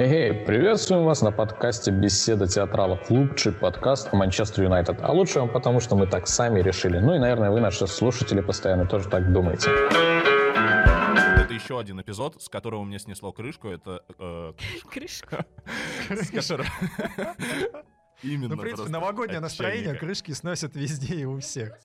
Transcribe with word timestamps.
Эй, 0.00 0.32
приветствуем 0.32 1.02
вас 1.02 1.22
на 1.22 1.32
подкасте 1.32 1.90
«Беседа 1.90 2.46
театралов». 2.46 3.10
Лучший 3.10 3.50
подкаст 3.50 4.14
о 4.14 4.16
Манчестер 4.16 4.62
Юнайтед. 4.62 5.00
А 5.02 5.10
лучше 5.10 5.40
вам 5.40 5.48
потому, 5.48 5.80
что 5.80 5.96
мы 5.96 6.06
так 6.06 6.28
сами 6.28 6.60
решили. 6.60 7.00
Ну 7.00 7.16
и, 7.16 7.18
наверное, 7.18 7.50
вы, 7.50 7.58
наши 7.58 7.84
слушатели, 7.88 8.40
постоянно 8.40 8.86
тоже 8.86 9.08
так 9.08 9.32
думаете. 9.32 9.70
Это 11.42 11.52
еще 11.52 11.80
один 11.80 12.00
эпизод, 12.00 12.40
с 12.40 12.48
которого 12.48 12.84
мне 12.84 13.00
снесло 13.00 13.32
крышку. 13.32 13.70
Это... 13.70 14.04
Э, 14.20 14.52
Крышка. 14.88 15.44
с 16.08 16.30
которого- 16.30 16.68
Именно 18.22 18.54
Ну, 18.54 18.56
в 18.56 18.60
принципе, 18.60 18.90
новогоднее 18.90 19.40
настроение 19.40 19.94
крышки 19.94 20.30
сносят 20.30 20.76
везде 20.76 21.16
и 21.16 21.24
у 21.24 21.40
всех. 21.40 21.76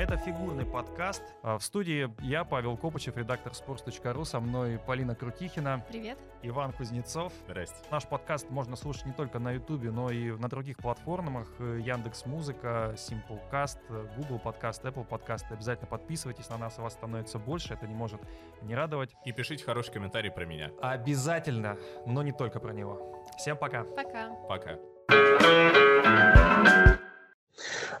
Это 0.00 0.16
фигурный 0.16 0.64
подкаст. 0.64 1.22
А, 1.42 1.58
В 1.58 1.62
студии 1.62 2.08
я, 2.22 2.44
Павел 2.44 2.74
Копычев, 2.78 3.18
редактор 3.18 3.52
sports.ru, 3.52 4.24
со 4.24 4.40
мной 4.40 4.78
Полина 4.86 5.14
Крутихина, 5.14 5.84
Привет. 5.90 6.16
Иван 6.40 6.72
Кузнецов. 6.72 7.34
Здрасте. 7.44 7.76
Наш 7.90 8.06
подкаст 8.06 8.48
можно 8.48 8.76
слушать 8.76 9.04
не 9.04 9.12
только 9.12 9.38
на 9.38 9.52
Ютубе, 9.52 9.90
но 9.90 10.10
и 10.10 10.30
на 10.30 10.48
других 10.48 10.78
платформах. 10.78 11.48
Яндекс 11.60 12.24
Музыка, 12.24 12.94
Simplecast, 12.96 13.76
Google 14.16 14.38
Подкаст, 14.38 14.82
Apple 14.86 15.04
Подкаст. 15.04 15.44
Обязательно 15.52 15.88
подписывайтесь 15.88 16.48
на 16.48 16.56
нас, 16.56 16.78
у 16.78 16.82
вас 16.82 16.94
становится 16.94 17.38
больше. 17.38 17.74
Это 17.74 17.86
не 17.86 17.94
может 17.94 18.22
не 18.62 18.74
радовать. 18.74 19.14
И 19.26 19.32
пишите 19.32 19.62
хороший 19.66 19.92
комментарий 19.92 20.30
про 20.30 20.46
меня. 20.46 20.70
Обязательно, 20.80 21.76
но 22.06 22.22
не 22.22 22.32
только 22.32 22.58
про 22.58 22.72
него. 22.72 23.22
Всем 23.36 23.58
пока. 23.58 23.84
Пока. 23.84 24.30
Пока. 24.48 24.78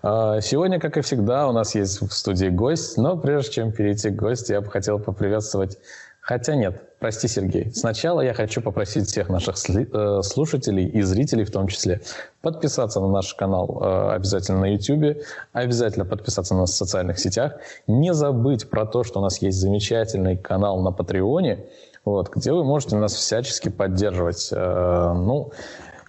А, 0.02 0.40
Сегодня, 0.40 0.80
как 0.80 0.96
и 0.96 1.00
всегда, 1.00 1.48
у 1.48 1.52
нас 1.52 1.74
есть 1.74 2.00
в 2.00 2.10
студии 2.12 2.46
гость, 2.46 2.96
но 2.96 3.16
прежде 3.16 3.52
чем 3.52 3.72
перейти 3.72 4.10
к 4.10 4.16
гостю, 4.16 4.54
я 4.54 4.60
бы 4.60 4.70
хотел 4.70 4.98
поприветствовать... 4.98 5.78
Хотя 6.20 6.54
нет, 6.54 6.80
прости, 7.00 7.26
Сергей. 7.26 7.72
Сначала 7.74 8.20
я 8.20 8.34
хочу 8.34 8.60
попросить 8.60 9.08
всех 9.08 9.30
наших 9.30 9.56
э, 9.70 10.22
слушателей 10.22 10.86
и 10.86 11.00
зрителей 11.02 11.44
в 11.44 11.50
том 11.50 11.66
числе 11.66 12.02
подписаться 12.42 13.00
на 13.00 13.08
наш 13.08 13.34
канал 13.34 13.80
э, 13.82 14.14
обязательно 14.14 14.60
на 14.60 14.72
YouTube, 14.74 15.16
обязательно 15.52 16.04
подписаться 16.04 16.54
на 16.54 16.60
нас 16.60 16.70
в 16.70 16.76
социальных 16.76 17.18
сетях, 17.18 17.54
не 17.86 18.12
забыть 18.12 18.68
про 18.68 18.86
то, 18.86 19.02
что 19.02 19.20
у 19.20 19.22
нас 19.22 19.40
есть 19.42 19.58
замечательный 19.58 20.36
канал 20.36 20.80
на 20.82 20.92
Патреоне, 20.92 21.64
вот, 22.04 22.30
где 22.34 22.52
вы 22.52 22.64
можете 22.64 22.96
нас 22.96 23.14
всячески 23.14 23.68
поддерживать. 23.70 24.50
Э, 24.52 25.12
Ну, 25.14 25.52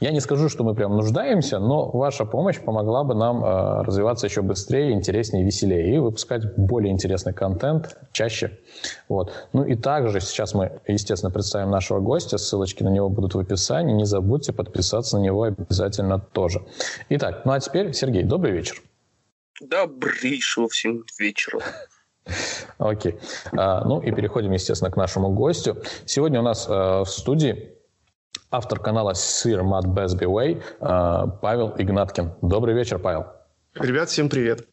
я 0.02 0.12
не 0.12 0.20
скажу, 0.20 0.50
что 0.50 0.64
мы 0.64 0.74
прям 0.74 0.96
нуждаемся, 0.96 1.60
но 1.60 1.90
ваша 1.92 2.26
помощь 2.26 2.60
помогла 2.60 3.04
бы 3.04 3.14
нам 3.14 3.46
э, 3.46 3.84
развиваться 3.84 4.26
еще 4.26 4.42
быстрее, 4.42 4.94
интереснее, 4.94 5.46
веселее 5.46 5.94
и 5.94 6.00
выпускать 6.00 6.56
более 6.58 6.92
интересный 6.92 7.34
контент 7.34 8.00
чаще. 8.12 8.58
Вот. 9.08 9.32
Ну 9.54 9.64
и 9.64 9.76
также 9.76 10.20
сейчас 10.20 10.56
мы, 10.56 10.82
естественно, 10.88 11.30
представим 11.30 11.70
нашего 11.70 12.00
гостя, 12.00 12.40
ссылочки 12.40 12.82
на 12.82 12.90
него 12.90 13.10
будут 13.10 13.36
в 13.36 13.40
описании. 13.40 13.94
Не 13.94 14.06
забудьте 14.06 14.54
подписаться 14.54 15.20
на 15.20 15.22
него 15.22 15.44
обязательно 15.44 16.18
тоже. 16.20 16.64
Итак, 17.10 17.44
ну 17.46 17.52
а 17.52 17.60
теперь, 17.60 17.94
Сергей, 17.94 18.24
добрый 18.24 18.54
вечер. 18.54 18.82
Добрейшего 19.62 20.68
всем 20.68 21.04
вечера. 21.20 21.62
Окей. 22.80 23.20
А, 23.56 23.86
ну 23.86 24.02
и 24.02 24.12
переходим, 24.12 24.52
естественно, 24.52 24.90
к 24.90 24.98
нашему 24.98 25.30
гостю. 25.30 25.78
Сегодня 26.06 26.40
у 26.40 26.44
нас 26.44 26.68
э, 26.68 26.72
в 26.72 27.06
студии 27.06 27.76
автор 28.52 28.80
канала 28.80 29.14
Sir 29.14 29.62
Matt 29.62 29.86
Besby 29.86 30.26
Way 30.26 30.62
э, 30.62 31.40
Павел 31.42 31.74
Игнаткин. 31.78 32.34
Добрый 32.42 32.76
вечер, 32.76 33.00
Павел. 33.00 33.28
Ребят, 33.76 34.10
всем 34.10 34.30
привет. 34.30 34.68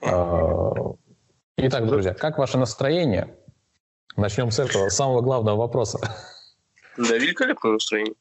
Э, 0.00 0.72
Итак, 1.56 1.86
друзья, 1.86 2.14
как 2.14 2.38
ваше 2.38 2.58
настроение? 2.58 3.36
Начнем 4.16 4.50
с 4.50 4.58
этого 4.58 4.88
самого 4.88 5.20
главного 5.20 5.56
вопроса. 5.56 5.98
Да, 6.96 7.16
великолепное 7.16 7.72
настроение. 7.72 8.14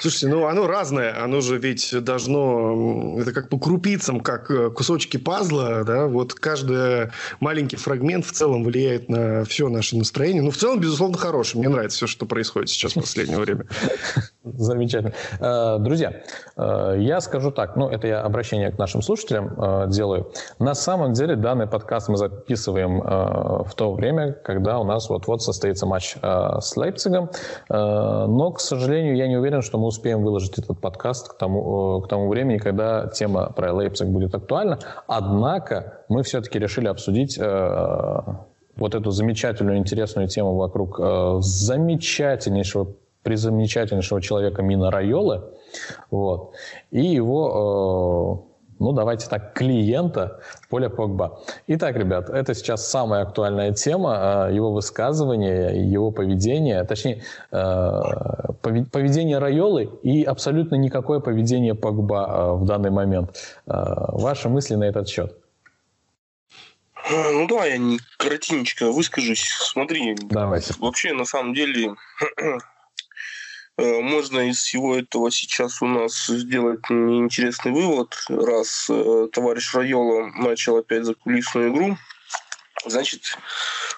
Слушайте, 0.00 0.28
ну 0.28 0.46
оно 0.46 0.68
разное, 0.68 1.24
оно 1.24 1.40
же 1.40 1.58
ведь 1.58 1.92
должно, 2.04 3.18
это 3.20 3.32
как 3.32 3.48
по 3.48 3.58
крупицам, 3.58 4.20
как 4.20 4.48
э, 4.48 4.70
кусочки 4.70 5.16
пазла, 5.16 5.82
да, 5.84 6.06
вот 6.06 6.34
каждый 6.34 7.10
маленький 7.40 7.76
фрагмент 7.76 8.24
в 8.24 8.30
целом 8.30 8.62
влияет 8.62 9.08
на 9.08 9.44
все 9.44 9.68
наше 9.68 9.96
настроение. 9.96 10.42
Ну, 10.42 10.52
в 10.52 10.56
целом, 10.56 10.78
безусловно, 10.78 11.18
хорошее. 11.18 11.60
Мне 11.60 11.68
нравится 11.68 11.96
все, 11.96 12.06
что 12.06 12.26
происходит 12.26 12.68
сейчас 12.68 12.92
в 12.92 13.00
последнее 13.00 13.38
время. 13.40 13.66
Замечательно. 14.44 15.14
Э, 15.40 15.78
Друзья, 15.80 16.22
э, 16.56 16.94
я 17.00 17.20
скажу 17.20 17.50
так, 17.50 17.74
ну, 17.74 17.88
это 17.88 18.06
я 18.06 18.20
обращение 18.20 18.70
к 18.70 18.78
нашим 18.78 19.02
слушателям 19.02 19.88
делаю. 19.90 20.32
На 20.60 20.74
самом 20.74 21.12
деле 21.12 21.34
данный 21.34 21.66
подкаст 21.66 22.08
мы 22.08 22.16
записываем 22.16 23.00
в 23.00 23.74
то 23.74 23.92
время, 23.92 24.32
когда 24.32 24.78
у 24.78 24.84
нас 24.84 25.08
вот-вот 25.08 25.42
состоится 25.42 25.86
матч 25.86 26.16
с 26.20 26.76
Лейпцигом. 26.76 27.30
Но, 27.68 28.52
к 28.52 28.60
сожалению, 28.60 29.16
я 29.16 29.26
не 29.28 29.36
уверен, 29.36 29.62
что 29.62 29.78
мы 29.78 29.87
успеем 29.88 30.22
выложить 30.22 30.58
этот 30.58 30.80
подкаст 30.80 31.28
к 31.28 31.38
тому, 31.38 31.98
э, 31.98 32.04
к 32.04 32.08
тому 32.08 32.28
времени, 32.28 32.58
когда 32.58 33.08
тема 33.08 33.50
про 33.50 33.72
Лейпциг 33.72 34.08
будет 34.08 34.34
актуальна. 34.34 34.78
Однако 35.06 36.04
мы 36.08 36.22
все-таки 36.22 36.58
решили 36.58 36.86
обсудить 36.88 37.38
э, 37.38 38.20
вот 38.76 38.94
эту 38.94 39.10
замечательную, 39.10 39.78
интересную 39.78 40.28
тему 40.28 40.54
вокруг 40.54 41.00
э, 41.00 41.38
замечательнейшего 41.40 42.94
призамечательнейшего 43.22 44.22
человека 44.22 44.62
Мина 44.62 44.90
Райолы, 44.90 45.42
вот, 46.10 46.52
и 46.90 47.04
его, 47.04 48.44
э, 48.46 48.47
ну, 48.78 48.92
давайте 48.92 49.28
так, 49.28 49.52
клиента 49.54 50.40
Поля 50.68 50.88
Погба. 50.88 51.40
Итак, 51.66 51.96
ребят, 51.96 52.30
это 52.30 52.54
сейчас 52.54 52.88
самая 52.88 53.22
актуальная 53.22 53.72
тема, 53.72 54.48
э, 54.50 54.54
его 54.54 54.72
высказывание, 54.72 55.90
его 55.90 56.10
поведение, 56.10 56.84
точнее, 56.84 57.22
э, 57.50 57.56
пове- 58.62 58.84
поведение 58.90 59.38
Райолы 59.38 59.84
и 60.02 60.22
абсолютно 60.24 60.76
никакое 60.76 61.20
поведение 61.20 61.74
Погба 61.74 62.26
э, 62.28 62.52
в 62.54 62.64
данный 62.66 62.90
момент. 62.90 63.36
Э, 63.66 63.72
Ваши 64.12 64.48
мысли 64.48 64.74
на 64.76 64.84
этот 64.84 65.08
счет? 65.08 65.36
А, 66.94 67.30
Ну 67.32 67.46
да, 67.48 67.64
я 67.64 67.78
не 67.78 67.98
коротенечко 68.18 68.90
выскажусь. 68.92 69.48
Смотри, 69.60 70.14
Давайте. 70.30 70.74
вообще 70.78 71.12
на 71.12 71.24
самом 71.24 71.54
деле 71.54 71.94
э, 72.40 72.58
можно 73.78 74.48
из 74.48 74.58
всего 74.58 74.96
этого 74.96 75.30
сейчас 75.30 75.80
у 75.82 75.86
нас 75.86 76.26
сделать 76.26 76.84
интересный 76.90 77.70
вывод, 77.72 78.16
раз 78.28 78.86
э, 78.90 79.28
товарищ 79.32 79.72
Райола 79.74 80.32
начал 80.36 80.76
опять 80.78 81.04
закулисную 81.04 81.72
игру. 81.72 81.96
Значит, 82.84 83.22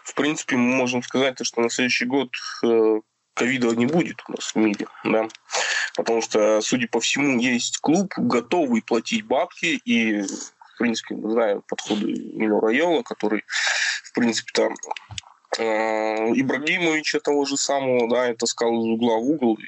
в 0.05 0.15
принципе, 0.15 0.57
мы 0.57 0.77
можем 0.77 1.03
сказать, 1.03 1.37
то, 1.37 1.45
что 1.45 1.61
на 1.61 1.71
следующий 1.71 2.05
год 2.05 2.31
э, 2.63 3.01
ковида 3.35 3.75
не 3.77 3.87
будет 3.87 4.23
у 4.29 4.33
нас 4.33 4.55
в 4.55 4.57
мире, 4.57 4.87
да, 5.05 5.29
потому 5.97 6.21
что, 6.21 6.61
судя 6.61 6.87
по 6.89 7.01
всему, 7.01 7.39
есть 7.39 7.79
клуб, 7.79 8.13
готовый 8.17 8.83
платить 8.83 9.25
бабки, 9.25 9.81
и, 9.85 10.21
в 10.23 10.79
принципе, 10.79 11.15
мы 11.15 11.31
знаем 11.31 11.63
подходы 11.67 12.07
Мину 12.35 12.61
Райола, 12.61 13.03
который, 13.03 13.45
в 14.05 14.13
принципе, 14.13 14.51
там 14.53 14.73
э, 14.73 15.15
Ибрагимовича 15.61 17.21
того 17.21 17.45
же 17.45 17.57
самого, 17.57 18.09
да, 18.09 18.29
это 18.29 18.41
таскал 18.41 18.73
из 18.73 18.87
угла 18.87 19.17
в 19.17 19.31
угол, 19.31 19.55
и, 19.57 19.65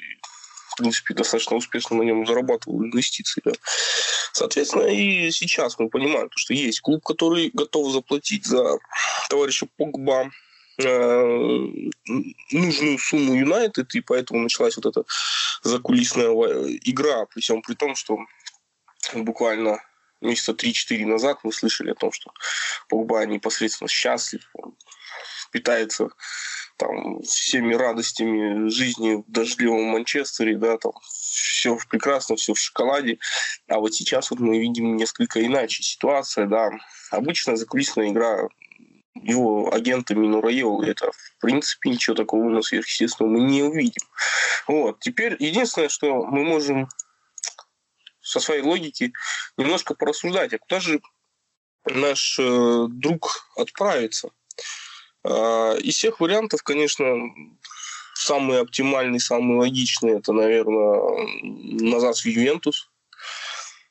в 0.71 0.75
принципе, 0.77 1.13
достаточно 1.13 1.55
успешно 1.55 1.97
на 1.97 2.03
нем 2.03 2.25
зарабатывал 2.25 2.83
инвестиции. 2.83 3.41
Да. 3.45 3.51
Соответственно, 4.31 4.87
и 4.87 5.29
сейчас 5.31 5.77
мы 5.77 5.89
понимаем, 5.89 6.29
то, 6.29 6.37
что 6.37 6.53
есть 6.53 6.81
клуб, 6.81 7.03
который 7.03 7.51
готов 7.53 7.91
заплатить 7.91 8.45
за 8.45 8.79
товарища 9.29 9.67
Погба 9.77 10.31
э, 10.79 11.59
нужную 12.51 12.97
сумму 12.97 13.35
Юнайтед, 13.35 13.93
и 13.93 14.01
поэтому 14.01 14.41
началась 14.41 14.75
вот 14.75 14.87
эта 14.87 15.03
закулисная 15.61 16.31
игра, 16.83 17.25
при 17.27 17.41
всем 17.41 17.61
при 17.61 17.75
том, 17.75 17.95
что 17.95 18.17
буквально 19.13 19.83
месяца 20.21 20.53
3-4 20.53 21.05
назад 21.05 21.37
мы 21.43 21.53
слышали 21.53 21.91
о 21.91 21.95
том, 21.95 22.11
что 22.11 22.31
Погба 22.89 23.25
непосредственно 23.25 23.87
счастлив, 23.87 24.49
он 24.55 24.75
питается 25.53 26.09
там 26.77 27.21
всеми 27.21 27.73
радостями 27.75 28.67
жизни 28.67 29.15
в 29.15 29.31
дождливом 29.31 29.83
Манчестере, 29.83 30.57
да, 30.57 30.77
там 30.77 30.91
все 31.03 31.77
прекрасно, 31.89 32.35
все 32.35 32.53
в 32.53 32.59
шоколаде. 32.59 33.19
А 33.67 33.79
вот 33.79 33.93
сейчас 33.93 34.31
вот 34.31 34.39
мы 34.39 34.59
видим 34.59 34.97
несколько 34.97 35.45
иначе 35.45 35.83
ситуация, 35.83 36.47
да. 36.47 36.71
Обычная 37.11 37.55
закулисная 37.55 38.09
игра 38.09 38.49
его 39.15 39.73
агента 39.73 40.15
Минураел, 40.15 40.81
это 40.81 41.11
в 41.11 41.37
принципе 41.39 41.91
ничего 41.91 42.15
такого 42.15 42.45
у 42.45 42.49
нас 42.49 42.65
сверхъестественного 42.65 43.33
мы 43.33 43.41
не 43.41 43.61
увидим. 43.63 44.01
Вот. 44.67 44.99
Теперь 44.99 45.35
единственное, 45.39 45.89
что 45.89 46.25
мы 46.25 46.43
можем 46.43 46.89
со 48.21 48.39
своей 48.39 48.61
логики 48.61 49.13
немножко 49.57 49.93
порассуждать, 49.93 50.53
а 50.53 50.57
куда 50.57 50.79
же 50.79 51.01
наш 51.85 52.39
э, 52.39 52.85
друг 52.89 53.49
отправится? 53.55 54.29
Э, 55.23 55.77
из 55.79 55.95
всех 55.95 56.19
вариантов, 56.19 56.63
конечно, 56.63 57.33
самый 58.13 58.59
оптимальный, 58.59 59.19
самый 59.19 59.57
логичный, 59.57 60.17
это, 60.17 60.33
наверное, 60.33 61.27
назад 61.41 62.17
в 62.17 62.25
Ювентус. 62.25 62.89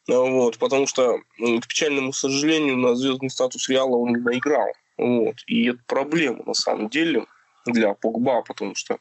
Вот, 0.08 0.58
потому 0.58 0.86
что, 0.86 1.20
к 1.38 1.68
печальному 1.68 2.12
сожалению, 2.12 2.76
на 2.76 2.96
звездный 2.96 3.30
статус 3.30 3.68
Реала 3.68 3.96
он 3.96 4.10
не 4.10 4.20
наиграл. 4.20 4.72
Вот. 4.98 5.36
И 5.46 5.68
это 5.70 5.78
проблема, 5.86 6.42
на 6.44 6.54
самом 6.54 6.88
деле, 6.88 7.26
для 7.66 7.94
Погба, 7.94 8.42
потому 8.42 8.74
что 8.74 8.98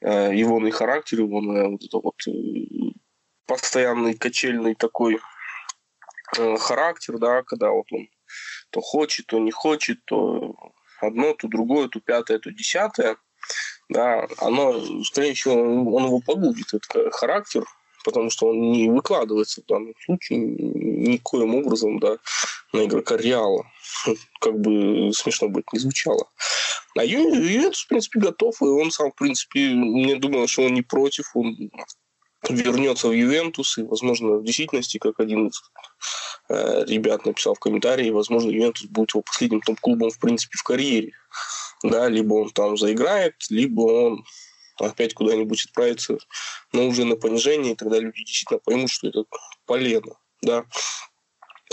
э, 0.00 0.30
его 0.34 0.60
на 0.60 0.70
характер, 0.70 1.20
его 1.20 1.40
на 1.40 1.70
вот 1.70 1.82
это 1.82 1.98
вот 1.98 2.14
э, 2.28 2.32
постоянный 3.46 4.14
качельный 4.14 4.74
такой 4.74 5.18
э, 6.36 6.56
характер, 6.56 7.18
да, 7.18 7.42
когда 7.42 7.70
вот 7.70 7.86
он 7.92 8.08
то 8.70 8.80
хочет, 8.80 9.26
то 9.26 9.38
не 9.38 9.50
хочет, 9.50 10.04
то 10.04 10.54
одно, 11.00 11.34
то 11.34 11.48
другое, 11.48 11.88
то 11.88 12.00
пятое, 12.00 12.38
то 12.38 12.50
десятое, 12.50 13.16
да, 13.88 14.26
оно, 14.38 15.04
скорее 15.04 15.34
всего, 15.34 15.54
он 15.54 16.04
его 16.06 16.20
погубит, 16.20 16.74
этот 16.74 17.14
характер, 17.14 17.64
потому 18.04 18.30
что 18.30 18.48
он 18.48 18.72
не 18.72 18.88
выкладывается 18.90 19.62
в 19.62 19.66
данном 19.66 19.94
случае 20.04 20.38
никоим 20.38 21.54
образом 21.54 21.98
да, 21.98 22.18
на 22.72 22.84
игрока 22.84 23.16
Реала. 23.16 23.66
Как 24.40 24.58
бы 24.58 25.12
смешно 25.12 25.48
быть 25.48 25.72
не 25.72 25.78
звучало. 25.78 26.28
А 26.96 27.04
Ювентус, 27.04 27.84
в 27.84 27.88
принципе, 27.88 28.20
готов, 28.20 28.60
и 28.60 28.64
он 28.64 28.90
сам, 28.90 29.12
в 29.12 29.14
принципе, 29.14 29.70
мне 29.70 30.16
думал, 30.16 30.46
что 30.48 30.62
он 30.62 30.74
не 30.74 30.82
против, 30.82 31.30
он 31.34 31.70
вернется 32.48 33.08
в 33.08 33.12
Ювентус, 33.12 33.78
и, 33.78 33.82
возможно, 33.82 34.36
в 34.36 34.44
действительности, 34.44 34.98
как 34.98 35.20
один 35.20 35.48
из 35.48 35.62
э, 36.48 36.84
ребят 36.86 37.26
написал 37.26 37.54
в 37.54 37.58
комментарии, 37.58 38.10
возможно, 38.10 38.50
Ювентус 38.50 38.84
будет 38.84 39.10
его 39.10 39.22
последним 39.22 39.60
том 39.60 39.76
клубом, 39.76 40.10
в 40.10 40.18
принципе, 40.18 40.58
в 40.58 40.62
карьере. 40.62 41.12
Да, 41.82 42.08
либо 42.08 42.34
он 42.34 42.50
там 42.50 42.76
заиграет, 42.76 43.34
либо 43.50 43.80
он 43.82 44.24
опять 44.78 45.14
куда-нибудь 45.14 45.66
отправиться, 45.66 46.18
но 46.72 46.86
уже 46.86 47.04
на 47.04 47.16
понижение, 47.16 47.72
и 47.72 47.76
тогда 47.76 47.98
люди 47.98 48.24
действительно 48.24 48.60
поймут, 48.60 48.90
что 48.90 49.08
это 49.08 49.24
полезно, 49.66 50.14
да. 50.42 50.64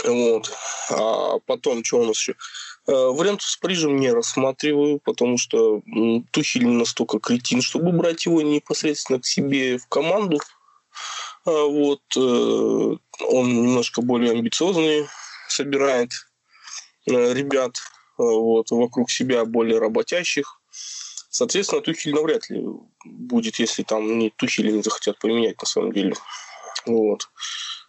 Вот. 0.04 0.52
А 0.90 1.38
потом, 1.46 1.82
что 1.82 2.00
у 2.00 2.04
нас 2.04 2.16
еще? 2.16 2.34
Э, 2.86 2.92
вариант 2.92 3.42
с 3.42 3.56
Парижем 3.56 3.96
не 3.96 4.12
рассматриваю, 4.12 5.00
потому 5.04 5.38
что 5.38 5.82
Тухель 6.30 6.66
настолько 6.66 7.18
кретин, 7.18 7.62
чтобы 7.62 7.92
брать 7.92 8.26
его 8.26 8.42
непосредственно 8.42 9.20
к 9.20 9.26
себе 9.26 9.78
в 9.78 9.88
команду. 9.88 10.38
А 11.46 11.64
вот. 11.64 12.02
Э, 12.16 12.96
он 13.28 13.48
немножко 13.48 14.02
более 14.02 14.32
амбициозный, 14.32 15.06
собирает 15.48 16.10
э, 17.08 17.32
ребят 17.32 17.76
вот, 18.18 18.70
вокруг 18.70 19.10
себя 19.10 19.44
более 19.44 19.78
работящих. 19.78 20.60
Соответственно, 21.30 21.82
Тухель 21.82 22.14
навряд 22.14 22.48
ли 22.50 22.64
будет, 23.04 23.56
если 23.56 23.82
там 23.82 24.18
не 24.18 24.30
Тухель 24.30 24.74
не 24.74 24.82
захотят 24.82 25.18
поменять 25.18 25.60
на 25.60 25.66
самом 25.66 25.92
деле. 25.92 26.14
Вот. 26.86 27.28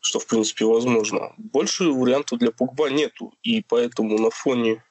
Что, 0.02 0.20
в 0.20 0.28
принципе, 0.28 0.66
возможно. 0.66 1.34
Больше 1.38 1.86
вариантов 1.86 2.40
для 2.40 2.52
Погба 2.52 2.90
нету. 2.90 3.34
И 3.44 3.64
поэтому 3.68 4.18
на 4.20 4.30
фоне 4.30 4.74
э, 4.74 4.87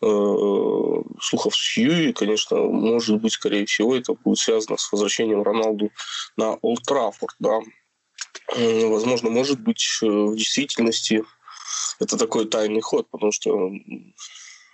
слухов 0.00 1.56
с 1.56 1.74
Хьюи, 1.74 2.12
конечно, 2.12 2.58
может 2.58 3.20
быть, 3.20 3.32
скорее 3.32 3.64
всего, 3.64 3.96
это 3.96 4.12
будет 4.12 4.38
связано 4.38 4.76
с 4.76 4.92
возвращением 4.92 5.42
Роналду 5.42 5.90
на 6.36 6.54
Олд 6.56 6.82
Траффорд, 6.82 7.34
да. 7.38 7.60
Возможно, 8.54 9.30
может 9.30 9.60
быть, 9.60 9.98
э, 10.02 10.06
в 10.06 10.36
действительности 10.36 11.24
это 11.98 12.16
такой 12.16 12.46
тайный 12.46 12.80
ход, 12.80 13.08
потому 13.10 13.32
что 13.32 13.70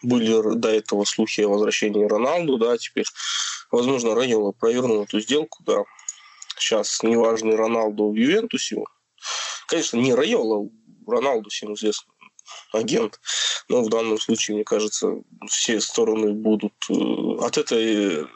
были 0.02 0.56
до 0.56 0.68
этого 0.68 1.04
слухи 1.04 1.40
о 1.42 1.48
возвращении 1.48 2.04
Роналду, 2.04 2.58
да, 2.58 2.76
теперь, 2.76 3.06
возможно, 3.70 4.14
Райола 4.14 4.52
провернул 4.52 5.04
эту 5.04 5.20
сделку, 5.20 5.62
да. 5.64 5.84
Сейчас 6.58 7.02
неважный 7.02 7.54
Роналду 7.54 8.10
в 8.10 8.14
Ювентусе. 8.14 8.84
Конечно, 9.68 9.96
не 9.96 10.14
Райола, 10.14 10.68
Роналду 11.06 11.50
всем 11.50 11.74
известный 11.74 12.11
агент. 12.72 13.20
Но 13.68 13.82
в 13.82 13.88
данном 13.88 14.18
случае, 14.18 14.56
мне 14.56 14.64
кажется, 14.64 15.16
все 15.48 15.80
стороны 15.80 16.32
будут 16.32 16.74
э, 16.90 16.94
от 17.40 17.58
этой 17.58 18.26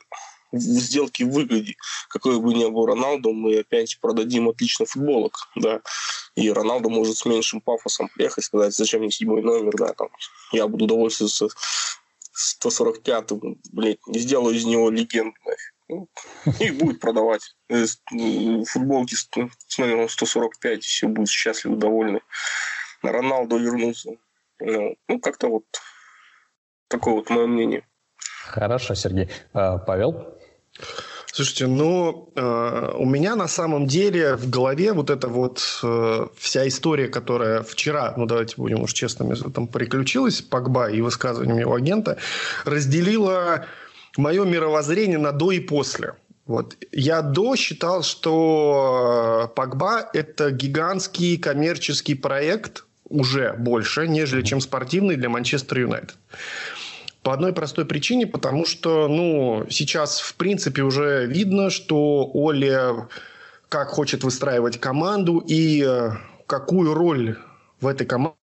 в 0.52 0.60
сделке 0.60 1.24
выгоде. 1.24 1.76
Какой 2.08 2.40
бы 2.40 2.54
ни 2.54 2.64
был 2.66 2.86
Роналду, 2.86 3.32
мы 3.32 3.58
опять 3.58 3.98
продадим 4.00 4.48
отлично 4.48 4.86
футболок, 4.86 5.36
да. 5.56 5.80
И 6.34 6.50
Роналду 6.50 6.88
может 6.88 7.16
с 7.16 7.24
меньшим 7.24 7.60
пафосом 7.60 8.08
приехать 8.14 8.44
и 8.44 8.46
сказать, 8.46 8.74
зачем 8.74 9.00
мне 9.00 9.10
седьмой 9.10 9.42
номер, 9.42 9.72
да, 9.76 9.92
там, 9.92 10.08
я 10.52 10.66
буду 10.68 10.86
довольствоваться 10.86 11.48
145-м, 12.62 13.58
блядь, 13.72 13.98
сделаю 14.06 14.54
из 14.54 14.64
него 14.64 14.90
легенду, 14.90 15.34
ну, 15.88 16.08
и 16.60 16.70
будет 16.70 17.00
продавать 17.00 17.56
э, 17.68 17.86
футболки 18.66 19.14
с, 19.14 19.28
номером 19.78 20.08
145, 20.08 20.78
и 20.78 20.80
все 20.82 21.08
будут 21.08 21.30
счастливы, 21.30 21.76
довольны. 21.76 22.20
Роналду 23.02 23.56
вернулся. 23.58 24.16
Ну, 24.60 24.96
ну, 25.08 25.20
как-то 25.20 25.48
вот 25.48 25.64
такое 26.88 27.14
вот 27.14 27.30
мое 27.30 27.46
мнение. 27.46 27.86
Хорошо, 28.46 28.94
Сергей. 28.94 29.28
А, 29.52 29.78
Павел? 29.78 30.38
Слушайте, 31.36 31.66
ну, 31.66 32.32
э, 32.34 32.92
у 32.96 33.04
меня 33.04 33.36
на 33.36 33.46
самом 33.46 33.86
деле 33.86 34.36
в 34.36 34.48
голове 34.48 34.94
вот 34.94 35.10
эта 35.10 35.28
вот 35.28 35.60
э, 35.82 36.26
вся 36.38 36.66
история, 36.66 37.08
которая 37.08 37.62
вчера, 37.62 38.14
ну, 38.16 38.24
давайте 38.24 38.56
будем 38.56 38.80
уж 38.80 38.94
честными, 38.94 39.34
там 39.34 39.68
приключилась, 39.68 40.40
Погба 40.40 40.88
и 40.88 41.02
высказываниями 41.02 41.60
его 41.60 41.74
агента, 41.74 42.16
разделила 42.64 43.66
мое 44.16 44.46
мировоззрение 44.46 45.18
на 45.18 45.32
до 45.32 45.52
и 45.52 45.60
после. 45.60 46.14
Вот. 46.46 46.78
Я 46.90 47.20
до 47.20 47.54
считал, 47.54 48.02
что 48.02 49.52
Погба– 49.54 50.08
это 50.14 50.50
гигантский 50.50 51.36
коммерческий 51.36 52.14
проект, 52.14 52.85
уже 53.08 53.54
больше, 53.54 54.08
нежели 54.08 54.42
чем 54.42 54.60
спортивный 54.60 55.16
для 55.16 55.28
Манчестер 55.28 55.80
Юнайтед. 55.80 56.16
По 57.22 57.32
одной 57.32 57.52
простой 57.52 57.84
причине, 57.86 58.26
потому 58.26 58.66
что, 58.66 59.08
ну, 59.08 59.66
сейчас, 59.68 60.20
в 60.20 60.36
принципе, 60.36 60.82
уже 60.82 61.26
видно, 61.26 61.70
что 61.70 62.30
Оля 62.32 63.08
как 63.68 63.88
хочет 63.88 64.22
выстраивать 64.22 64.78
команду 64.78 65.38
и 65.38 65.84
э, 65.84 66.10
какую 66.46 66.94
роль 66.94 67.36
в 67.80 67.88
этой 67.88 68.06
команде 68.06 68.36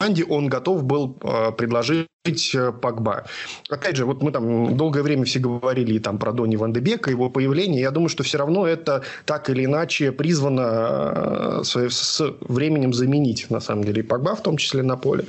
команде 0.00 0.24
он 0.24 0.48
готов 0.48 0.84
был 0.84 1.16
э, 1.22 1.52
предложить 1.52 2.54
э, 2.54 2.72
Погба. 2.72 3.24
Опять 3.68 3.96
же, 3.96 4.06
вот 4.06 4.22
мы 4.22 4.32
там 4.32 4.76
долгое 4.76 5.02
время 5.02 5.24
все 5.24 5.40
говорили 5.40 5.98
там 5.98 6.18
про 6.18 6.32
Дони 6.32 6.56
Ван 6.56 6.72
де 6.72 6.80
Бека, 6.80 7.10
его 7.10 7.28
появление. 7.28 7.82
Я 7.82 7.90
думаю, 7.90 8.08
что 8.08 8.22
все 8.22 8.38
равно 8.38 8.66
это 8.66 9.02
так 9.26 9.50
или 9.50 9.64
иначе 9.64 10.12
призвано 10.12 10.62
э, 10.64 11.64
с, 11.64 11.90
с 11.90 12.34
временем 12.40 12.94
заменить, 12.94 13.50
на 13.50 13.60
самом 13.60 13.84
деле, 13.84 14.00
и 14.00 14.02
Погба 14.02 14.34
в 14.34 14.42
том 14.42 14.56
числе 14.56 14.82
на 14.82 14.96
поле. 14.96 15.24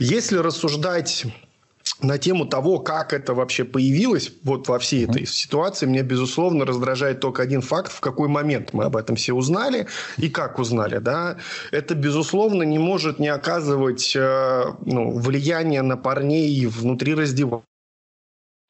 Если 0.00 0.38
рассуждать 0.38 1.26
на 2.04 2.18
тему 2.18 2.46
того, 2.46 2.78
как 2.78 3.12
это 3.12 3.34
вообще 3.34 3.64
появилось 3.64 4.32
вот 4.42 4.68
во 4.68 4.78
всей 4.78 5.04
этой 5.04 5.26
ситуации, 5.26 5.86
меня, 5.86 6.02
безусловно, 6.02 6.64
раздражает 6.64 7.20
только 7.20 7.42
один 7.42 7.60
факт, 7.60 7.92
в 7.92 8.00
какой 8.00 8.28
момент 8.28 8.72
мы 8.72 8.84
об 8.84 8.96
этом 8.96 9.16
все 9.16 9.32
узнали 9.32 9.86
и 10.16 10.28
как 10.28 10.58
узнали. 10.58 10.98
Да? 10.98 11.38
Это, 11.72 11.94
безусловно, 11.94 12.62
не 12.62 12.78
может 12.78 13.18
не 13.18 13.28
оказывать 13.28 14.14
э, 14.16 14.64
ну, 14.84 15.18
влияния 15.18 15.82
на 15.82 15.96
парней 15.96 16.66
внутри 16.66 17.14
раздевалки 17.14 17.73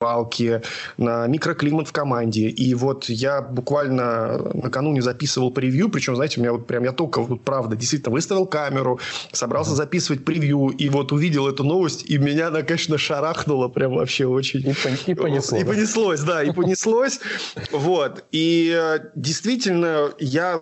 палки, 0.05 0.61
на 0.99 1.27
микроклимат 1.27 1.89
в 1.89 1.93
команде. 1.93 2.49
И 2.51 2.75
вот 2.75 3.09
я 3.09 3.41
буквально 3.41 4.37
накануне 4.53 5.01
записывал 5.01 5.51
превью, 5.51 5.89
причем, 5.89 6.15
знаете, 6.15 6.41
у 6.41 6.43
меня 6.43 6.53
вот 6.53 6.67
прям 6.67 6.85
я 6.85 6.93
только, 6.93 7.23
вот, 7.23 7.41
правда, 7.41 7.75
действительно 7.75 8.13
выставил 8.13 8.45
камеру, 8.45 9.01
собрался 9.33 9.75
записывать 9.75 10.23
превью, 10.23 10.69
и 10.69 10.91
вот 10.91 11.13
увидел 11.13 11.49
эту 11.49 11.65
новость, 11.65 12.05
и 12.05 12.19
меня 12.19 12.49
она, 12.49 12.61
конечно, 12.61 12.99
шарахнула 12.99 13.69
прям 13.69 13.95
вообще 13.95 14.27
очень. 14.27 14.61
И, 14.61 15.13
и 15.13 15.15
понеслось. 15.15 15.63
И 15.63 15.65
понеслось, 15.65 16.21
да, 16.21 16.43
и 16.43 16.53
понеслось. 16.53 17.21
Вот. 17.73 18.25
И 18.33 18.77
э, 18.77 18.99
действительно, 19.15 20.11
я 20.19 20.61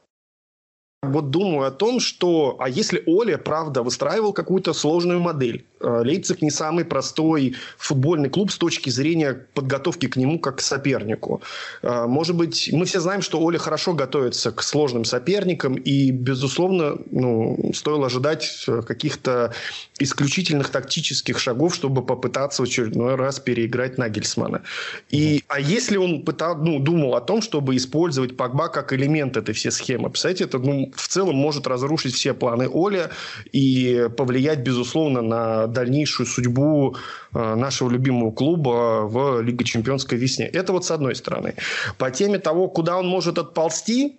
вот 1.02 1.30
думаю 1.30 1.66
о 1.66 1.73
том, 1.73 1.99
что, 1.99 2.56
а 2.61 2.68
если 2.68 3.02
Оля, 3.06 3.37
правда, 3.37 3.82
выстраивал 3.82 4.32
какую-то 4.32 4.73
сложную 4.73 5.18
модель, 5.18 5.64
э, 5.80 6.02
Лейпциг 6.04 6.42
не 6.42 6.50
самый 6.50 6.85
простой 6.85 7.56
футбольный 7.76 8.30
клуб 8.30 8.52
с 8.52 8.56
точки 8.56 8.88
зрения 8.88 9.47
подготовки 9.54 10.06
к 10.06 10.14
нему 10.14 10.38
как 10.38 10.59
к 10.59 10.61
сопернику. 10.61 11.42
Э, 11.82 12.06
может 12.06 12.37
быть, 12.37 12.71
мы 12.73 12.85
все 12.85 13.00
знаем, 13.00 13.21
что 13.21 13.40
Оля 13.40 13.59
хорошо 13.59 13.94
готовится 13.94 14.52
к 14.52 14.62
сложным 14.62 15.04
соперникам, 15.04 15.75
и, 15.75 16.12
безусловно, 16.12 16.99
ну, 17.11 17.73
стоило 17.75 18.06
ожидать 18.06 18.64
э, 18.68 18.82
каких-то 18.82 19.52
исключительных 19.99 20.68
тактических 20.68 21.40
шагов, 21.40 21.75
чтобы 21.75 22.02
попытаться 22.06 22.62
в 22.62 22.66
очередной 22.66 23.16
раз 23.16 23.40
переиграть 23.40 23.99
Нагельсмана. 23.99 24.62
И, 25.11 25.42
а 25.49 25.59
если 25.59 25.97
он 25.97 26.23
пытал, 26.23 26.59
ну, 26.59 26.78
думал 26.78 27.16
о 27.16 27.21
том, 27.21 27.42
чтобы 27.42 27.75
использовать 27.75 28.37
Погба 28.37 28.68
как 28.68 28.92
элемент 28.92 29.37
этой 29.37 29.52
всей 29.52 29.73
схемы, 29.73 30.09
представляете, 30.09 30.44
это 30.44 30.59
ну, 30.59 30.91
в 30.94 31.08
целом 31.08 31.37
может 31.37 31.66
разрушить 31.66 32.14
все 32.14 32.34
планы 32.34 32.68
Оля 32.68 33.11
и 33.52 34.08
повлиять, 34.16 34.61
безусловно, 34.61 35.22
на 35.22 35.66
дальнейшую 35.66 36.26
судьбу 36.26 36.96
э, 37.34 37.54
нашего 37.54 37.90
любимого 37.90 38.30
клуба 38.32 39.06
в 39.06 39.40
Лиге 39.40 39.64
Чемпионской 39.64 40.18
весне. 40.18 40.46
Это 40.46 40.72
вот 40.72 40.84
с 40.84 40.90
одной 40.90 41.14
стороны. 41.14 41.54
По 41.99 42.11
теме 42.11 42.38
того, 42.38 42.68
куда 42.68 42.99
он 42.99 43.06
может 43.06 43.38
отползти, 43.38 44.18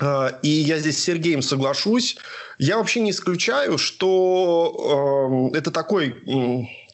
э, 0.00 0.28
и 0.42 0.48
я 0.48 0.78
здесь 0.78 0.98
с 0.98 1.04
Сергеем 1.04 1.42
соглашусь, 1.42 2.16
я 2.58 2.78
вообще 2.78 3.00
не 3.00 3.10
исключаю, 3.10 3.78
что 3.78 5.50
э, 5.52 5.58
это 5.58 5.70
такой 5.70 6.14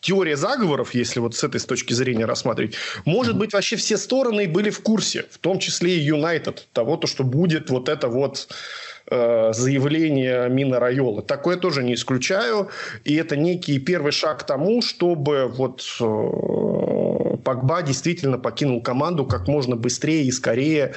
теория 0.00 0.36
заговоров, 0.36 0.94
если 0.94 1.20
вот 1.20 1.36
с 1.36 1.44
этой 1.44 1.60
точки 1.60 1.92
зрения 1.92 2.24
рассматривать, 2.24 2.74
может 3.04 3.36
быть, 3.36 3.52
вообще 3.52 3.76
все 3.76 3.96
стороны 3.96 4.48
были 4.48 4.70
в 4.70 4.80
курсе, 4.80 5.26
в 5.30 5.38
том 5.38 5.58
числе 5.58 5.96
и 5.96 6.00
Юнайтед, 6.00 6.68
того, 6.72 6.96
то, 6.96 7.06
что 7.06 7.22
будет 7.24 7.70
вот 7.70 7.88
это 7.88 8.08
вот 8.08 8.48
э, 9.10 9.52
заявление 9.52 10.48
Мина 10.48 10.80
Райола. 10.80 11.22
Такое 11.22 11.56
тоже 11.56 11.82
не 11.82 11.94
исключаю. 11.94 12.68
И 13.04 13.14
это 13.16 13.36
некий 13.36 13.78
первый 13.78 14.12
шаг 14.12 14.40
к 14.40 14.42
тому, 14.44 14.82
чтобы 14.82 15.48
вот 15.48 15.82
э, 16.00 17.36
Погба 17.44 17.82
действительно 17.82 18.38
покинул 18.38 18.82
команду 18.82 19.26
как 19.26 19.48
можно 19.48 19.76
быстрее 19.76 20.24
и 20.24 20.30
скорее. 20.30 20.94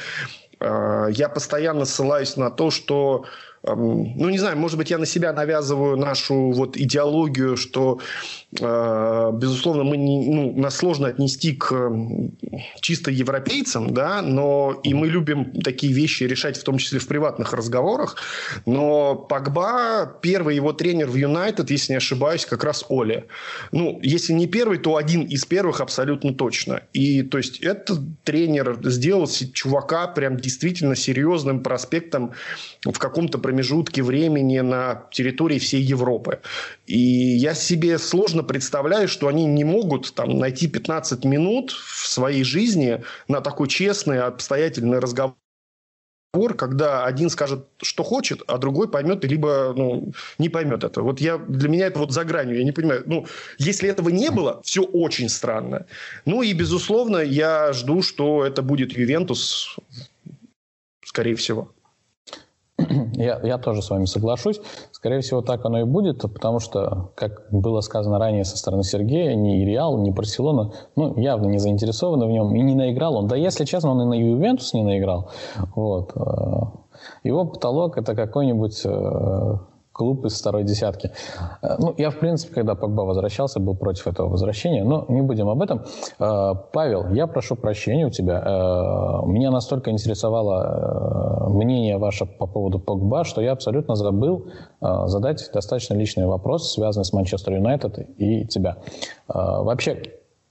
Э, 0.60 1.08
я 1.12 1.30
постоянно 1.30 1.86
ссылаюсь 1.86 2.38
на 2.38 2.50
то, 2.50 2.72
что 2.72 3.26
ну, 3.66 4.30
не 4.30 4.38
знаю, 4.38 4.58
может 4.58 4.78
быть, 4.78 4.90
я 4.90 4.98
на 4.98 5.06
себя 5.06 5.32
навязываю 5.32 5.96
нашу 5.96 6.52
вот 6.52 6.76
идеологию, 6.76 7.56
что, 7.56 8.00
безусловно, 8.60 9.84
мы 9.84 9.98
не, 9.98 10.30
ну, 10.30 10.54
нас 10.56 10.78
сложно 10.78 11.08
отнести 11.08 11.54
к 11.54 11.92
чисто 12.82 13.12
европейцам, 13.12 13.94
да, 13.94 14.22
но 14.22 14.80
и 14.84 14.94
мы 14.94 15.08
любим 15.08 15.62
такие 15.62 15.94
вещи 15.94 16.24
решать, 16.24 16.58
в 16.58 16.64
том 16.64 16.78
числе 16.78 17.00
в 17.00 17.08
приватных 17.08 17.54
разговорах, 17.54 18.18
но 18.66 19.16
Погба, 19.16 20.18
первый 20.22 20.56
его 20.56 20.74
тренер 20.74 21.08
в 21.08 21.16
Юнайтед, 21.16 21.72
если 21.72 21.94
не 21.94 21.98
ошибаюсь, 21.98 22.46
как 22.46 22.64
раз 22.64 22.86
Оли. 22.90 23.26
Ну, 23.72 24.00
если 24.04 24.34
не 24.34 24.48
первый, 24.48 24.78
то 24.78 24.98
один 24.98 25.24
из 25.24 25.46
первых 25.46 25.82
абсолютно 25.82 26.34
точно. 26.34 26.82
И, 26.94 27.24
то 27.24 27.38
есть, 27.38 27.60
этот 27.60 28.00
тренер 28.24 28.78
сделал 28.84 29.28
чувака 29.28 30.08
прям 30.08 30.38
действительно 30.38 30.96
серьезным 30.96 31.64
проспектом 31.64 32.32
в 32.84 32.98
каком-то 33.00 33.38
промежутке 33.38 34.04
времени 34.04 34.60
на 34.60 35.06
территории 35.12 35.60
всей 35.60 35.82
Европы. 35.82 36.40
И 36.86 36.98
я 36.98 37.54
себе 37.54 37.98
сложно 37.98 38.44
представляю, 38.44 39.08
что 39.08 39.28
они 39.28 39.46
не 39.46 39.64
могут 39.64 40.14
там, 40.14 40.38
найти 40.38 40.68
15 40.68 41.24
минут 41.24 41.72
в 41.72 42.08
своей 42.08 42.44
жизни 42.44 43.04
на 43.28 43.42
такой 43.42 43.68
честный, 43.68 44.22
обстоятельный 44.22 45.00
разговор 45.00 45.36
когда 46.58 47.06
один 47.06 47.30
скажет, 47.30 47.68
что 47.84 48.04
хочет, 48.04 48.42
а 48.48 48.58
другой 48.58 48.90
поймет, 48.90 49.24
либо 49.24 49.72
ну, 49.78 50.14
не 50.40 50.50
поймет 50.50 50.84
это. 50.84 51.04
Вот 51.04 51.22
я, 51.22 51.38
для 51.38 51.70
меня 51.70 51.86
это 51.86 52.00
вот 52.00 52.12
за 52.12 52.24
гранью, 52.24 52.58
я 52.58 52.64
не 52.64 52.72
понимаю. 52.72 53.04
Ну, 53.06 53.28
если 53.60 53.88
этого 53.88 54.10
не 54.10 54.32
было, 54.32 54.60
все 54.64 54.82
очень 54.82 55.30
странно. 55.30 55.86
Ну 56.26 56.42
и, 56.42 56.54
безусловно, 56.54 57.18
я 57.18 57.72
жду, 57.72 58.02
что 58.02 58.44
это 58.44 58.64
будет 58.64 58.98
Ювентус, 58.98 59.78
скорее 61.06 61.36
всего. 61.36 61.72
Я, 63.14 63.40
я 63.44 63.58
тоже 63.58 63.82
с 63.82 63.90
вами 63.90 64.06
соглашусь. 64.06 64.60
Скорее 64.92 65.22
всего, 65.22 65.42
так 65.42 65.66
оно 65.66 65.80
и 65.82 65.84
будет, 65.84 66.22
потому 66.22 66.60
что, 66.60 67.12
как 67.16 67.48
было 67.52 67.82
сказано 67.82 68.20
ранее 68.20 68.44
со 68.44 68.58
стороны 68.58 68.84
Сергея, 68.84 69.36
ни 69.36 69.64
Реал, 69.64 69.98
ни 69.98 70.10
Барселона, 70.10 70.72
ну, 70.96 71.18
явно 71.18 71.48
не 71.48 71.60
заинтересованы 71.60 72.26
в 72.26 72.30
нем 72.30 72.56
и 72.56 72.62
не 72.62 72.76
наиграл 72.76 73.18
он. 73.18 73.28
Да, 73.28 73.36
если 73.36 73.66
честно, 73.66 73.92
он 73.92 74.02
и 74.02 74.06
на 74.06 74.14
Ювентус 74.14 74.74
не 74.74 74.84
наиграл. 74.84 75.30
Вот. 75.76 76.12
Э, 76.16 76.84
его 77.24 77.46
потолок– 77.46 77.98
это 78.00 78.16
какой-нибудь 78.16 78.82
э, 78.86 79.58
клуб 79.94 80.26
из 80.26 80.40
второй 80.40 80.64
десятки. 80.64 81.12
Э, 81.62 81.76
ну, 81.80 81.94
я, 81.98 82.10
в 82.10 82.20
принципе, 82.20 82.56
когда 82.56 82.76
Погба 82.76 83.02
возвращался, 83.02 83.60
был 83.60 83.76
против 83.76 84.08
этого 84.08 84.28
возвращения, 84.28 84.84
но 84.84 85.06
не 85.08 85.22
будем 85.22 85.48
об 85.48 85.62
этом. 85.62 85.84
Э, 86.20 86.54
Павел, 86.74 87.14
я 87.14 87.28
прошу 87.28 87.56
прощения 87.56 88.08
у 88.08 88.10
тебя. 88.10 88.40
Э, 88.40 89.26
меня 89.26 89.52
настолько 89.52 89.92
интересовало 89.92 91.48
мнение 91.50 91.98
ваше 91.98 92.26
по 92.26 92.48
поводу 92.48 92.80
Погба, 92.80 93.24
что 93.24 93.42
я 93.42 93.52
абсолютно 93.52 93.96
забыл 93.96 94.48
задать 94.82 95.50
достаточно 95.54 95.94
личный 95.94 96.26
вопрос, 96.26 96.74
связанный 96.74 97.06
с 97.06 97.14
Манчестер 97.14 97.54
Юнайтед 97.54 98.00
и 98.18 98.46
тебя. 98.46 98.78
Вообще, 99.28 100.02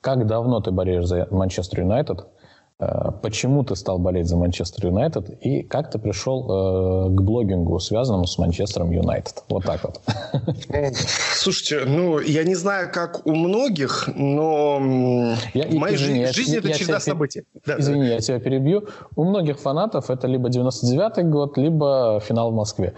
как 0.01 0.27
давно 0.27 0.61
ты 0.61 0.71
болеешь 0.71 1.07
за 1.07 1.27
Манчестер 1.31 1.81
Юнайтед? 1.81 2.27
Э, 2.83 3.13
почему 3.23 3.63
ты 3.63 3.77
стал 3.77 3.99
болеть 3.99 4.27
за 4.27 4.37
Манчестер 4.37 4.87
Юнайтед 4.87 5.31
и 5.41 5.63
как 5.63 5.91
ты 5.91 5.99
пришел 5.99 6.43
э, 6.43 7.11
к 7.11 7.21
блогингу, 7.21 7.79
связанному 7.79 8.27
с 8.27 8.39
Манчестером 8.39 8.91
Юнайтед? 8.91 9.45
Вот 9.49 9.65
так 9.65 9.85
вот. 9.85 10.01
Слушайте, 11.35 11.85
ну, 11.87 12.19
я 12.19 12.43
не 12.43 12.57
знаю, 12.57 12.91
как 12.93 13.25
у 13.27 13.35
многих, 13.35 14.09
но 14.17 15.37
я, 15.55 15.67
моя 15.79 15.95
извини, 15.95 16.27
жизнь, 16.27 16.53
я, 16.53 16.59
это 16.59 16.69
я 16.69 16.75
череда 16.75 17.01
событий. 17.01 17.45
Да, 17.65 17.77
извини, 17.79 18.07
да. 18.07 18.15
я 18.15 18.21
тебя 18.21 18.41
перебью. 18.41 18.89
У 19.15 19.25
многих 19.25 19.61
фанатов 19.61 20.11
это 20.11 20.27
либо 20.27 20.49
99-й 20.49 21.23
год, 21.25 21.57
либо 21.59 22.21
финал 22.27 22.51
в 22.51 22.55
Москве. 22.55 22.95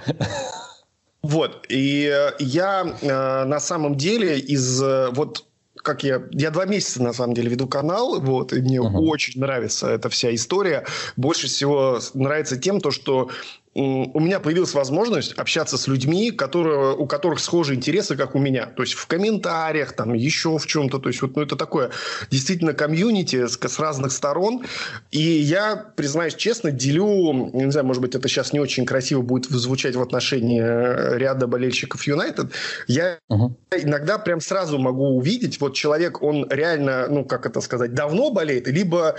Вот, 1.23 1.65
и 1.71 2.05
э, 2.13 2.33
я 2.39 2.85
э, 3.01 3.45
на 3.45 3.59
самом 3.59 3.97
деле 3.97 4.39
из 4.39 4.83
э, 4.83 5.09
вот 5.13 5.45
как 5.85 6.03
я... 6.03 6.23
Я 6.33 6.51
два 6.51 6.65
месяца, 6.65 7.03
на 7.03 7.13
самом 7.13 7.35
деле, 7.35 7.51
веду 7.51 7.69
канал, 7.69 8.21
вот, 8.21 8.53
и 8.53 8.61
мне 8.61 8.79
uh-huh. 8.79 8.99
очень 8.99 9.41
нравится 9.41 9.89
эта 9.89 10.09
вся 10.09 10.35
история. 10.35 10.85
Больше 11.17 11.47
всего 11.47 12.01
нравится 12.15 12.57
тем, 12.57 12.81
то, 12.81 12.91
что 12.91 13.29
у 13.75 14.21
меня 14.21 14.39
появилась 14.39 14.73
возможность 14.73 15.33
общаться 15.33 15.77
с 15.77 15.89
людьми, 15.89 16.31
которые, 16.31 16.95
у 16.95 17.07
которых 17.07 17.41
схожие 17.41 17.77
интересы, 17.77 18.17
как 18.17 18.35
у 18.35 18.39
меня. 18.39 18.67
То 18.67 18.83
есть 18.83 18.95
в 18.95 19.07
комментариях, 19.07 19.93
там 19.93 20.15
еще 20.15 20.59
в 20.59 20.67
чем-то. 20.67 20.99
То 20.99 21.09
есть 21.09 21.21
вот 21.23 21.35
ну, 21.35 21.43
это 21.43 21.57
такое 21.57 21.91
действительно 22.31 22.73
комьюнити 22.73 23.47
с, 23.47 23.59
с 23.59 23.79
разных 23.81 24.13
сторон. 24.13 24.65
И 25.11 25.21
я, 25.21 25.77
признаюсь 25.97 26.37
честно, 26.37 26.71
делю, 26.71 27.51
не 27.53 27.71
знаю, 27.73 27.87
может 27.87 28.01
быть, 28.01 28.15
это 28.15 28.29
сейчас 28.29 28.53
не 28.53 28.61
очень 28.61 28.87
красиво 28.87 29.23
будет 29.23 29.51
звучать 29.51 29.97
в 29.97 30.03
отношении 30.03 30.63
э, 30.63 31.19
ряда 31.19 31.49
болельщиков 31.49 32.07
Юнайтед. 32.07 32.53
Я 32.87 33.19
угу. 33.29 33.57
иногда 33.77 34.19
прям 34.19 34.41
сразу 34.41 34.79
могу 34.79 35.17
увидеть, 35.17 35.61
вот 35.61 35.75
человек, 35.75 36.23
он 36.23 36.47
реально, 36.49 37.09
ну 37.09 37.25
как 37.25 37.47
это 37.47 37.61
сказать, 37.61 37.93
давно 37.93 38.31
болеет, 38.31 38.69
либо 38.69 39.17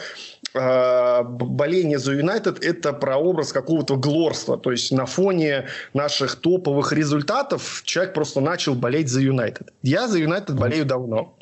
боление 0.56 2.00
за 2.00 2.14
Юнайтед 2.14 2.64
это 2.64 2.94
про 2.94 3.18
образ 3.18 3.52
какого-то 3.52 3.98
глорства. 3.98 4.58
То 4.58 4.72
есть 4.72 4.92
на 4.92 5.06
фоне 5.06 5.68
наших 5.94 6.36
топовых 6.36 6.94
результатов 6.94 7.82
человек 7.84 8.14
просто 8.14 8.40
начал 8.40 8.76
болеть 8.76 9.10
за 9.10 9.22
Юнайтед. 9.22 9.74
Я 9.82 10.08
за 10.08 10.20
Юнайтед 10.20 10.56
болею 10.58 10.86
давно. 10.86 11.38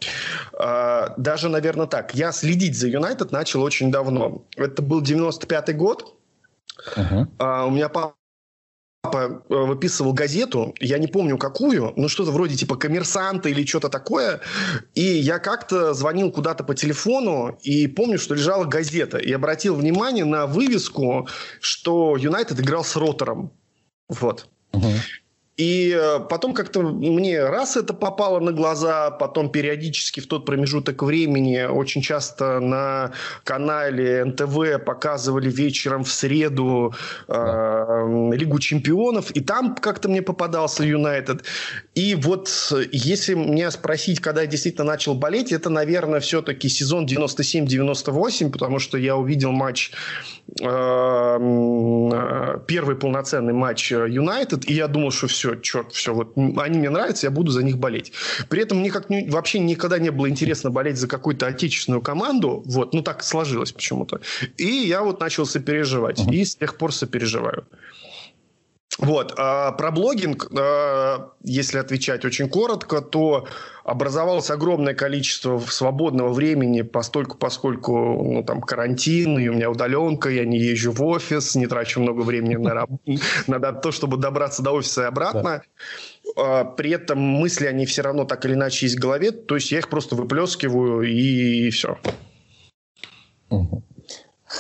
А, 0.58 1.14
даже, 1.18 1.50
наверное, 1.50 1.88
так. 1.88 2.16
Я 2.16 2.32
следить 2.32 2.78
за 2.78 2.88
Юнайтед 2.88 3.32
начал 3.32 3.62
очень 3.62 3.92
давно. 3.92 4.44
Это 4.56 4.82
был 4.82 5.02
95-й 5.02 5.74
год. 5.74 6.16
Uh-huh. 6.96 7.68
У 7.68 7.70
меня 7.70 7.90
папа 7.90 8.16
папа 9.04 9.44
э, 9.50 9.54
выписывал 9.54 10.14
газету, 10.14 10.74
я 10.80 10.98
не 10.98 11.08
помню 11.08 11.38
какую, 11.38 11.92
но 11.98 12.08
что-то 12.08 12.32
вроде 12.32 12.56
типа 12.56 12.78
коммерсанта 12.78 13.50
или 13.50 13.66
что-то 13.66 13.90
такое. 13.90 14.40
И 14.96 15.02
я 15.02 15.40
как-то 15.40 15.94
звонил 15.94 16.32
куда-то 16.32 16.64
по 16.64 16.74
телефону 16.74 17.58
и 17.62 17.88
помню, 17.88 18.18
что 18.18 18.34
лежала 18.34 18.64
газета. 18.64 19.18
И 19.18 19.32
обратил 19.34 19.76
внимание 19.76 20.24
на 20.24 20.48
вывеску, 20.48 21.28
что 21.60 22.16
Юнайтед 22.18 22.60
играл 22.62 22.86
с 22.86 22.96
Ротором. 22.96 23.52
Вот. 24.08 24.48
Угу. 24.72 24.88
И 25.58 25.96
э, 25.96 26.20
потом 26.30 26.54
как-то 26.54 26.82
мне 26.82 27.44
раз 27.44 27.78
это 27.78 27.94
попало 27.94 28.40
на 28.40 28.52
глаза, 28.52 29.12
потом 29.12 29.52
периодически 29.52 30.20
в 30.20 30.26
тот 30.26 30.46
промежуток 30.46 31.04
времени 31.04 31.64
очень 31.70 32.02
часто 32.02 32.60
на 32.60 33.12
канале 33.44 34.26
НТВ 34.26 34.84
показывали 34.84 35.52
вечером 35.52 36.06
в 36.06 36.12
среду 36.12 36.96
э, 37.28 38.30
Лигу 38.34 38.58
чемпионов, 38.58 39.30
и 39.32 39.42
там 39.42 39.76
как-то 39.76 40.10
мне 40.10 40.24
попадался 40.24 40.84
Юнайтед. 40.84 41.44
И 41.94 42.16
вот 42.16 42.50
если 42.92 43.36
меня 43.36 43.70
спросить, 43.70 44.22
когда 44.22 44.42
я 44.42 44.48
действительно 44.48 44.86
начал 44.86 45.14
болеть, 45.14 45.52
это, 45.52 45.70
наверное, 45.70 46.20
все-таки 46.20 46.68
сезон 46.68 47.06
97-98, 47.06 48.50
потому 48.50 48.80
что 48.80 48.98
я 48.98 49.16
увидел 49.16 49.52
матч, 49.52 49.92
э, 50.60 50.66
э 50.66 52.60
первый 52.66 52.96
полноценный 52.96 53.54
матч 53.54 53.92
Юнайтед, 53.92 54.68
и 54.68 54.74
я 54.74 54.88
думал, 54.88 55.12
что 55.12 55.28
все, 55.28 55.43
все, 55.44 55.56
черт, 55.56 55.92
все, 55.92 56.14
вот 56.14 56.38
они 56.38 56.80
мне 56.80 56.90
нравятся, 56.90 57.28
я 57.28 57.32
буду 57.32 57.52
за 57.52 57.64
них 57.64 57.78
болеть. 57.78 58.14
При 58.48 58.62
этом 58.62 58.80
мне 58.80 58.90
как 58.90 59.08
вообще 59.10 59.60
никогда 59.60 60.00
не 60.00 60.10
было 60.10 60.30
интересно 60.30 60.70
болеть 60.70 60.98
за 60.98 61.08
какую-то 61.08 61.48
отечественную 61.48 62.02
команду, 62.02 62.64
вот, 62.66 62.94
ну 62.94 63.02
так 63.02 63.24
сложилось 63.24 63.74
почему-то. 63.74 64.22
И 64.58 64.66
я 64.66 65.04
вот 65.04 65.20
начал 65.20 65.46
сопереживать, 65.46 66.20
uh-huh. 66.20 66.34
и 66.34 66.46
с 66.46 66.56
тех 66.56 66.78
пор 66.78 66.94
сопереживаю. 66.94 67.66
Вот. 69.00 69.34
А 69.38 69.72
про 69.72 69.92
блогинг, 69.92 70.50
а, 70.58 71.32
если 71.44 71.78
отвечать 71.80 72.26
очень 72.26 72.50
коротко, 72.50 73.02
то 73.02 73.48
образовалось 73.84 74.50
огромное 74.50 74.94
количество 74.94 75.60
свободного 75.60 76.32
времени, 76.32 76.84
постольку, 76.84 77.38
поскольку 77.38 77.94
ну, 78.24 78.44
там 78.44 78.62
карантин, 78.62 79.38
и 79.40 79.48
у 79.48 79.54
меня 79.54 79.70
удаленка, 79.70 80.30
я 80.30 80.46
не 80.46 80.60
езжу 80.60 80.92
в 80.92 81.04
офис, 81.04 81.56
не 81.56 81.68
трачу 81.68 82.02
много 82.02 82.22
времени 82.22 82.56
на, 82.56 82.86
на 83.48 83.74
то, 83.74 83.92
чтобы 83.92 84.18
добраться 84.18 84.62
до 84.62 84.72
офиса 84.72 85.04
и 85.04 85.06
обратно. 85.06 85.64
А, 86.38 86.64
при 86.64 86.92
этом 86.92 87.20
мысли, 87.20 87.66
они 87.66 87.86
все 87.86 88.04
равно 88.04 88.26
так 88.26 88.46
или 88.46 88.54
иначе 88.54 88.86
есть 88.86 88.98
в 88.98 89.02
голове, 89.02 89.32
то 89.32 89.56
есть 89.56 89.72
я 89.72 89.80
их 89.80 89.90
просто 89.90 90.16
выплескиваю 90.16 91.02
и 91.02 91.70
все. 91.72 91.98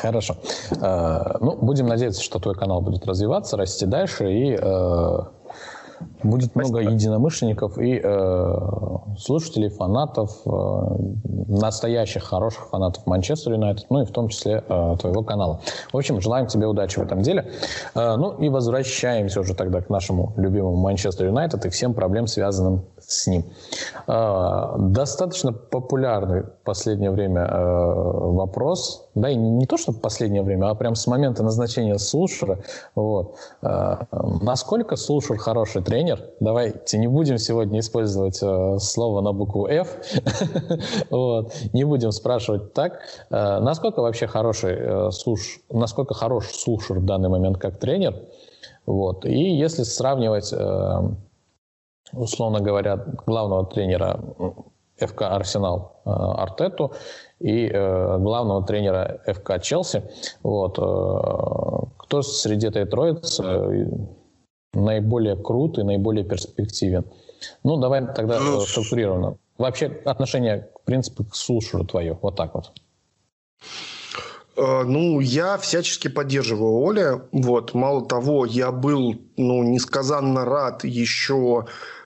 Хорошо. 0.01 0.37
Э, 0.81 1.37
ну, 1.39 1.55
будем 1.55 1.87
надеяться, 1.87 2.21
что 2.21 2.39
твой 2.39 2.55
канал 2.55 2.81
будет 2.81 3.05
развиваться, 3.05 3.57
расти 3.57 3.85
дальше 3.85 4.31
и 4.31 4.57
э, 4.59 5.17
будет 6.23 6.51
Спасибо. 6.51 6.79
много 6.79 6.93
единомышленников 6.93 7.77
и 7.77 7.99
э, 8.03 8.55
слушателей, 9.17 9.69
фанатов, 9.69 10.31
э, 10.45 10.49
настоящих 11.47 12.23
хороших 12.23 12.69
фанатов 12.69 13.05
Манчестер 13.05 13.53
Юнайтед, 13.53 13.85
ну 13.89 14.01
и 14.01 14.05
в 14.05 14.11
том 14.11 14.29
числе 14.29 14.63
э, 14.67 14.95
твоего 14.99 15.23
канала. 15.23 15.59
В 15.91 15.97
общем, 15.97 16.21
желаем 16.21 16.47
тебе 16.47 16.67
удачи 16.67 16.99
в 16.99 17.03
этом 17.03 17.21
деле. 17.21 17.51
Э, 17.95 18.15
ну 18.15 18.31
и 18.37 18.49
возвращаемся 18.49 19.41
уже 19.41 19.53
тогда 19.55 19.81
к 19.81 19.89
нашему 19.89 20.33
любимому 20.37 20.77
Манчестер 20.77 21.27
Юнайтед 21.27 21.65
и 21.65 21.69
всем 21.69 21.93
проблем, 21.93 22.27
связанным 22.27 22.85
с 22.99 23.27
ним. 23.27 23.45
Э, 24.07 24.75
достаточно 24.77 25.51
популярный 25.51 26.43
в 26.43 26.63
последнее 26.63 27.11
время 27.11 27.41
э, 27.41 27.93
вопрос, 28.33 29.09
да 29.15 29.29
и 29.29 29.35
не 29.35 29.65
то, 29.65 29.77
что 29.77 29.91
в 29.91 29.99
последнее 29.99 30.43
время, 30.43 30.69
а 30.69 30.75
прям 30.75 30.95
с 30.95 31.07
момента 31.07 31.43
назначения 31.43 31.97
Сулшера. 31.97 32.59
Вот. 32.95 33.35
Э, 33.61 33.97
насколько 34.41 34.95
Сулшер 34.95 35.37
хороший 35.37 35.83
тренер? 35.83 36.12
Давайте 36.39 36.97
не 36.97 37.07
будем 37.07 37.37
сегодня 37.37 37.79
использовать 37.79 38.41
слово 38.81 39.21
на 39.21 39.33
букву 39.33 39.67
F. 39.67 39.97
вот. 41.09 41.53
Не 41.73 41.83
будем 41.83 42.11
спрашивать 42.11 42.73
так. 42.73 42.99
Насколько 43.29 44.01
вообще 44.01 44.27
хороший 44.27 45.11
Суш, 45.11 45.59
насколько 45.69 46.13
хорош 46.13 46.47
Сулшер 46.51 46.99
в 46.99 47.05
данный 47.05 47.29
момент 47.29 47.57
как 47.57 47.77
тренер? 47.77 48.15
Вот. 48.85 49.25
И 49.25 49.55
если 49.55 49.83
сравнивать 49.83 50.53
условно 52.15 52.59
говоря, 52.59 52.97
главного 53.25 53.65
тренера 53.65 54.19
ФК 54.97 55.23
«Арсенал» 55.23 56.01
э, 56.05 56.09
Артету 56.09 56.93
и 57.39 57.67
э, 57.67 58.17
главного 58.19 58.63
тренера 58.65 59.19
ФК 59.25 59.59
«Челси». 59.61 60.03
Вот. 60.43 60.77
Э, 60.77 61.85
кто 61.97 62.21
среди 62.21 62.67
этой 62.67 62.85
троицы 62.85 63.89
наиболее 64.73 65.35
крут 65.35 65.77
и 65.77 65.83
наиболее 65.83 66.23
перспективен? 66.23 67.05
Ну, 67.63 67.77
давай 67.77 68.05
тогда 68.13 68.39
ну, 68.39 68.61
структурированно. 68.61 69.37
Вообще 69.57 69.87
отношение, 70.05 70.69
в 70.81 70.85
принципе, 70.85 71.23
к 71.23 71.35
Сушеру 71.35 71.85
твое. 71.85 72.17
Вот 72.21 72.35
так 72.35 72.55
вот. 72.55 72.71
Ну, 74.55 75.19
я 75.19 75.57
всячески 75.57 76.07
поддерживаю 76.07 76.73
Оля. 76.73 77.21
Вот, 77.31 77.73
мало 77.73 78.05
того, 78.05 78.45
я 78.45 78.71
был, 78.71 79.15
ну, 79.35 79.63
несказанно 79.63 80.45
рад 80.45 80.83
еще 80.83 81.65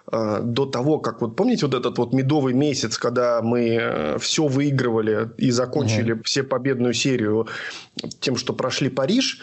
Э, 0.10 0.40
до 0.42 0.66
того, 0.66 1.00
как 1.00 1.22
вот 1.22 1.36
помните 1.36 1.66
вот 1.66 1.76
этот 1.76 1.98
вот 1.98 2.14
медовый 2.14 2.54
месяц, 2.54 2.98
когда 2.98 3.42
мы 3.42 3.76
э, 3.76 4.18
все 4.20 4.48
выигрывали 4.48 5.30
и 5.38 5.52
закончили 5.52 6.14
угу. 6.14 6.24
все 6.24 6.44
победную 6.44 6.94
серию 6.94 7.48
тем, 8.22 8.38
что 8.38 8.54
прошли 8.54 8.90
Париж. 8.90 9.42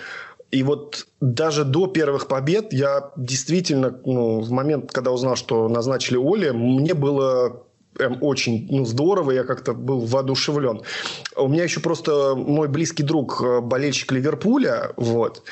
И 0.54 0.62
вот 0.62 1.08
даже 1.20 1.64
до 1.64 1.88
первых 1.88 2.28
побед 2.28 2.72
я 2.72 3.10
действительно, 3.16 4.00
ну, 4.04 4.40
в 4.40 4.52
момент, 4.52 4.92
когда 4.92 5.10
узнал, 5.10 5.34
что 5.34 5.68
назначили 5.68 6.16
Оли, 6.16 6.50
мне 6.50 6.94
было 6.94 7.64
прям 7.94 8.18
очень 8.22 8.68
ну, 8.70 8.84
здорово, 8.84 9.32
я 9.32 9.42
как-то 9.42 9.74
был 9.74 9.98
воодушевлен. 9.98 10.82
У 11.34 11.48
меня 11.48 11.64
еще 11.64 11.80
просто 11.80 12.36
мой 12.36 12.68
близкий 12.68 13.02
друг, 13.02 13.42
э, 13.42 13.60
болельщик 13.62 14.12
Ливерпуля, 14.12 14.92
вот, 14.96 15.42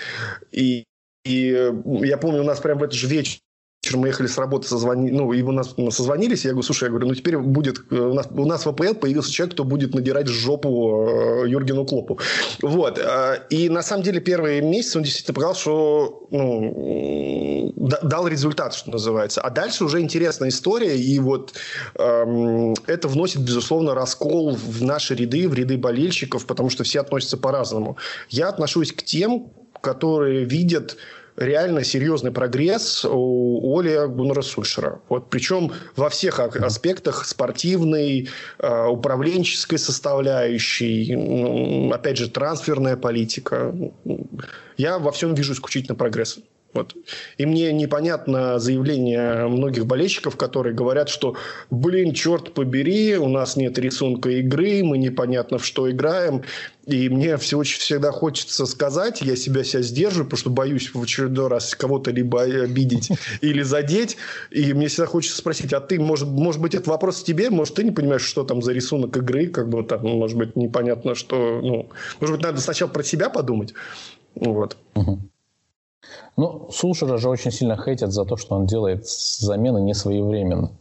и, 0.53 0.85
и 1.25 1.73
я 2.03 2.17
помню, 2.17 2.43
у 2.43 2.45
нас 2.45 2.61
прям 2.61 2.79
в 2.79 2.85
этот 2.85 2.95
же 2.95 3.09
вечер 3.09 3.41
вечером 3.83 4.03
мы 4.03 4.09
ехали 4.09 4.29
с 4.29 4.39
работы, 4.39 4.69
созвони... 4.69 5.11
ну, 5.11 5.33
и 5.33 5.43
у 5.43 5.51
нас 5.51 5.75
созвонились, 5.91 6.45
я 6.45 6.53
говорю, 6.53 6.63
слушай, 6.63 6.85
я 6.85 6.91
говорю, 6.91 7.09
ну, 7.09 7.15
теперь 7.15 7.37
будет, 7.37 7.81
э, 7.91 7.97
у 7.97 8.15
нас, 8.15 8.29
у 8.31 8.47
нас 8.47 8.65
в 8.65 8.69
АПЛ 8.69 8.95
появился 8.95 9.33
человек, 9.33 9.55
кто 9.55 9.65
будет 9.65 9.93
надирать 9.95 10.29
жопу 10.29 11.09
э, 11.45 11.49
Юргену 11.49 11.85
Клопу. 11.85 12.21
Вот. 12.63 12.99
Э, 12.99 13.41
и 13.51 13.69
на 13.69 13.83
самом 13.83 14.05
деле 14.05 14.21
первые 14.21 14.63
месяцы 14.63 14.99
он 14.99 15.03
действительно 15.03 15.35
показал, 15.35 15.55
что 15.57 16.29
ну, 16.31 17.73
дал 17.77 18.29
результат, 18.29 18.75
что 18.75 18.91
называется. 18.91 19.41
А 19.41 19.51
дальше 19.51 19.85
уже 19.85 20.01
интересная 20.01 20.51
история, 20.51 20.97
и 20.97 21.19
вот 21.19 21.55
эм, 21.97 22.75
это 22.87 23.09
вносит, 23.09 23.41
безусловно, 23.41 23.95
раскол 23.95 24.55
в 24.55 24.83
наши 24.83 25.17
ряды, 25.17 25.49
в 25.49 25.55
ряды 25.55 25.77
болельщиков, 25.77 26.47
потому 26.47 26.71
что 26.71 26.85
все 26.85 27.01
относятся 27.01 27.37
по-разному. 27.37 27.97
Я 28.31 28.49
отношусь 28.49 28.93
к 28.93 29.03
тем, 29.03 29.51
которые 29.81 30.45
видят 30.45 30.97
реально 31.37 31.85
серьезный 31.85 32.31
прогресс 32.31 33.05
у 33.05 33.79
Оли 33.79 34.07
Гуннера 34.07 34.43
Сульшера. 34.43 35.01
Вот, 35.09 35.31
причем 35.31 35.73
во 35.97 36.09
всех 36.09 36.41
аспектах 36.41 37.25
спортивной, 37.25 38.29
а, 38.59 38.89
управленческой 38.89 39.79
составляющей, 39.79 41.93
опять 41.93 42.19
же, 42.19 42.31
трансферная 42.31 42.97
политика. 42.97 43.75
Я 44.77 44.99
во 44.99 45.13
всем 45.13 45.35
вижу 45.35 45.53
исключительно 45.53 45.95
прогресс. 45.95 46.39
Вот. 46.73 46.95
И 47.37 47.45
мне 47.45 47.71
непонятно 47.73 48.59
заявление 48.59 49.47
многих 49.47 49.87
болельщиков, 49.87 50.37
которые 50.37 50.75
говорят, 50.75 51.11
что, 51.11 51.37
блин, 51.71 52.15
черт 52.15 52.55
побери, 52.55 53.19
у 53.19 53.29
нас 53.29 53.57
нет 53.57 53.79
рисунка 53.79 54.31
игры, 54.31 54.83
мы 54.83 54.97
непонятно 54.97 55.59
в 55.59 55.67
что 55.67 55.91
играем. 55.91 56.43
И 56.87 57.09
мне 57.09 57.37
все, 57.37 57.59
очень 57.59 57.79
всегда 57.79 58.11
хочется 58.11 58.67
сказать, 58.67 59.21
я 59.21 59.37
себя 59.37 59.63
себя 59.63 59.83
сдерживаю, 59.83 60.25
потому 60.25 60.39
что 60.39 60.51
боюсь 60.51 60.93
в 60.93 61.01
очередной 61.01 61.47
раз 61.47 61.75
кого-то 61.77 62.11
либо 62.11 62.43
обидеть 62.43 63.11
или 63.41 63.63
задеть. 63.63 64.17
И 64.51 64.73
мне 64.75 64.89
всегда 64.89 65.07
хочется 65.07 65.39
спросить, 65.39 65.73
а 65.73 65.81
ты, 65.81 66.01
может, 66.01 66.29
может 66.29 66.61
быть, 66.61 66.75
это 66.75 66.91
вопрос 66.91 67.23
тебе? 67.23 67.51
Может, 67.51 67.77
ты 67.77 67.85
не 67.85 67.93
понимаешь, 67.93 68.23
что 68.23 68.43
там 68.43 68.63
за 68.63 68.73
рисунок 68.73 69.17
игры? 69.17 69.47
Как 69.47 69.69
бы 69.69 69.85
там, 69.85 70.03
может 70.03 70.37
быть, 70.37 70.57
непонятно, 70.57 71.15
что... 71.15 71.61
Ну, 71.63 71.89
может 72.21 72.37
быть, 72.37 72.45
надо 72.45 72.61
сначала 72.61 72.91
про 72.91 73.05
себя 73.05 73.31
подумать. 73.31 73.75
Вот. 74.35 74.77
Угу. 74.95 75.21
Ну, 76.37 76.69
Сушера 76.73 77.17
же 77.19 77.29
очень 77.29 77.53
сильно 77.53 77.77
хейтят 77.77 78.13
за 78.13 78.25
то, 78.25 78.37
что 78.37 78.57
он 78.57 78.67
делает 78.67 79.07
замены 79.07 79.81
не 79.81 79.95
своевременно. 79.95 80.73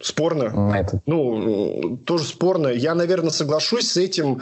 Спорно. 0.00 0.72
Это. 0.74 1.02
Ну, 1.04 1.98
тоже 2.06 2.24
спорно. 2.24 2.68
Я, 2.68 2.94
наверное, 2.94 3.30
соглашусь 3.30 3.90
с 3.90 3.96
этим, 3.98 4.40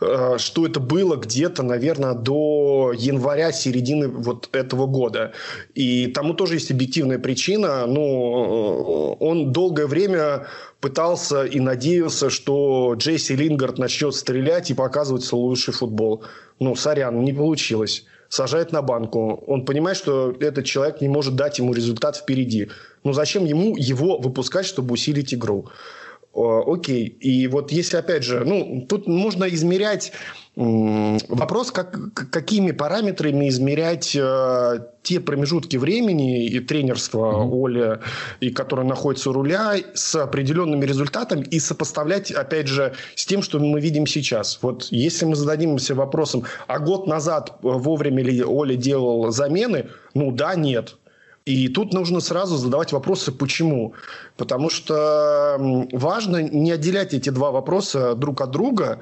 э, 0.00 0.36
что 0.38 0.66
это 0.66 0.78
было 0.78 1.16
где-то, 1.16 1.64
наверное, 1.64 2.14
до 2.14 2.92
января, 2.96 3.50
середины 3.50 4.06
вот 4.06 4.48
этого 4.52 4.86
года. 4.86 5.32
И 5.74 6.06
тому 6.06 6.34
тоже 6.34 6.54
есть 6.54 6.70
объективная 6.70 7.18
причина. 7.18 7.86
Ну, 7.86 9.16
он 9.18 9.52
долгое 9.52 9.86
время 9.86 10.46
пытался 10.80 11.44
и 11.44 11.58
надеялся, 11.58 12.30
что 12.30 12.94
Джейси 12.96 13.32
Лингард 13.32 13.78
начнет 13.78 14.14
стрелять 14.14 14.70
и 14.70 14.74
показывать 14.74 15.30
лучший 15.32 15.74
футбол. 15.74 16.24
Ну, 16.60 16.76
сорян, 16.76 17.24
не 17.24 17.32
получилось 17.32 18.06
сажает 18.30 18.72
на 18.72 18.80
банку. 18.80 19.44
Он 19.46 19.66
понимает, 19.66 19.98
что 19.98 20.34
этот 20.40 20.64
человек 20.64 21.02
не 21.02 21.08
может 21.08 21.34
дать 21.34 21.58
ему 21.58 21.74
результат 21.74 22.16
впереди. 22.16 22.70
Ну, 23.04 23.12
зачем 23.12 23.44
ему 23.44 23.76
его 23.76 24.18
выпускать, 24.18 24.64
чтобы 24.64 24.94
усилить 24.94 25.34
игру? 25.34 25.68
Окей. 26.32 27.06
И 27.06 27.46
вот 27.48 27.72
если, 27.72 27.96
опять 27.96 28.22
же, 28.22 28.44
ну, 28.44 28.86
тут 28.88 29.08
можно 29.08 29.44
измерять 29.44 30.12
Вопрос, 30.56 31.70
как, 31.70 32.12
какими 32.12 32.72
параметрами 32.72 33.48
измерять 33.48 34.14
э, 34.14 34.80
те 35.02 35.20
промежутки 35.20 35.76
времени 35.76 36.44
и 36.46 36.58
тренерства 36.58 37.32
mm-hmm. 37.32 37.50
Оля, 37.50 38.00
и 38.40 38.50
которые 38.50 38.86
находятся 38.86 39.30
у 39.30 39.32
руля, 39.32 39.76
с 39.94 40.16
определенными 40.16 40.84
результатами 40.84 41.44
и 41.44 41.60
сопоставлять, 41.60 42.32
опять 42.32 42.66
же, 42.66 42.92
с 43.14 43.24
тем, 43.26 43.42
что 43.42 43.60
мы 43.60 43.80
видим 43.80 44.06
сейчас. 44.06 44.58
Вот 44.60 44.88
если 44.90 45.24
мы 45.24 45.36
зададимся 45.36 45.94
вопросом, 45.94 46.44
а 46.66 46.80
год 46.80 47.06
назад 47.06 47.56
вовремя 47.62 48.22
ли 48.22 48.42
Оля 48.42 48.74
делал 48.74 49.30
замены? 49.30 49.86
Ну 50.14 50.32
да, 50.32 50.56
нет. 50.56 50.96
И 51.50 51.68
тут 51.68 51.92
нужно 51.92 52.20
сразу 52.20 52.56
задавать 52.56 52.92
вопросы, 52.92 53.32
почему. 53.32 53.94
Потому 54.36 54.70
что 54.70 55.56
важно 55.92 56.42
не 56.42 56.70
отделять 56.72 57.14
эти 57.14 57.30
два 57.30 57.50
вопроса 57.50 58.14
друг 58.14 58.40
от 58.40 58.50
друга, 58.50 59.00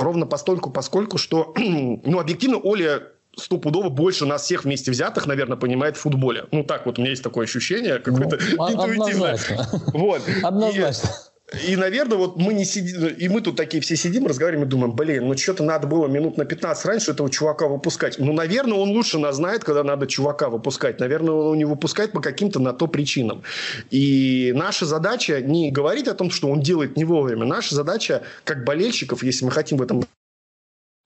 Ровно 0.00 0.26
постольку, 0.26 0.70
поскольку, 0.70 1.18
что, 1.18 1.52
ну, 1.56 2.18
объективно, 2.18 2.56
Оля 2.56 3.02
стопудово 3.36 3.90
больше 3.90 4.24
нас 4.24 4.42
всех 4.44 4.64
вместе 4.64 4.90
взятых, 4.90 5.26
наверное, 5.26 5.58
понимает 5.58 5.96
в 5.96 6.00
футболе. 6.00 6.46
Ну, 6.52 6.64
так 6.64 6.86
вот, 6.86 6.98
у 6.98 7.02
меня 7.02 7.10
есть 7.10 7.22
такое 7.22 7.44
ощущение, 7.44 7.98
какое-то 7.98 8.38
ну, 8.56 8.70
интуитивное. 8.72 9.34
Однозначно. 9.34 9.68
Вот. 9.92 10.22
Однозначно. 10.42 11.08
И, 11.08 11.29
и, 11.66 11.76
наверное, 11.76 12.16
вот 12.16 12.36
мы 12.36 12.54
не 12.54 12.64
сидим, 12.64 13.08
и 13.08 13.28
мы 13.28 13.40
тут 13.40 13.56
такие 13.56 13.82
все 13.82 13.96
сидим, 13.96 14.26
разговариваем 14.26 14.66
и 14.66 14.70
думаем, 14.70 14.92
блин, 14.92 15.26
ну 15.26 15.36
что-то 15.36 15.64
надо 15.64 15.86
было 15.86 16.06
минут 16.06 16.36
на 16.36 16.44
15 16.44 16.84
раньше 16.84 17.10
этого 17.10 17.28
чувака 17.28 17.66
выпускать. 17.66 18.18
Ну, 18.18 18.32
наверное, 18.32 18.78
он 18.78 18.90
лучше 18.90 19.18
нас 19.18 19.36
знает, 19.36 19.64
когда 19.64 19.82
надо 19.82 20.06
чувака 20.06 20.48
выпускать. 20.48 21.00
Наверное, 21.00 21.34
он 21.34 21.58
не 21.58 21.64
выпускает 21.64 22.12
по 22.12 22.20
каким-то 22.20 22.60
на 22.60 22.72
то 22.72 22.86
причинам. 22.86 23.42
И 23.90 24.52
наша 24.54 24.86
задача 24.86 25.40
не 25.40 25.72
говорить 25.72 26.06
о 26.06 26.14
том, 26.14 26.30
что 26.30 26.48
он 26.48 26.60
делает 26.60 26.96
не 26.96 27.04
вовремя. 27.04 27.44
Наша 27.44 27.74
задача, 27.74 28.22
как 28.44 28.64
болельщиков, 28.64 29.22
если 29.24 29.44
мы 29.44 29.50
хотим 29.50 29.78
в 29.78 29.82
этом 29.82 30.04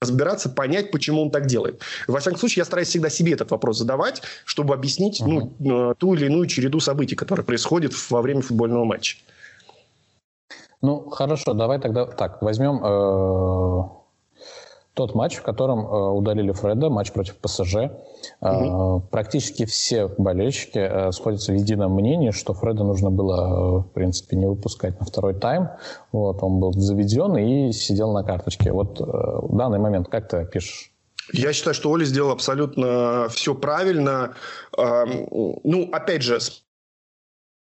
разбираться, 0.01 0.49
понять, 0.49 0.91
почему 0.91 1.23
он 1.23 1.31
так 1.31 1.47
делает. 1.47 1.81
Во 2.07 2.19
всяком 2.19 2.37
случае, 2.37 2.61
я 2.61 2.65
стараюсь 2.65 2.89
всегда 2.89 3.09
себе 3.09 3.33
этот 3.33 3.49
вопрос 3.49 3.79
задавать, 3.79 4.21
чтобы 4.43 4.75
объяснить 4.75 5.21
uh-huh. 5.21 5.51
ну, 5.59 5.91
э, 5.91 5.95
ту 5.97 6.13
или 6.13 6.27
иную 6.27 6.45
череду 6.47 6.79
событий, 6.79 7.15
которые 7.15 7.45
происходят 7.45 7.93
во 8.11 8.21
время 8.21 8.41
футбольного 8.41 8.85
матча. 8.85 9.17
Ну, 10.85 11.09
хорошо, 11.09 11.53
давай 11.53 11.79
тогда 11.79 12.05
так, 12.05 12.43
возьмем 12.43 12.79
э, 12.85 13.89
тот 14.93 15.15
матч, 15.15 15.37
в 15.37 15.41
котором 15.41 15.79
э, 15.79 16.11
удалили 16.11 16.51
Фреда, 16.51 16.91
матч 16.91 17.11
против 17.11 17.37
ПСЖ. 17.37 17.75
Угу. 18.41 19.07
Практически 19.09 19.65
все 19.65 20.07
болельщики 20.19 20.77
э, 20.77 21.11
сходятся 21.11 21.53
в 21.53 21.55
едином 21.55 21.95
мнении, 21.95 22.29
что 22.29 22.53
Фреда 22.53 22.83
нужно 22.83 23.09
было, 23.09 23.79
в 23.79 23.93
принципе, 23.93 24.35
не 24.35 24.45
выпускать 24.45 24.99
на 24.99 25.07
второй 25.07 25.33
тайм. 25.33 25.69
Вот, 26.11 26.43
он 26.43 26.59
был 26.59 26.71
заведен 26.73 27.35
и 27.35 27.71
сидел 27.71 28.13
на 28.13 28.23
карточке. 28.23 28.71
Вот 28.71 28.99
в 28.99 29.57
данный 29.57 29.79
момент 29.79 30.07
как 30.07 30.27
ты 30.27 30.45
пишешь? 30.45 30.91
Я 31.33 31.51
считаю, 31.53 31.73
что 31.73 31.89
Оля 31.89 32.05
сделал 32.05 32.29
абсолютно 32.29 33.27
все 33.31 33.55
правильно. 33.55 34.35
Ну, 34.77 35.89
опять 35.91 36.21
же, 36.21 36.37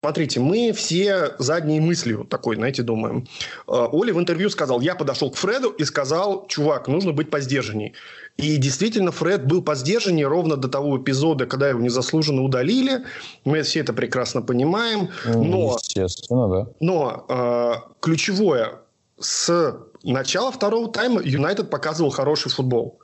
Смотрите, 0.05 0.39
мы 0.39 0.73
все 0.75 1.35
задней 1.39 1.81
мыслью 1.81 2.27
такой, 2.29 2.57
знаете, 2.57 2.83
думаем. 2.83 3.27
Э, 3.67 3.89
Оли 3.91 4.13
в 4.13 4.19
интервью 4.19 4.51
сказал, 4.51 4.83
я 4.83 4.95
подошел 4.97 5.31
к 5.31 5.37
Фреду 5.37 5.71
и 5.71 5.85
сказал, 5.85 6.47
чувак, 6.47 6.89
нужно 6.89 7.13
быть 7.13 7.31
поздержанней. 7.31 7.95
И 8.37 8.59
действительно, 8.59 9.13
Фред 9.13 9.47
был 9.47 9.63
поздержанней 9.63 10.27
ровно 10.27 10.59
до 10.59 10.69
того 10.69 10.99
эпизода, 10.99 11.47
когда 11.47 11.71
его 11.71 11.81
незаслуженно 11.81 12.43
удалили. 12.43 13.07
Мы 13.47 13.63
все 13.63 13.81
это 13.81 13.95
прекрасно 13.95 14.43
понимаем. 14.43 15.09
Ну, 15.25 15.45
но, 15.45 15.79
Естественно, 15.81 16.49
да. 16.49 16.67
Но 16.81 17.25
э, 17.27 17.73
ключевое, 18.01 18.73
с 19.19 19.75
начала 20.03 20.53
второго 20.53 20.93
тайма 20.93 21.23
Юнайтед 21.25 21.71
показывал 21.71 22.11
хороший 22.11 22.51
футбол. 22.51 23.01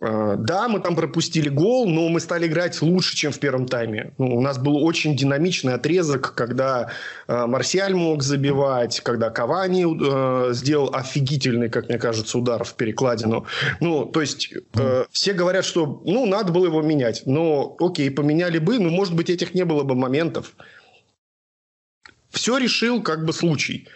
Э, 0.00 0.36
да, 0.38 0.68
мы 0.68 0.80
там 0.80 0.94
пропустили 0.94 1.48
гол, 1.48 1.88
но 1.88 2.08
мы 2.08 2.20
стали 2.20 2.46
играть 2.46 2.80
лучше, 2.82 3.16
чем 3.16 3.32
в 3.32 3.40
первом 3.40 3.66
тайме. 3.66 4.12
Ну, 4.18 4.36
у 4.36 4.40
нас 4.40 4.58
был 4.58 4.84
очень 4.84 5.16
динамичный 5.16 5.74
отрезок, 5.74 6.34
когда 6.34 6.90
э, 7.26 7.46
Марсиаль 7.46 7.94
мог 7.94 8.22
забивать, 8.22 9.00
когда 9.00 9.30
Кавани 9.30 9.84
э, 9.84 10.54
сделал 10.54 10.94
офигительный, 10.94 11.68
как 11.68 11.88
мне 11.88 11.98
кажется, 11.98 12.38
удар 12.38 12.62
в 12.62 12.74
перекладину. 12.74 13.46
Ну, 13.80 14.04
то 14.04 14.20
есть 14.20 14.52
э, 14.74 15.04
все 15.10 15.32
говорят, 15.32 15.64
что 15.64 16.00
ну, 16.04 16.26
надо 16.26 16.52
было 16.52 16.66
его 16.66 16.80
менять. 16.80 17.22
Но 17.26 17.76
окей, 17.80 18.10
поменяли 18.10 18.58
бы, 18.58 18.78
но, 18.78 18.90
может 18.90 19.14
быть, 19.14 19.30
этих 19.30 19.54
не 19.54 19.64
было 19.64 19.82
бы 19.82 19.96
моментов. 19.96 20.54
Все 22.30 22.58
решил 22.58 23.02
как 23.02 23.24
бы 23.24 23.32
случай. 23.32 23.88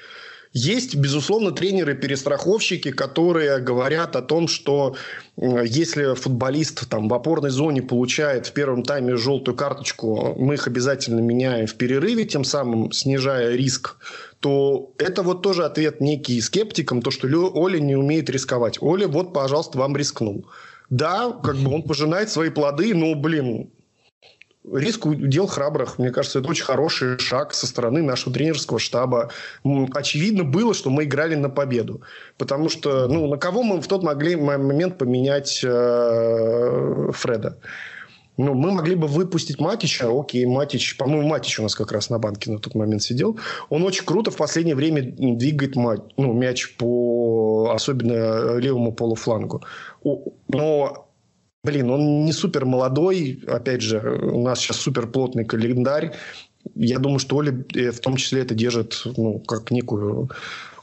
Есть, 0.52 0.96
безусловно, 0.96 1.50
тренеры-перестраховщики, 1.50 2.90
которые 2.90 3.58
говорят 3.58 4.16
о 4.16 4.22
том, 4.22 4.48
что 4.48 4.96
если 5.36 6.14
футболист 6.14 6.88
там, 6.90 7.08
в 7.08 7.14
опорной 7.14 7.48
зоне 7.48 7.80
получает 7.80 8.46
в 8.46 8.52
первом 8.52 8.82
тайме 8.82 9.16
желтую 9.16 9.56
карточку, 9.56 10.34
мы 10.38 10.54
их 10.54 10.66
обязательно 10.66 11.20
меняем 11.20 11.66
в 11.66 11.74
перерыве, 11.76 12.26
тем 12.26 12.44
самым 12.44 12.92
снижая 12.92 13.56
риск 13.56 13.96
то 14.42 14.92
это 14.98 15.22
вот 15.22 15.42
тоже 15.42 15.64
ответ 15.64 16.00
некий 16.00 16.40
скептикам, 16.40 17.00
то, 17.00 17.12
что 17.12 17.28
Оля 17.54 17.78
не 17.78 17.94
умеет 17.94 18.28
рисковать. 18.28 18.76
Оля, 18.82 19.06
вот, 19.06 19.32
пожалуйста, 19.32 19.78
вам 19.78 19.96
рискнул. 19.96 20.46
Да, 20.90 21.30
как 21.44 21.56
бы 21.56 21.72
он 21.72 21.84
пожинает 21.84 22.28
свои 22.28 22.50
плоды, 22.50 22.92
но, 22.92 23.14
блин, 23.14 23.70
Риск 24.70 25.06
удел 25.06 25.46
храбрых. 25.48 25.98
Мне 25.98 26.10
кажется, 26.10 26.38
это 26.38 26.48
очень 26.48 26.64
хороший 26.64 27.18
шаг 27.18 27.52
со 27.52 27.66
стороны 27.66 28.00
нашего 28.02 28.32
тренерского 28.32 28.78
штаба. 28.78 29.30
Очевидно 29.92 30.44
было, 30.44 30.72
что 30.72 30.88
мы 30.88 31.04
играли 31.04 31.34
на 31.34 31.50
победу. 31.50 32.02
Потому 32.38 32.68
что, 32.68 33.08
ну, 33.08 33.26
на 33.26 33.38
кого 33.38 33.64
мы 33.64 33.80
в 33.80 33.88
тот 33.88 34.04
могли 34.04 34.36
момент 34.36 34.98
поменять 34.98 35.60
э, 35.64 37.10
Фреда? 37.12 37.58
Ну, 38.38 38.54
мы 38.54 38.70
могли 38.70 38.94
бы 38.94 39.08
выпустить 39.08 39.60
Матича. 39.60 40.08
Окей, 40.08 40.46
Матич, 40.46 40.96
по-моему, 40.96 41.28
Матич 41.28 41.58
у 41.58 41.62
нас 41.64 41.74
как 41.74 41.90
раз 41.90 42.08
на 42.08 42.18
банке 42.18 42.50
на 42.50 42.58
тот 42.58 42.74
момент 42.74 43.02
сидел. 43.02 43.38
Он 43.68 43.82
очень 43.82 44.04
круто 44.04 44.30
в 44.30 44.36
последнее 44.36 44.76
время 44.76 45.02
двигает 45.02 45.74
ну, 45.74 46.32
мяч 46.32 46.76
по 46.76 47.72
особенно 47.74 48.56
левому 48.56 48.92
полуфлангу. 48.92 49.62
Но 50.48 51.08
Блин, 51.64 51.90
он 51.90 52.24
не 52.24 52.32
супер 52.32 52.64
молодой. 52.64 53.44
Опять 53.46 53.82
же, 53.82 54.00
у 54.00 54.42
нас 54.42 54.58
сейчас 54.58 54.78
супер 54.78 55.06
плотный 55.06 55.44
календарь. 55.44 56.12
Я 56.74 56.98
думаю, 56.98 57.20
что 57.20 57.36
Оля 57.36 57.64
э, 57.74 57.92
в 57.92 58.00
том 58.00 58.16
числе 58.16 58.42
это 58.42 58.52
держит 58.54 59.00
ну, 59.16 59.38
как 59.38 59.70
некую 59.70 60.28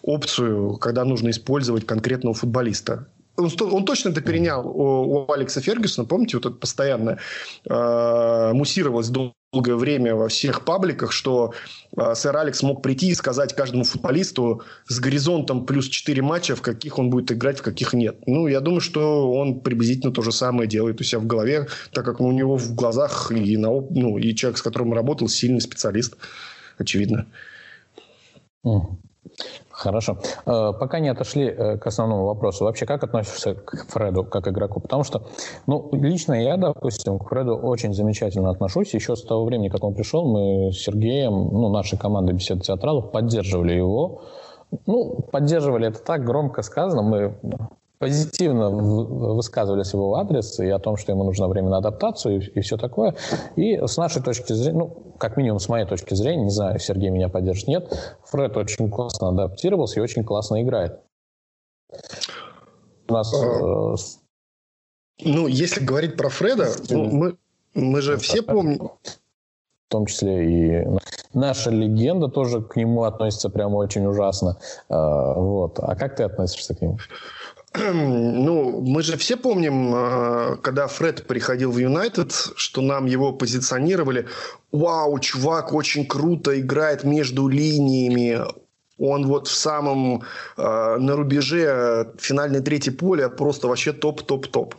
опцию, 0.01 0.77
когда 0.77 1.03
нужно 1.03 1.31
использовать 1.31 1.85
конкретного 1.85 2.33
футболиста. 2.33 3.07
Он, 3.39 3.73
он 3.73 3.85
точно 3.85 4.09
это 4.09 4.21
перенял 4.21 4.67
у, 4.67 5.25
у 5.27 5.31
Алекса 5.31 5.61
Фергюсона. 5.61 6.07
Помните, 6.07 6.37
вот 6.37 6.45
это 6.45 6.55
постоянно 6.55 7.17
э, 7.69 8.51
муссировалось 8.53 9.09
долгое 9.09 9.75
время 9.75 10.15
во 10.15 10.27
всех 10.27 10.65
пабликах, 10.65 11.11
что 11.11 11.53
э, 11.97 12.13
сэр 12.15 12.37
Алекс 12.37 12.61
мог 12.61 12.83
прийти 12.83 13.09
и 13.09 13.15
сказать 13.15 13.55
каждому 13.55 13.83
футболисту 13.83 14.61
с 14.87 14.99
горизонтом 14.99 15.65
плюс 15.65 15.87
4 15.87 16.21
матча, 16.21 16.55
в 16.55 16.61
каких 16.61 16.99
он 16.99 17.09
будет 17.09 17.31
играть, 17.31 17.59
в 17.59 17.63
каких 17.63 17.93
нет. 17.93 18.17
Ну, 18.27 18.47
я 18.47 18.59
думаю, 18.59 18.81
что 18.81 19.31
он 19.31 19.61
приблизительно 19.61 20.13
то 20.13 20.21
же 20.21 20.31
самое 20.31 20.67
делает 20.69 21.01
у 21.01 21.03
себя 21.03 21.19
в 21.19 21.25
голове, 21.25 21.67
так 21.91 22.05
как 22.05 22.19
у 22.21 22.31
него 22.31 22.57
в 22.57 22.75
глазах 22.75 23.31
и, 23.31 23.57
на, 23.57 23.69
ну, 23.69 24.17
и 24.17 24.35
человек, 24.35 24.57
с 24.57 24.61
которым 24.61 24.93
работал, 24.93 25.27
сильный 25.27 25.61
специалист, 25.61 26.15
очевидно. 26.77 27.25
Хорошо. 29.79 30.17
Э, 30.45 30.73
пока 30.77 30.99
не 30.99 31.07
отошли 31.07 31.45
э, 31.45 31.77
к 31.77 31.87
основному 31.87 32.25
вопросу, 32.25 32.65
вообще 32.65 32.85
как 32.85 33.01
относишься 33.01 33.53
к 33.53 33.85
Фреду 33.87 34.25
как 34.25 34.45
игроку? 34.49 34.81
Потому 34.81 35.05
что, 35.05 35.21
ну, 35.67 35.89
лично 35.93 36.33
я, 36.33 36.57
допустим, 36.57 37.17
к 37.17 37.29
Фреду 37.29 37.55
очень 37.55 37.93
замечательно 37.93 38.49
отношусь. 38.49 38.93
Еще 38.93 39.15
с 39.15 39.23
того 39.23 39.45
времени, 39.45 39.69
как 39.69 39.81
он 39.85 39.93
пришел, 39.93 40.25
мы 40.25 40.73
с 40.73 40.79
Сергеем, 40.79 41.33
ну, 41.33 41.69
нашей 41.69 41.97
командой 41.97 42.33
беседы 42.33 42.59
театралов, 42.59 43.11
поддерживали 43.11 43.71
его. 43.71 44.23
Ну, 44.85 45.21
поддерживали 45.31 45.87
это 45.87 45.99
так 45.99 46.25
громко 46.25 46.61
сказано. 46.61 47.01
Мы 47.01 47.37
позитивно 47.99 48.69
высказывались 48.69 49.89
в 49.89 49.93
его 49.95 50.15
адрес 50.15 50.57
и 50.59 50.69
о 50.69 50.79
том, 50.79 50.95
что 50.95 51.11
ему 51.11 51.25
нужно 51.25 51.47
время 51.49 51.69
на 51.69 51.77
адаптацию 51.77 52.41
и, 52.41 52.59
и 52.59 52.61
все 52.61 52.77
такое. 52.77 53.15
И 53.57 53.75
с 53.75 53.97
нашей 53.97 54.23
точки 54.23 54.53
зрения, 54.53 54.79
ну, 54.79 55.15
как 55.19 55.35
минимум 55.35 55.59
с 55.59 55.67
моей 55.67 55.85
точки 55.85 56.13
зрения, 56.13 56.45
не 56.45 56.49
знаю, 56.49 56.79
Сергей 56.79 57.09
меня 57.09 57.27
поддержит, 57.27 57.67
нет, 57.67 58.17
Фред 58.23 58.55
очень 58.55 58.89
классно 58.89 59.29
адаптировался 59.29 59.99
и 59.99 60.03
очень 60.03 60.23
классно 60.23 60.63
играет. 60.63 61.01
У 63.09 63.13
нас... 63.13 63.33
А, 63.33 63.93
э, 63.93 63.95
ну, 65.25 65.47
если 65.47 65.83
говорить 65.83 66.15
про 66.15 66.29
Фреда, 66.29 66.69
ну, 66.89 67.05
мы, 67.05 67.37
мы 67.73 68.01
же 68.01 68.17
все 68.17 68.41
помним... 68.41 68.91
В 69.87 69.91
том 69.91 70.05
числе 70.05 70.83
и 70.83 70.87
наша 71.33 71.71
легенда 71.71 72.27
тоже 72.27 72.61
к 72.61 72.75
нему 72.75 73.05
относится 73.05 73.49
прямо 73.49 73.77
очень 73.77 74.05
ужасно. 74.05 74.59
А, 74.87 75.33
вот. 75.33 75.79
А 75.79 75.95
как 75.95 76.15
ты 76.15 76.23
относишься 76.23 76.75
к 76.75 76.81
нему? 76.81 76.99
Ну, 77.93 78.81
мы 78.81 79.01
же 79.03 79.17
все 79.17 79.37
помним, 79.37 79.93
а, 79.93 80.55
когда 80.57 80.87
Фред 80.87 81.27
приходил 81.27 81.71
в 81.71 81.77
Юнайтед, 81.77 82.31
что 82.55 82.81
нам 82.81 83.05
его 83.05 83.33
позиционировали. 83.33 84.27
Вау, 84.71 85.19
чувак 85.19 85.73
очень 85.73 86.05
круто 86.05 86.59
играет 86.59 87.03
между 87.03 87.47
линиями. 87.47 88.39
Он 88.97 89.27
вот 89.27 89.47
в 89.47 89.55
самом 89.55 90.23
э, 90.57 90.97
на 90.99 91.15
рубеже 91.15 92.11
финальной 92.17 92.59
третьей 92.59 92.91
поля 92.91 93.29
просто 93.29 93.67
вообще 93.67 93.93
топ-топ-топ. 93.93 94.75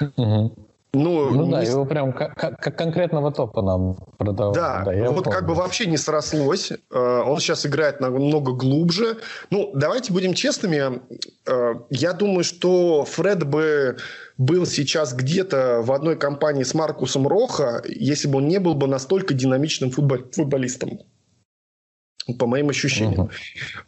Угу. 0.00 0.69
Ну, 0.92 1.30
ну 1.30 1.46
да, 1.50 1.62
его 1.62 1.84
прям 1.84 2.12
как, 2.12 2.34
как 2.34 2.76
конкретного 2.76 3.30
топа 3.30 3.62
нам 3.62 3.96
продавали. 4.18 4.54
Да, 4.54 4.82
да 4.84 5.10
вот 5.10 5.24
помню. 5.24 5.38
как 5.38 5.46
бы 5.46 5.54
вообще 5.54 5.86
не 5.86 5.96
срослось. 5.96 6.72
Э, 6.72 7.22
он 7.24 7.38
сейчас 7.38 7.64
играет 7.64 8.00
намного 8.00 8.52
глубже. 8.52 9.18
Ну, 9.50 9.70
давайте 9.72 10.12
будем 10.12 10.34
честными. 10.34 11.00
Э, 11.46 11.74
я 11.90 12.12
думаю, 12.12 12.42
что 12.42 13.04
Фред 13.04 13.46
бы 13.46 13.98
был 14.36 14.66
сейчас 14.66 15.14
где-то 15.14 15.80
в 15.82 15.92
одной 15.92 16.16
компании 16.16 16.64
с 16.64 16.74
Маркусом 16.74 17.28
Роха, 17.28 17.82
если 17.86 18.26
бы 18.26 18.38
он 18.38 18.48
не 18.48 18.58
был 18.58 18.74
бы 18.74 18.88
настолько 18.88 19.32
динамичным 19.32 19.92
футболистом 19.92 21.00
по 22.34 22.46
моим 22.46 22.68
ощущениям. 22.68 23.22
Uh-huh. 23.22 23.30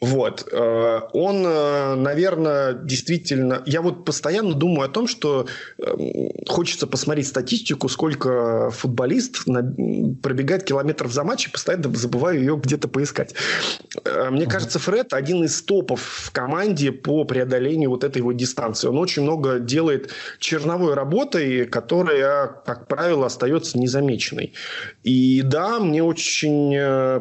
Вот. 0.01 0.49
Э, 0.53 1.01
он, 1.13 1.45
э, 1.47 1.95
наверное, 1.95 2.73
действительно... 2.75 3.63
Я 3.67 3.83
вот 3.83 4.05
постоянно 4.05 4.55
думаю 4.55 4.87
о 4.87 4.89
том, 4.89 5.07
что 5.07 5.47
эм, 5.79 6.31
хочется 6.49 6.87
посмотреть 6.87 7.29
статистику, 7.29 7.89
сколько 7.89 8.71
футболист 8.71 9.45
пробегает 10.23 10.65
километров 10.65 11.13
за 11.13 11.25
матч, 11.25 11.49
и 11.49 11.51
постоянно 11.51 11.95
забываю 11.95 12.41
ее 12.41 12.61
где-то 12.63 12.89
поискать. 12.89 13.35
Э, 14.05 14.31
мне 14.31 14.45
uh-huh. 14.45 14.51
кажется, 14.51 14.79
Фред 14.79 15.13
один 15.13 15.45
из 15.45 15.63
топов 15.63 16.01
в 16.01 16.31
команде 16.33 16.93
по 16.93 17.25
преодолению 17.25 17.91
вот 17.91 18.05
этой 18.05 18.23
вот 18.23 18.37
дистанции. 18.37 18.89
Он 18.89 18.99
очень 18.99 19.23
много 19.23 19.59
делает 19.59 20.11
черновой 20.39 20.95
работой, 20.95 21.67
которая, 21.67 22.47
как 22.65 22.89
правило, 22.89 23.27
остается 23.27 23.79
незамеченной. 23.79 24.53
И 25.03 25.43
да, 25.43 25.79
мне 25.79 26.03
очень 26.03 26.73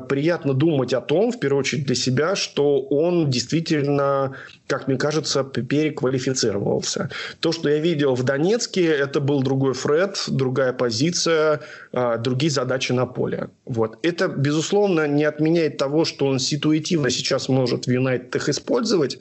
приятно 0.07 0.53
думать 0.53 0.93
о 0.93 1.01
том, 1.12 1.32
в 1.34 1.39
первую 1.39 1.60
очередь 1.60 1.86
для 1.86 1.95
себя, 1.95 2.38
что 2.38 2.80
он 2.80 3.30
действительно, 3.30 4.32
как 4.67 4.88
мне 4.88 4.95
кажется, 4.97 5.43
переквалифицировался. 5.43 7.10
То, 7.41 7.52
что 7.52 7.67
я 7.67 7.80
видел 7.80 8.15
в 8.15 8.24
Донецке, 8.24 8.86
это 8.86 9.19
был 9.19 9.43
другой 9.43 9.74
Фред, 9.74 10.24
другая 10.30 10.71
позиция, 10.71 11.60
а, 11.91 12.17
другие 12.17 12.50
задачи 12.50 12.93
на 12.93 13.06
поле. 13.06 13.50
Вот. 13.65 13.97
Это, 14.04 14.30
безусловно, 14.30 15.06
не 15.06 15.26
отменяет 15.26 15.76
того, 15.76 16.06
что 16.06 16.28
он 16.28 16.39
ситуативно 16.39 17.10
сейчас 17.10 17.50
может 17.50 17.88
в 17.88 17.91
Юнайтед 17.91 18.34
их 18.34 18.47
использовать, 18.47 19.19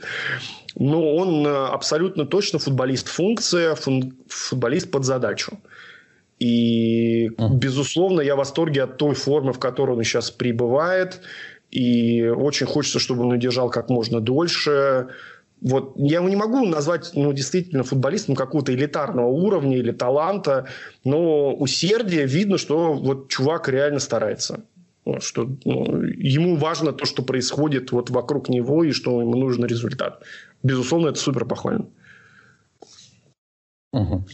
но 0.77 1.17
он 1.17 1.45
а, 1.45 1.71
абсолютно 1.75 2.25
точно 2.25 2.61
футболист-функция, 2.61 3.77
футболист 4.29 4.93
под 4.93 5.05
задачу. 5.05 5.59
И, 6.41 7.31
безусловно, 7.39 8.23
я 8.23 8.35
в 8.35 8.39
восторге 8.39 8.85
от 8.85 8.97
той 8.97 9.15
формы, 9.15 9.53
в 9.53 9.59
которой 9.59 9.97
он 9.97 10.05
сейчас 10.05 10.31
пребывает. 10.31 11.21
И 11.71 12.27
очень 12.27 12.67
хочется, 12.67 12.99
чтобы 12.99 13.25
он 13.25 13.33
удержал 13.33 13.71
как 13.71 13.91
можно 13.91 14.21
дольше. 14.21 15.09
Вот 15.61 15.93
я 15.97 16.19
его 16.19 16.29
не 16.29 16.37
могу 16.37 16.65
назвать, 16.67 17.11
ну, 17.15 17.33
действительно, 17.33 17.85
футболистом 17.85 18.35
какого-то 18.35 18.75
элитарного 18.75 19.29
уровня 19.29 19.77
или 19.77 19.93
таланта, 19.93 20.67
но 21.05 21.55
усердие 21.55 22.27
видно, 22.27 22.59
что 22.59 22.95
вот 22.95 23.29
чувак 23.29 23.69
реально 23.69 24.01
старается. 24.01 24.63
Что 25.19 25.49
ну, 25.65 26.03
ему 26.03 26.57
важно 26.57 26.93
то, 26.93 27.05
что 27.05 27.23
происходит 27.23 27.93
вот 27.93 28.11
вокруг 28.11 28.49
него, 28.49 28.85
и 28.85 28.93
что 28.93 29.21
ему 29.21 29.37
нужен 29.37 29.65
результат. 29.65 30.23
Безусловно, 30.63 31.09
это 31.09 31.19
супер 31.19 31.45
похвально. 31.45 31.87
Угу. 33.93 34.25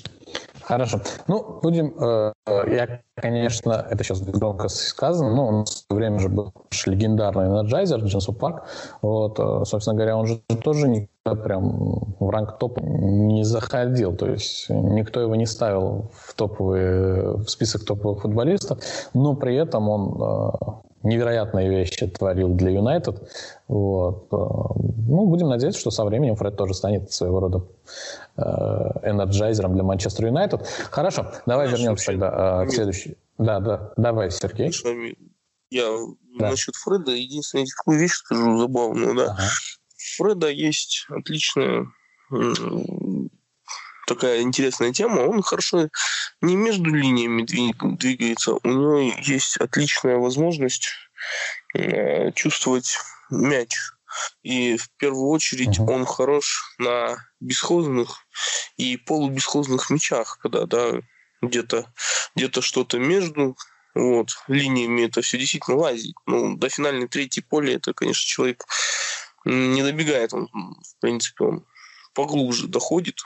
Хорошо. 0.66 1.00
Ну, 1.28 1.60
будем... 1.62 1.94
Э, 1.96 2.32
я, 2.66 3.00
конечно, 3.14 3.86
это 3.88 4.02
сейчас 4.02 4.20
громко 4.20 4.68
сказано, 4.68 5.32
но 5.32 5.46
он 5.46 5.64
в 5.64 5.68
свое 5.68 6.00
время 6.00 6.18
же 6.18 6.28
был 6.28 6.52
легендарный 6.86 7.46
энерджайзер 7.46 8.00
Джи 8.00 8.19
Сун 8.19 8.32
Парк. 8.32 8.64
Вот, 9.00 9.38
э, 9.38 9.64
собственно 9.64 9.94
говоря, 9.94 10.16
он 10.16 10.26
же 10.26 10.40
тоже 10.64 10.88
никогда 10.88 11.40
прям 11.40 12.16
в 12.18 12.30
ранг 12.30 12.58
топ 12.58 12.80
не 12.80 13.44
заходил. 13.44 14.16
То 14.16 14.26
есть 14.26 14.68
никто 14.68 15.20
его 15.20 15.36
не 15.36 15.46
ставил 15.46 16.10
в 16.12 16.34
топовые, 16.34 17.36
в 17.36 17.48
список 17.48 17.84
топовых 17.84 18.22
футболистов, 18.22 18.80
но 19.14 19.36
при 19.36 19.54
этом 19.54 19.88
он 19.88 20.20
э, 20.20 20.85
невероятные 21.06 21.68
вещи 21.68 22.06
творил 22.06 22.48
для 22.50 22.70
Юнайтед. 22.70 23.30
Вот. 23.68 24.28
Ну, 24.30 25.26
будем 25.26 25.48
надеяться, 25.48 25.80
что 25.80 25.90
со 25.90 26.04
временем 26.04 26.36
Фред 26.36 26.56
тоже 26.56 26.74
станет 26.74 27.12
своего 27.12 27.40
рода 27.40 27.64
Э, 28.38 28.90
энерджайзером 29.02 29.72
для 29.72 29.82
Манчестер 29.82 30.26
Юнайтед. 30.26 30.66
Хорошо, 30.90 31.32
давай 31.46 31.68
Знаешь, 31.68 31.80
вернемся 31.80 32.06
тогда 32.06 32.64
э, 32.64 32.66
к 32.66 32.70
следующей. 32.70 33.16
Да, 33.38 33.60
да, 33.60 33.92
давай, 33.96 34.30
Сергей. 34.30 34.70
Я 35.70 35.96
да. 36.38 36.50
насчет 36.50 36.76
Фреда 36.76 37.12
единственную 37.12 37.66
такую 37.66 37.98
вещь 37.98 38.12
скажу 38.12 38.58
забавную, 38.58 39.14
да. 39.14 39.32
Ага. 39.32 39.48
Фреда 40.18 40.50
есть 40.50 41.06
отличная 41.08 41.86
такая 44.06 44.40
интересная 44.40 44.92
тема. 44.92 45.20
Он 45.20 45.42
хорошо 45.42 45.88
не 46.40 46.56
между 46.56 46.94
линиями 46.94 47.42
двигается, 47.42 48.54
у 48.54 48.68
него 48.68 48.98
есть 49.22 49.56
отличная 49.58 50.16
возможность 50.16 50.88
э, 51.74 52.32
чувствовать 52.32 52.98
мяч 53.30 53.76
и 54.42 54.76
в 54.76 54.88
первую 54.96 55.28
очередь 55.28 55.78
он 55.78 56.04
хорош 56.06 56.74
на 56.78 57.16
бесхозных 57.40 58.26
и 58.76 58.96
полубесхозных 58.96 59.90
мячах, 59.90 60.38
когда 60.40 60.66
да, 60.66 61.00
где-то 61.42 61.92
где 62.34 62.50
что-то 62.60 62.98
между 62.98 63.56
вот, 63.94 64.30
линиями 64.48 65.06
это 65.06 65.22
все 65.22 65.38
действительно 65.38 65.78
лазит. 65.78 66.14
Ну, 66.26 66.56
до 66.56 66.68
финальной 66.68 67.08
третьей 67.08 67.42
поля 67.42 67.76
это, 67.76 67.94
конечно, 67.94 68.26
человек 68.26 68.64
не 69.44 69.82
добегает. 69.82 70.34
Он, 70.34 70.48
в 70.52 71.00
принципе, 71.00 71.44
он 71.44 71.66
поглубже 72.14 72.68
доходит. 72.68 73.20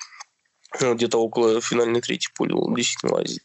Где-то 0.78 1.18
около 1.18 1.60
финальной 1.60 2.00
третьей 2.00 2.32
поля 2.34 2.54
он 2.54 2.74
действительно 2.74 3.14
лазит 3.14 3.42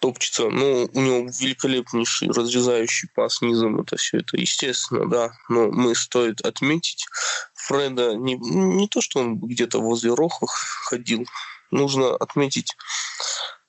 топчется. 0.00 0.48
Но 0.48 0.88
у 0.92 1.00
него 1.00 1.30
великолепнейший 1.38 2.28
разрезающий 2.28 3.08
пас 3.14 3.40
низом. 3.42 3.80
Это 3.80 3.96
все 3.96 4.18
это 4.18 4.36
естественно, 4.36 5.08
да. 5.08 5.32
Но 5.48 5.70
мы 5.70 5.94
стоит 5.94 6.40
отметить 6.40 7.06
Фреда 7.54 8.14
не, 8.14 8.36
не 8.36 8.88
то, 8.88 9.00
что 9.00 9.20
он 9.20 9.38
где-то 9.38 9.80
возле 9.80 10.12
Рохов 10.12 10.50
ходил. 10.84 11.26
Нужно 11.70 12.16
отметить 12.16 12.76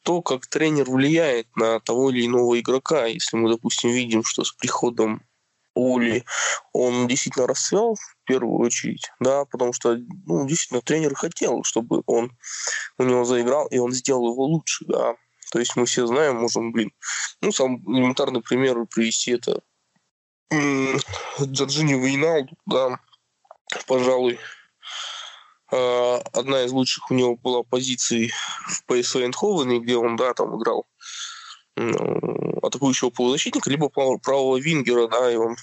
то, 0.03 0.21
как 0.21 0.47
тренер 0.47 0.89
влияет 0.89 1.55
на 1.55 1.79
того 1.79 2.09
или 2.09 2.25
иного 2.25 2.59
игрока. 2.59 3.05
Если 3.05 3.37
мы, 3.37 3.49
допустим, 3.51 3.91
видим, 3.91 4.23
что 4.23 4.43
с 4.43 4.51
приходом 4.51 5.21
Оли 5.75 6.25
он 6.73 7.07
действительно 7.07 7.47
расцвел 7.47 7.97
первую 8.31 8.59
очередь, 8.59 9.11
да, 9.19 9.43
потому 9.45 9.73
что 9.73 9.97
ну, 10.25 10.47
действительно 10.47 10.81
тренер 10.81 11.15
хотел, 11.15 11.63
чтобы 11.63 12.01
он 12.05 12.31
у 12.97 13.03
него 13.03 13.25
заиграл, 13.25 13.67
и 13.67 13.77
он 13.77 13.91
сделал 13.91 14.31
его 14.31 14.45
лучше, 14.45 14.85
да. 14.87 15.15
То 15.51 15.59
есть 15.59 15.75
мы 15.75 15.85
все 15.85 16.07
знаем, 16.07 16.37
можем, 16.37 16.71
блин, 16.71 16.91
ну, 17.41 17.51
сам 17.51 17.77
элементарный 17.93 18.41
пример 18.41 18.85
привести 18.85 19.31
это 19.31 19.61
Джорджини 20.49 21.93
Вейналду, 21.93 22.55
да, 22.65 22.99
пожалуй, 23.85 24.39
а, 25.73 26.21
одна 26.31 26.63
из 26.63 26.71
лучших 26.71 27.11
у 27.11 27.13
него 27.13 27.35
была 27.35 27.63
позиций 27.63 28.31
в 28.67 28.85
ПСВ 28.85 29.17
Эйнховене, 29.17 29.79
где 29.79 29.97
он, 29.97 30.15
да, 30.15 30.33
там 30.33 30.57
играл 30.57 30.85
атакующего 32.61 33.09
полузащитника, 33.09 33.69
либо 33.69 33.89
правого 33.89 34.57
вингера, 34.57 35.07
да, 35.07 35.31
и 35.31 35.35
он 35.35 35.55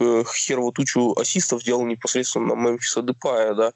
херово 0.00 0.72
тучу 0.72 1.14
ассистов 1.18 1.62
делал 1.62 1.84
непосредственно 1.86 2.54
на 2.54 2.60
Мемфиса 2.60 3.02
Депая, 3.02 3.54
да. 3.54 3.72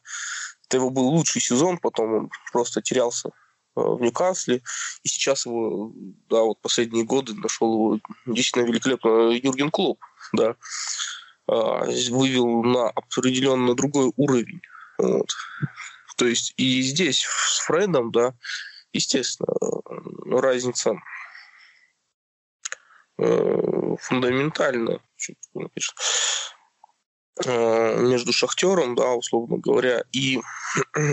Это 0.67 0.79
его 0.79 0.91
был 0.91 1.09
лучший 1.09 1.43
сезон, 1.43 1.79
потом 1.79 2.15
он 2.15 2.31
просто 2.53 2.81
терялся 2.81 3.31
Э, 3.77 3.81
в 3.81 4.01
Ньюкасле. 4.01 4.63
И 5.03 5.09
сейчас 5.09 5.47
его, 5.47 5.93
да, 6.29 6.43
вот 6.43 6.61
последние 6.61 7.05
годы 7.05 7.35
нашел 7.35 7.73
его 7.73 8.01
действительно 8.27 8.71
великолепно 8.71 9.31
Юрген 9.31 9.71
Клоп, 9.71 9.99
да, 10.33 10.55
а, 11.47 11.85
вывел 12.11 12.63
на 12.63 12.89
определенно 12.91 13.75
другой 13.75 14.13
уровень. 14.17 14.61
Вот. 14.99 15.29
То 16.17 16.27
есть 16.27 16.55
и 16.57 16.83
здесь 16.83 17.25
с 17.25 17.59
Фредом, 17.67 18.13
да, 18.13 18.35
естественно, 18.93 19.49
разница 20.41 20.95
э, 27.45 27.97
между 28.01 28.33
Шахтером, 28.33 28.95
да, 28.95 29.13
условно 29.13 29.59
говоря, 29.59 30.03
и 30.13 30.41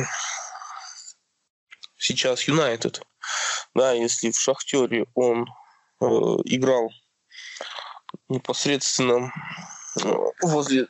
сейчас 1.98 2.44
Юнайтед. 2.44 3.02
Да, 3.74 3.94
если 3.94 4.32
в 4.32 4.40
Шахтере 4.40 5.06
он 5.14 5.48
э, 6.02 6.06
играл 6.46 6.90
непосредственно 8.28 9.32
э, 10.04 10.14
возле 10.42 10.88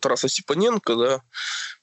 Тараса 0.00 0.28
Степаненко, 0.28 0.96
да, 0.96 1.20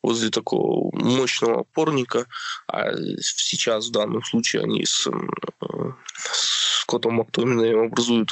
возле 0.02 0.30
такого 0.30 0.96
мощного 0.96 1.62
опорника, 1.62 2.26
а 2.68 2.92
сейчас 3.20 3.88
в 3.88 3.92
данном 3.92 4.24
случае 4.24 4.64
они 4.64 4.86
с, 4.86 5.08
с 6.16 6.86
Котом 6.86 7.16
Мактоминым 7.16 7.86
образуют 7.86 8.30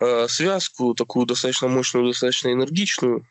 э, 0.00 0.28
связку, 0.28 0.94
такую 0.94 1.26
достаточно 1.26 1.68
мощную, 1.68 2.06
достаточно 2.06 2.52
энергичную. 2.52 3.26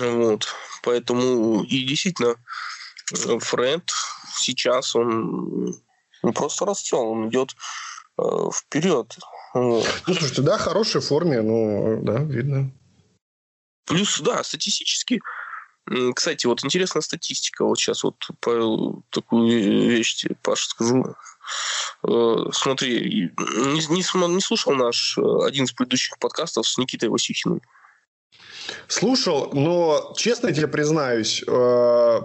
Вот. 0.00 0.46
Поэтому 0.82 1.62
и 1.64 1.84
действительно 1.84 2.36
Фред 3.06 3.90
сейчас 4.36 4.94
он 4.94 5.74
не 6.22 6.32
просто 6.32 6.64
расцвел, 6.64 7.10
он 7.10 7.28
идет 7.28 7.54
э, 8.18 8.22
вперед. 8.54 9.16
Ну, 9.54 9.82
слушайте, 10.04 10.42
да, 10.42 10.56
хорошей 10.58 11.00
форме, 11.00 11.42
ну, 11.42 12.00
да, 12.02 12.18
видно. 12.18 12.70
Плюс, 13.86 14.20
да, 14.20 14.42
статистически, 14.44 15.20
кстати, 16.14 16.46
вот 16.46 16.64
интересная 16.64 17.02
статистика. 17.02 17.64
Вот 17.64 17.78
сейчас 17.78 18.04
вот 18.04 18.16
по 18.40 19.02
такую 19.10 19.88
вещь 19.88 20.14
тебе, 20.14 20.36
Паша, 20.42 20.68
скажу. 20.68 21.16
Э, 22.08 22.36
смотри, 22.52 23.30
не, 23.38 23.94
не, 23.94 24.34
не 24.34 24.40
слушал 24.40 24.74
наш 24.74 25.16
э, 25.18 25.22
один 25.46 25.64
из 25.64 25.72
предыдущих 25.72 26.18
подкастов 26.18 26.66
с 26.66 26.78
Никитой 26.78 27.08
Васюхиным? 27.08 27.60
Слушал, 28.88 29.50
но 29.52 30.14
честно 30.16 30.52
тебе 30.52 30.68
признаюсь, 30.68 31.42
э, 31.46 32.20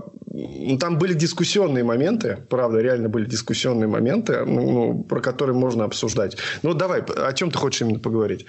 там 0.79 0.97
были 0.97 1.13
дискуссионные 1.13 1.83
моменты, 1.83 2.45
правда, 2.49 2.79
реально 2.79 3.09
были 3.09 3.25
дискуссионные 3.25 3.87
моменты, 3.87 4.45
ну, 4.45 4.71
ну, 4.71 5.03
про 5.03 5.19
которые 5.19 5.55
можно 5.55 5.83
обсуждать. 5.83 6.37
Ну, 6.61 6.73
давай, 6.73 7.01
о 7.01 7.33
чем 7.33 7.51
ты 7.51 7.57
хочешь 7.57 7.81
именно 7.81 7.99
поговорить? 7.99 8.45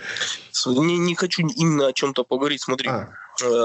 Не, 0.67 0.99
не 0.99 1.15
хочу 1.15 1.47
именно 1.47 1.89
о 1.89 1.93
чем-то 1.93 2.25
поговорить. 2.25 2.63
Смотри, 2.63 2.89
а. 2.89 3.11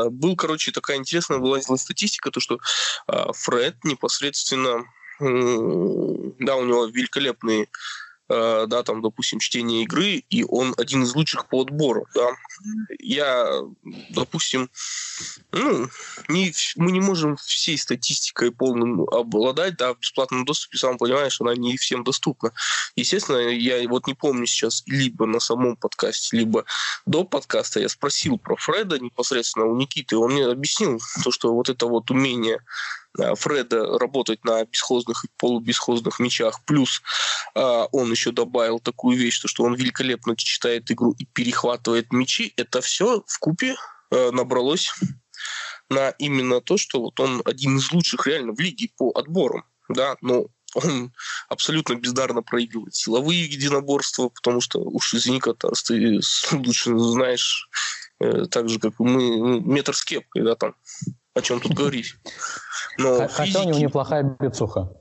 был, 0.09 0.35
короче, 0.35 0.71
такая 0.71 0.97
интересная 0.97 1.39
вылазила 1.39 1.75
статистика, 1.75 2.31
то, 2.31 2.39
что 2.39 2.59
Фред 3.07 3.83
непосредственно, 3.83 4.85
да, 5.19 6.55
у 6.55 6.65
него 6.65 6.85
великолепные 6.85 7.67
э, 8.29 8.65
да, 8.67 8.83
там, 8.83 9.01
допустим, 9.01 9.39
чтение 9.39 9.83
игры, 9.83 10.23
и 10.29 10.43
он 10.43 10.73
один 10.77 11.03
из 11.03 11.13
лучших 11.15 11.47
по 11.47 11.61
отбору, 11.61 12.07
да. 12.15 12.29
Я, 12.99 13.61
допустим, 14.09 14.69
ну, 15.51 15.89
не, 16.29 16.53
мы 16.75 16.91
не 16.91 17.01
можем 17.01 17.35
всей 17.35 17.77
статистикой 17.77 18.51
полным 18.51 19.01
обладать, 19.01 19.77
да, 19.77 19.93
в 19.93 19.99
бесплатном 19.99 20.45
доступе, 20.45 20.77
сам 20.77 20.97
понимаешь, 20.97 21.39
она 21.41 21.55
не 21.55 21.77
всем 21.77 22.03
доступна. 22.03 22.53
Естественно, 22.95 23.37
я 23.37 23.87
вот 23.87 24.07
не 24.07 24.13
помню 24.13 24.45
сейчас, 24.45 24.83
либо 24.87 25.25
на 25.25 25.39
самом 25.39 25.75
подкасте, 25.75 26.37
либо 26.37 26.65
до 27.05 27.23
подкаста 27.23 27.79
я 27.79 27.89
спросил 27.89 28.37
про 28.37 28.55
Фреда 28.55 28.99
непосредственно 28.99 29.65
у 29.65 29.75
Никиты, 29.75 30.17
он 30.17 30.33
мне 30.33 30.45
объяснил 30.45 30.99
то, 31.23 31.31
что 31.31 31.53
вот 31.53 31.69
это 31.69 31.87
вот 31.87 32.09
умение 32.09 32.59
Фреда 33.35 33.99
работать 33.99 34.43
на 34.43 34.65
бесхозных 34.65 35.25
и 35.25 35.29
полубесхозных 35.37 36.19
мячах. 36.19 36.63
Плюс 36.65 37.01
э, 37.55 37.59
он 37.91 38.11
еще 38.11 38.31
добавил 38.31 38.79
такую 38.79 39.17
вещь, 39.17 39.41
что 39.45 39.63
он 39.63 39.75
великолепно 39.75 40.35
читает 40.35 40.89
игру 40.91 41.13
и 41.17 41.25
перехватывает 41.25 42.11
мячи. 42.11 42.53
Это 42.57 42.81
все 42.81 43.23
в 43.27 43.39
купе 43.39 43.75
э, 44.11 44.31
набралось 44.31 44.93
на 45.89 46.09
именно 46.11 46.61
то, 46.61 46.77
что 46.77 47.01
вот 47.01 47.19
он 47.19 47.41
один 47.45 47.77
из 47.77 47.91
лучших 47.91 48.25
реально 48.27 48.53
в 48.53 48.59
лиге 48.59 48.89
по 48.97 49.11
отборам. 49.11 49.65
Да, 49.89 50.15
но 50.21 50.47
он 50.73 51.13
абсолютно 51.49 51.95
бездарно 51.95 52.41
проигрывает 52.41 52.95
силовые 52.95 53.43
единоборства, 53.43 54.29
потому 54.29 54.61
что, 54.61 54.79
уж 54.79 55.13
извини, 55.13 55.39
Катарс, 55.39 55.83
ты 55.83 56.19
лучше 56.51 56.97
знаешь, 56.97 57.69
э, 58.19 58.45
так 58.49 58.69
же, 58.69 58.79
как 58.79 58.99
мы, 58.99 59.61
метр 59.61 59.95
с 59.95 60.03
кепкой, 60.03 60.43
да, 60.43 60.55
там, 60.55 60.75
о 61.35 61.41
чем 61.41 61.59
тут 61.59 61.73
говорить. 61.73 62.15
Но 62.97 63.27
Хотя 63.27 63.45
физики... 63.45 63.57
у 63.57 63.63
него 63.69 63.79
неплохая 63.79 64.23
бицуха. 64.39 64.93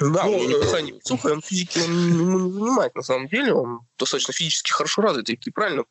Да, 0.00 0.24
у 0.24 0.34
него 0.34 0.58
неплохая 0.58 0.82
бицуха, 0.82 1.26
он 1.28 1.42
физики 1.42 1.78
он 1.78 2.08
ему 2.18 2.40
не 2.40 2.52
занимает 2.52 2.94
на 2.94 3.02
самом 3.02 3.28
деле. 3.28 3.54
Он 3.54 3.80
достаточно 3.98 4.34
физически 4.34 4.72
хорошо 4.72 5.02
развит. 5.02 5.28
И 5.28 5.50
правильно 5.50 5.84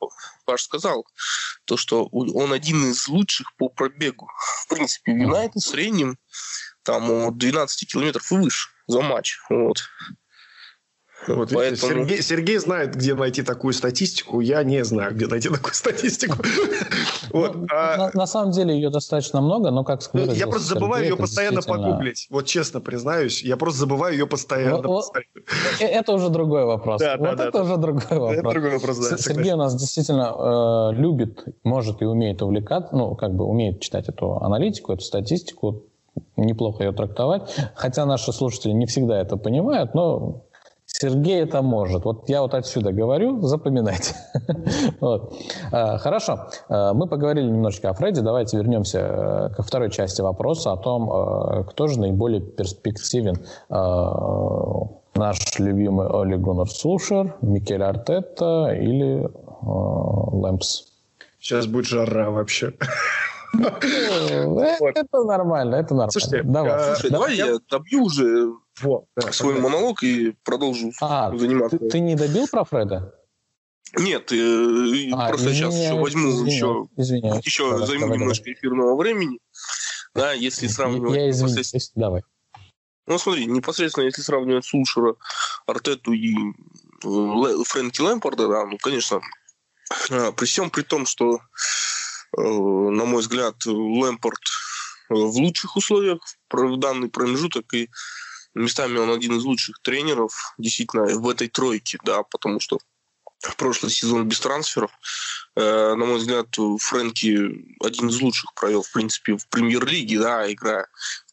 Паш 0.45 0.63
сказал, 0.63 1.05
то, 1.65 1.77
что 1.77 2.05
он 2.07 2.51
один 2.51 2.91
из 2.91 3.07
лучших 3.07 3.55
по 3.55 3.69
пробегу. 3.69 4.27
В 4.63 4.67
принципе, 4.67 5.13
Юнайтед 5.13 5.61
в 5.63 5.67
среднем 5.67 6.17
там 6.83 7.09
от 7.27 7.37
12 7.37 7.91
километров 7.91 8.31
и 8.31 8.35
выше 8.35 8.69
за 8.87 9.01
матч. 9.01 9.39
Вот. 9.49 9.83
Вот, 11.27 11.51
Поэтому... 11.53 11.75
Сергей, 11.75 12.21
Сергей 12.21 12.57
знает, 12.57 12.95
где 12.95 13.13
найти 13.13 13.43
такую 13.43 13.73
статистику. 13.73 14.39
Я 14.39 14.63
не 14.63 14.83
знаю, 14.83 15.13
где 15.13 15.27
найти 15.27 15.49
такую 15.49 15.73
статистику. 15.73 16.37
вот, 17.31 17.55
ну, 17.55 17.67
а... 17.71 17.97
на, 17.97 18.11
на 18.13 18.25
самом 18.25 18.51
деле 18.51 18.73
ее 18.73 18.89
достаточно 18.89 19.39
много, 19.39 19.69
но 19.69 19.83
как 19.83 20.01
сказать. 20.01 20.35
Я 20.35 20.47
просто 20.47 20.69
забываю 20.69 21.03
ее 21.03 21.15
постоянно 21.15 21.57
действительно... 21.57 21.89
погуглить. 21.89 22.27
Вот 22.31 22.45
честно 22.45 22.81
признаюсь, 22.81 23.43
я 23.43 23.55
просто 23.55 23.81
забываю 23.81 24.13
ее 24.13 24.25
постоянно. 24.25 24.87
Вот, 24.87 25.05
э, 25.79 25.85
это 25.85 26.13
уже 26.13 26.29
другой 26.29 26.65
вопрос. 26.65 26.99
Да, 26.99 27.17
вот 27.17 27.37
да, 27.37 27.43
это 27.45 27.51
да, 27.51 27.63
уже 27.63 27.77
другой 27.77 28.03
вопрос. 28.09 28.33
Это 28.33 28.49
другой 28.49 28.71
вопрос 28.71 28.97
да, 28.97 29.17
Сергей 29.17 29.53
у 29.53 29.57
нас 29.57 29.75
действительно 29.75 30.91
э, 30.91 30.95
любит, 30.95 31.45
может 31.63 32.01
и 32.01 32.05
умеет 32.05 32.41
увлекаться, 32.41 32.95
ну, 32.95 33.15
как 33.15 33.33
бы 33.35 33.45
умеет 33.45 33.79
читать 33.79 34.09
эту 34.09 34.37
аналитику, 34.37 34.93
эту 34.93 35.03
статистику, 35.03 35.83
неплохо 36.35 36.83
ее 36.83 36.91
трактовать. 36.93 37.55
Хотя 37.75 38.05
наши 38.05 38.31
слушатели 38.33 38.71
не 38.71 38.87
всегда 38.87 39.19
это 39.19 39.37
понимают, 39.37 39.93
но 39.93 40.43
Сергей 40.93 41.41
это 41.41 41.61
может. 41.61 42.05
Вот 42.05 42.29
я 42.29 42.41
вот 42.41 42.53
отсюда 42.53 42.91
говорю, 42.91 43.41
запоминайте. 43.41 44.13
вот. 44.99 45.33
А, 45.71 45.97
хорошо, 45.97 46.47
а, 46.69 46.93
мы 46.93 47.07
поговорили 47.07 47.47
немножечко 47.47 47.89
о 47.89 47.93
Фредди. 47.93 48.21
Давайте 48.21 48.57
вернемся 48.57 48.99
э, 48.99 49.49
ко 49.55 49.63
второй 49.63 49.89
части 49.89 50.21
вопроса 50.21 50.73
о 50.73 50.77
том, 50.77 51.11
э, 51.11 51.63
кто 51.63 51.87
же 51.87 51.99
наиболее 51.99 52.41
перспективен 52.41 53.37
э, 53.69 53.75
наш 55.15 55.59
любимый 55.59 56.07
Оли 56.07 56.35
Гуннер 56.35 56.69
Сушер, 56.69 57.35
Микель 57.41 57.83
Артета 57.83 58.71
или 58.73 59.27
Лэмпс. 59.63 60.83
Сейчас 61.39 61.65
будет 61.65 61.85
жара 61.87 62.29
вообще. 62.29 62.73
Это 63.53 65.23
нормально, 65.23 65.75
это 65.75 65.93
нормально. 65.93 66.11
Слушайте, 66.11 66.43
давай, 66.43 67.09
давай 67.09 67.35
я 67.35 67.57
добью 67.69 68.03
уже 68.03 68.53
свой 69.31 69.59
монолог 69.59 70.03
и 70.03 70.31
продолжу 70.43 70.91
а, 71.01 71.35
заниматься. 71.35 71.77
Ты 71.77 71.99
не 71.99 72.15
добил 72.15 72.47
про 72.47 72.63
Фреда? 72.63 73.13
Нет, 73.97 74.31
э, 74.31 75.09
а, 75.13 75.27
просто 75.27 75.53
сейчас 75.53 75.75
еще 75.75 75.95
возьму 75.95 76.45
еще, 76.45 76.87
еще 76.95 77.85
займу 77.85 78.13
немножко 78.13 78.51
эфирного 78.53 78.95
времени. 78.95 79.39
Да, 80.15 80.33
если 80.33 80.67
сравнивать 80.67 81.15
я 81.15 81.27
непосредственно... 81.27 81.83
Давай. 81.95 82.21
Ну, 83.07 83.17
смотри, 83.17 83.45
непосредственно, 83.45 84.05
если 84.05 84.21
сравнивать 84.21 84.65
Сулшера, 84.65 85.15
Артету 85.67 86.13
и 86.13 86.33
э, 86.33 87.63
Фрэнки 87.65 87.99
Лэмпорда, 87.99 88.47
да, 88.47 88.65
ну, 88.65 88.77
конечно, 88.77 89.19
э, 90.09 90.31
при 90.31 90.45
всем 90.45 90.69
при 90.69 90.83
том, 90.83 91.05
что 91.05 91.39
Э, 92.37 92.41
на 92.41 93.05
мой 93.05 93.21
взгляд, 93.21 93.65
Лэмпорт 93.65 94.39
э, 95.09 95.13
в 95.13 95.35
лучших 95.35 95.75
условиях 95.75 96.19
в 96.49 96.77
данный 96.77 97.09
промежуток, 97.09 97.73
и 97.73 97.89
местами 98.53 98.97
он 98.97 99.11
один 99.11 99.37
из 99.37 99.43
лучших 99.43 99.79
тренеров 99.81 100.53
действительно 100.57 101.05
в 101.19 101.29
этой 101.29 101.47
тройке, 101.47 101.97
да, 102.03 102.23
потому 102.23 102.59
что 102.59 102.79
прошлый 103.57 103.91
сезон 103.91 104.27
без 104.27 104.39
трансферов. 104.39 104.91
Э, 105.55 105.95
на 105.95 106.05
мой 106.05 106.17
взгляд, 106.17 106.47
Фрэнки 106.79 107.75
один 107.83 108.09
из 108.09 108.21
лучших 108.21 108.53
провел, 108.53 108.83
в 108.83 108.91
принципе, 108.91 109.37
в 109.37 109.47
премьер-лиге, 109.47 110.19
да, 110.19 110.51
играя 110.51 110.87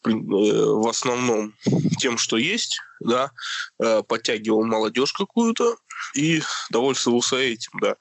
в 0.04 0.88
основном 0.88 1.54
тем, 1.98 2.16
что 2.18 2.37
есть, 2.38 2.81
да, 3.00 3.31
подтягивал 3.78 4.64
молодежь 4.64 5.12
какую-то 5.12 5.76
и 6.14 6.40
довольствовался 6.70 7.37
этим, 7.37 7.72
да. 7.81 7.96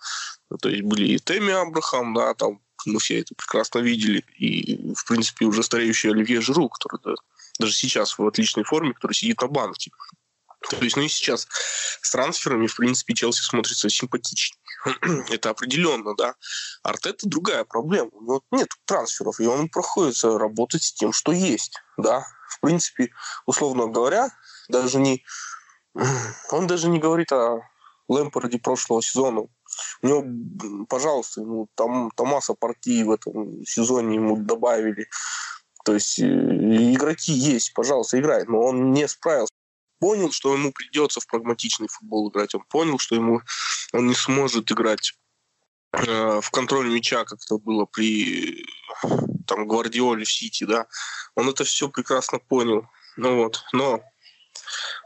То 0.62 0.70
есть 0.70 0.84
были 0.84 1.14
и 1.14 1.20
Теми 1.20 1.52
Абрахам, 1.52 2.14
да, 2.14 2.34
там 2.34 2.62
мы 2.86 3.00
все 3.00 3.20
это 3.20 3.36
прекрасно 3.36 3.80
видели. 3.80 4.24
И, 4.38 4.94
в 4.94 5.06
принципе, 5.06 5.46
уже 5.46 5.64
стареющий 5.64 6.12
Оливье 6.12 6.42
Жиру, 6.42 6.70
который 6.70 7.02
да, 7.04 7.16
даже 7.60 7.74
сейчас 7.74 8.18
в 8.18 8.26
отличной 8.26 8.64
форме, 8.64 8.94
который 8.94 9.14
сидит 9.14 9.42
на 9.42 9.48
банке. 9.48 9.92
То 10.70 10.78
есть, 10.84 10.98
ну 10.98 11.04
и 11.04 11.08
сейчас 11.08 11.48
с 12.02 12.12
трансферами, 12.12 12.68
в 12.68 12.76
принципе, 12.76 13.14
Челси 13.14 13.42
смотрится 13.42 13.90
симпатичнее. 13.90 14.60
это 15.30 15.50
определенно, 15.50 16.16
да. 16.16 16.36
Артета 16.84 17.28
другая 17.28 17.64
проблема. 17.64 18.10
У 18.14 18.22
него 18.22 18.42
нет 18.52 18.70
трансферов, 18.86 19.40
и 19.40 19.46
он 19.46 19.70
проходится 19.70 20.38
работать 20.38 20.84
с 20.84 20.94
тем, 20.94 21.14
что 21.14 21.32
есть, 21.32 21.80
да. 21.98 22.26
В 22.50 22.62
принципе, 22.62 23.12
условно 23.46 23.88
говоря, 23.88 24.30
даже 24.68 25.00
не... 25.00 25.24
Он 26.52 26.68
даже 26.68 26.88
не 26.90 27.00
говорит 27.00 27.32
о 27.32 27.62
Лэмпорде 28.08 28.60
прошлого 28.60 29.02
сезона. 29.02 29.48
У 30.02 30.08
него, 30.08 30.86
пожалуйста, 30.88 31.42
ну, 31.42 31.68
там, 31.76 32.12
масса 32.18 32.54
партий 32.54 33.04
в 33.04 33.12
этом 33.12 33.66
сезоне 33.66 34.16
ему 34.16 34.38
добавили. 34.38 35.08
То 35.88 35.94
есть 35.94 36.20
э, 36.20 36.26
игроки 36.26 37.32
есть, 37.32 37.74
пожалуйста, 37.74 38.20
играй. 38.20 38.44
Но 38.46 38.60
он 38.60 38.92
не 38.92 39.08
справился. 39.08 39.54
Понял, 40.02 40.34
что 40.34 40.54
ему 40.54 40.74
придется 40.74 41.22
в 41.22 41.28
прагматичный 41.28 41.88
футбол 41.88 42.30
играть. 42.30 42.54
Он 42.54 42.64
понял, 42.64 43.00
что 43.00 43.16
ему 43.16 43.40
он 43.94 44.08
не 44.08 44.14
сможет 44.14 44.70
играть 44.70 45.14
э, 45.94 46.42
в 46.42 46.52
контроль 46.52 46.90
мяча, 46.90 47.24
как 47.24 47.40
это 47.42 47.58
было 47.58 47.86
при 47.86 48.66
там 49.48 49.66
Гвардиоле 49.66 50.26
в 50.26 50.30
Сити, 50.30 50.66
да. 50.66 50.88
Он 51.36 51.48
это 51.48 51.64
все 51.64 51.88
прекрасно 51.88 52.40
понял. 52.40 52.86
Ну 53.16 53.38
вот, 53.38 53.64
но 53.72 54.04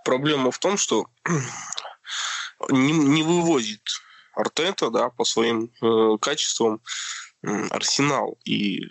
проблема 0.04 0.50
в 0.50 0.58
том, 0.58 0.78
что 0.78 1.06
не, 2.70 2.92
не 2.92 3.22
вывозит 3.22 3.88
Артета, 4.34 4.90
да, 4.90 5.12
по 5.12 5.26
своим 5.26 5.72
э, 5.80 6.18
качествам 6.20 6.82
Арсенал. 7.44 8.38
И 8.46 8.82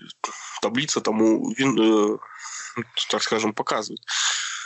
таблица 0.60 1.00
тому, 1.00 1.52
э, 1.52 2.18
так 3.10 3.22
скажем, 3.22 3.52
показывает. 3.52 4.00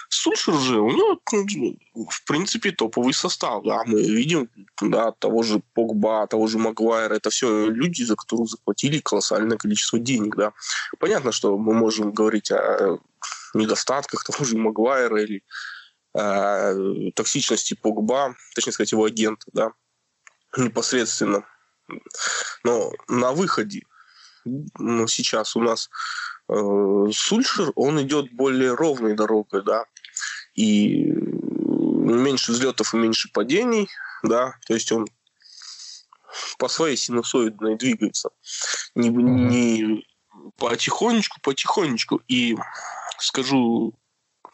Сульшер 0.08 0.54
же, 0.54 0.80
у 0.80 0.90
него, 0.90 1.20
ну, 1.32 2.06
в 2.08 2.24
принципе, 2.24 2.70
топовый 2.70 3.12
состав. 3.12 3.64
Да, 3.64 3.82
мы 3.84 4.00
видим, 4.02 4.48
да, 4.80 5.12
того 5.12 5.42
же 5.42 5.60
Погба, 5.74 6.26
того 6.26 6.46
же 6.46 6.58
Магуайра. 6.58 7.14
Это 7.14 7.30
все 7.30 7.66
люди, 7.66 8.04
за 8.04 8.14
которых 8.14 8.48
заплатили 8.48 9.00
колоссальное 9.00 9.56
количество 9.56 9.98
денег. 9.98 10.36
Да. 10.36 10.52
Понятно, 10.98 11.32
что 11.32 11.58
мы 11.58 11.74
можем 11.74 12.12
говорить 12.12 12.50
о 12.52 12.98
недостатках 13.54 14.24
того 14.24 14.44
же 14.44 14.56
Магуайра 14.56 15.22
или 15.22 15.42
э, 16.14 17.10
токсичности 17.14 17.74
Погба, 17.74 18.36
точнее 18.54 18.72
сказать, 18.72 18.92
его 18.92 19.04
агента, 19.04 19.46
да 19.52 19.72
непосредственно. 20.56 21.44
Но 22.64 22.92
на 23.08 23.32
выходе 23.32 23.82
ну, 24.44 25.06
сейчас 25.06 25.56
у 25.56 25.60
нас 25.60 25.90
э, 26.48 26.54
Сульшер, 27.12 27.72
он 27.74 28.02
идет 28.02 28.32
более 28.32 28.74
ровной 28.74 29.14
дорогой, 29.14 29.62
да, 29.64 29.86
и 30.54 31.06
меньше 31.06 32.52
взлетов 32.52 32.94
и 32.94 32.98
меньше 32.98 33.30
падений, 33.32 33.88
да, 34.22 34.54
то 34.66 34.74
есть 34.74 34.92
он 34.92 35.06
по 36.58 36.68
своей 36.68 36.96
синусоидной 36.96 37.76
двигается. 37.76 38.30
Не, 38.94 39.08
не 39.08 40.04
потихонечку, 40.56 41.40
потихонечку. 41.40 42.20
И 42.28 42.56
скажу 43.18 43.94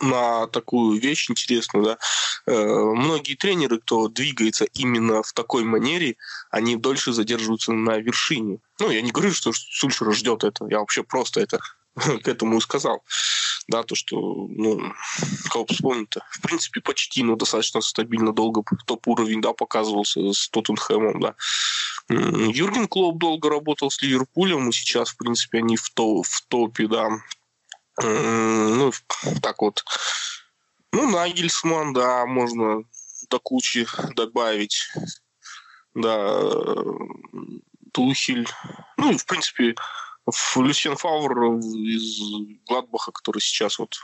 на 0.01 0.47
такую 0.47 0.99
вещь 1.01 1.31
интересную, 1.31 1.85
да. 1.85 1.99
Э, 2.47 2.55
многие 2.55 3.35
тренеры, 3.35 3.79
кто 3.79 4.09
двигается 4.09 4.65
именно 4.65 5.23
в 5.23 5.33
такой 5.33 5.65
манере, 5.65 6.17
они 6.51 6.77
дольше 6.77 7.13
задерживаются 7.13 7.73
на 7.73 7.99
вершине. 7.99 8.59
Ну, 8.81 8.91
я 8.91 9.03
не 9.03 9.11
говорю, 9.11 9.33
что 9.33 9.53
Сульшер 9.53 10.13
ждет 10.13 10.45
это, 10.45 10.67
я 10.69 10.81
вообще 10.81 11.03
просто 11.03 11.41
это 11.41 11.59
к 11.95 12.29
этому 12.29 12.59
и 12.59 12.61
сказал. 12.61 13.03
Да, 13.69 13.83
то, 13.85 13.95
что, 13.95 14.17
ну, 14.49 14.93
кого 15.49 15.67
вспомнить-то, 15.67 16.25
в 16.31 16.41
принципе, 16.41 16.81
почти, 16.81 17.23
но 17.23 17.37
достаточно 17.37 17.81
стабильно 17.81 18.33
долго 18.33 18.65
топ-уровень, 18.87 19.41
да, 19.41 19.53
показывался 19.53 20.33
с 20.33 20.49
Тоттенхэмом, 20.49 21.21
да. 21.21 21.35
Юрген 22.09 22.89
Клоп 22.89 23.19
долго 23.19 23.49
работал 23.49 23.91
с 23.91 24.03
Ливерпулем, 24.03 24.69
и 24.69 24.73
сейчас, 24.73 25.11
в 25.11 25.17
принципе, 25.17 25.59
они 25.59 25.77
в, 25.77 25.89
то, 25.91 26.23
в 26.23 26.43
топе, 26.49 26.89
да. 26.89 27.11
Ну, 28.03 28.93
так 29.43 29.63
вот. 29.63 29.85
Ну, 30.93 31.11
Нагельсман, 31.11 31.93
да, 31.93 32.27
можно 32.27 32.85
до 33.29 33.39
кучи 33.39 33.87
добавить. 34.15 34.93
Да, 35.95 36.43
Тухель. 37.93 38.49
Ну, 38.97 39.17
в 39.17 39.27
принципе, 39.27 39.75
Люсьен 40.57 40.97
Фавр 40.97 41.59
из 41.59 42.21
Гладбаха, 42.67 43.13
который 43.13 43.41
сейчас 43.41 43.79
вот 43.79 43.99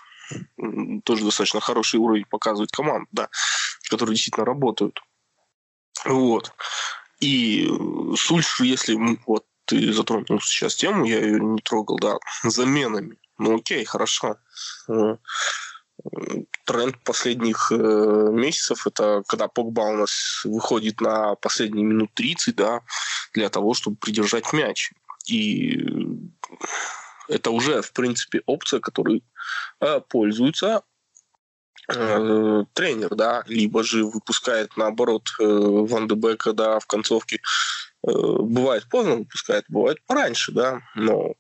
тоже 1.05 1.25
достаточно 1.25 1.61
хороший 1.61 2.01
уровень 2.01 2.25
показывает 2.25 2.73
команд, 2.73 3.09
да, 3.13 3.29
которые 3.89 4.15
действительно 4.15 4.45
работают. 4.45 5.01
Вот. 6.05 6.53
И 7.21 7.67
Сульш, 8.17 8.61
если 8.61 8.97
вот 9.27 9.47
ты 9.65 9.93
затронул 9.93 10.41
сейчас 10.41 10.77
тему, 10.77 11.05
я 11.05 11.21
ее 11.21 11.41
не 11.41 11.61
трогал, 11.61 11.99
да, 11.99 12.19
заменами. 12.43 13.17
Ну 13.39 13.57
окей, 13.57 13.85
хорошо. 13.85 14.37
Э, 14.89 15.17
тренд 16.65 17.03
последних 17.05 17.71
э, 17.73 17.75
месяцев 17.77 18.87
это 18.87 19.23
когда 19.27 19.49
Погба 19.49 19.83
у 19.83 19.97
нас 19.97 20.43
выходит 20.45 21.01
на 21.01 21.35
последние 21.37 21.85
минут 21.85 22.11
30, 22.15 22.55
да, 22.55 22.83
для 23.33 23.49
того, 23.49 23.75
чтобы 23.75 23.97
придержать 23.97 24.53
мяч. 24.53 24.93
И 25.27 25.79
это 27.29 27.51
уже, 27.51 27.83
в 27.83 27.93
принципе, 27.93 28.43
опция, 28.47 28.81
которой 28.81 29.25
э, 29.81 30.01
пользуется 30.09 30.83
э, 31.89 32.65
тренер, 32.73 33.15
да, 33.15 33.43
либо 33.47 33.83
же 33.83 34.05
выпускает, 34.05 34.77
наоборот, 34.77 35.29
э, 35.41 35.45
Ван 35.45 36.09
Дебека, 36.09 36.53
да, 36.53 36.79
в 36.79 36.87
концовке. 36.87 37.41
Э, 38.07 38.11
бывает 38.13 38.89
поздно 38.89 39.17
выпускает, 39.17 39.65
бывает 39.69 39.99
пораньше, 40.07 40.53
да, 40.53 40.81
но 40.95 41.35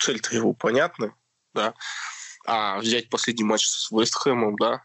цель-то 0.00 0.34
его 0.34 0.52
понятна, 0.52 1.14
да. 1.54 1.74
А 2.44 2.78
взять 2.78 3.08
последний 3.08 3.44
матч 3.44 3.66
с 3.66 3.90
Вестхэмом, 3.90 4.56
да, 4.56 4.82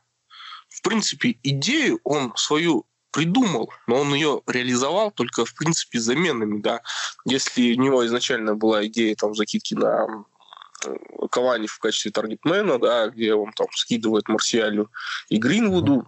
в 0.70 0.82
принципе, 0.82 1.38
идею 1.43 1.99
он 2.03 2.34
свою 2.36 2.86
придумал, 3.11 3.72
но 3.88 4.01
он 4.01 4.13
ее 4.13 4.41
реализовал 4.45 5.11
только, 5.11 5.45
в 5.45 5.55
принципе, 5.55 5.99
заменами, 5.99 6.61
да. 6.61 6.82
Если 7.26 7.74
у 7.74 7.82
него 7.82 8.05
изначально 8.05 8.55
была 8.55 8.86
идея 8.86 9.15
там 9.15 9.34
закидки 9.34 9.74
на 9.74 10.26
Кавани 11.32 11.68
в 11.68 11.80
качестве 11.80 12.11
таргетмена, 12.11 12.78
да, 12.78 13.07
где 13.07 13.34
он 13.34 13.51
там 13.53 13.68
скидывает 13.74 14.28
Марсиалю 14.28 14.91
и 15.30 15.38
Гринвуду, 15.38 16.07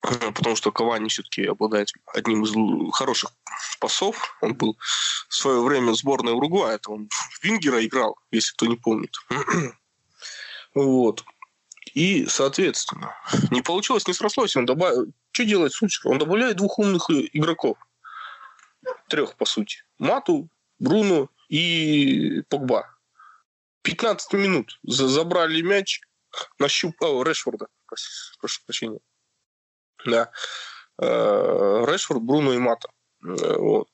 потому 0.00 0.56
что 0.56 0.72
Кавани 0.72 1.08
все-таки 1.08 1.44
обладает 1.44 1.92
одним 2.14 2.44
из 2.44 2.52
хороших 2.94 3.32
пасов. 3.78 4.36
Он 4.40 4.54
был 4.54 4.76
в 5.28 5.34
свое 5.34 5.62
время 5.62 5.92
в 5.92 5.96
сборной 5.96 6.32
Уругвая, 6.32 6.76
это 6.76 6.90
он 6.90 7.08
в 7.08 7.44
Вингера 7.44 7.84
играл, 7.84 8.16
если 8.30 8.52
кто 8.52 8.66
не 8.66 8.76
помнит. 8.76 9.14
вот. 10.74 11.24
И, 11.94 12.26
соответственно, 12.26 13.14
не 13.50 13.62
получилось, 13.62 14.06
не 14.06 14.14
срослось. 14.14 14.56
Он 14.56 14.66
добавил... 14.66 15.12
Что 15.32 15.44
делает 15.44 15.72
Сульчер? 15.72 16.08
Он 16.08 16.18
добавляет 16.18 16.56
двух 16.56 16.78
умных 16.78 17.10
игроков. 17.10 17.76
Трех, 19.08 19.34
по 19.36 19.44
сути. 19.44 19.84
Мату, 19.98 20.48
Бруно 20.78 21.28
и 21.48 22.42
Погба. 22.48 22.96
15 23.82 24.32
минут. 24.34 24.78
Забрали 24.82 25.62
мяч, 25.62 26.00
нащупал... 26.58 27.18
О, 27.18 27.22
Решфорда. 27.24 27.66
Прошу 28.40 28.60
прощения. 28.64 29.00
Да. 30.06 30.30
Э, 30.98 31.84
Решфорд, 31.86 32.22
Бруно 32.22 32.52
и 32.52 32.58
Мата. 32.58 32.88
Э, 33.22 33.56
вот. 33.56 33.88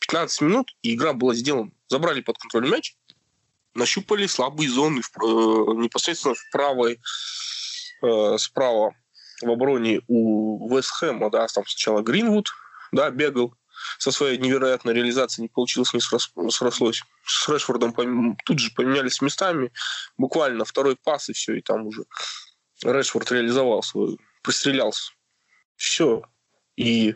15 0.00 0.40
минут, 0.42 0.76
и 0.82 0.94
игра 0.94 1.12
была 1.12 1.34
сделана. 1.34 1.70
Забрали 1.88 2.20
под 2.20 2.38
контроль 2.38 2.68
мяч, 2.68 2.96
нащупали 3.74 4.26
слабые 4.26 4.70
зоны 4.70 5.02
в, 5.02 5.10
э, 5.22 5.74
непосредственно 5.82 6.34
в 6.34 6.50
правой, 6.50 7.00
э, 8.02 8.38
справа 8.38 8.94
в 9.42 9.50
обороне 9.50 10.00
у 10.08 10.74
Вестхэма, 10.74 11.30
да, 11.30 11.46
там 11.48 11.66
сначала 11.66 12.02
Гринвуд, 12.02 12.48
да, 12.92 13.10
бегал, 13.10 13.54
со 13.98 14.10
своей 14.10 14.38
невероятной 14.38 14.94
реализацией 14.94 15.44
не 15.44 15.48
получилось, 15.48 15.92
не 15.92 16.00
срослось. 16.00 17.02
С 17.26 17.48
Решфордом 17.48 18.36
тут 18.44 18.58
же 18.58 18.70
поменялись 18.74 19.20
местами, 19.20 19.72
буквально 20.16 20.64
второй 20.64 20.96
пас, 20.96 21.28
и 21.28 21.32
все, 21.32 21.54
и 21.54 21.60
там 21.60 21.86
уже 21.86 22.04
Решфорд 22.82 23.30
реализовал 23.32 23.82
свой, 23.82 24.18
пристрелялся. 24.42 25.12
Все. 25.84 26.22
И 26.76 27.14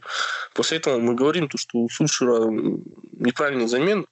после 0.54 0.78
этого 0.78 0.98
мы 0.98 1.14
говорим, 1.14 1.48
то, 1.48 1.58
что 1.58 1.78
у 1.78 1.88
Сульшера 1.88 2.46
неправильный 2.48 3.66
замен. 3.66 4.06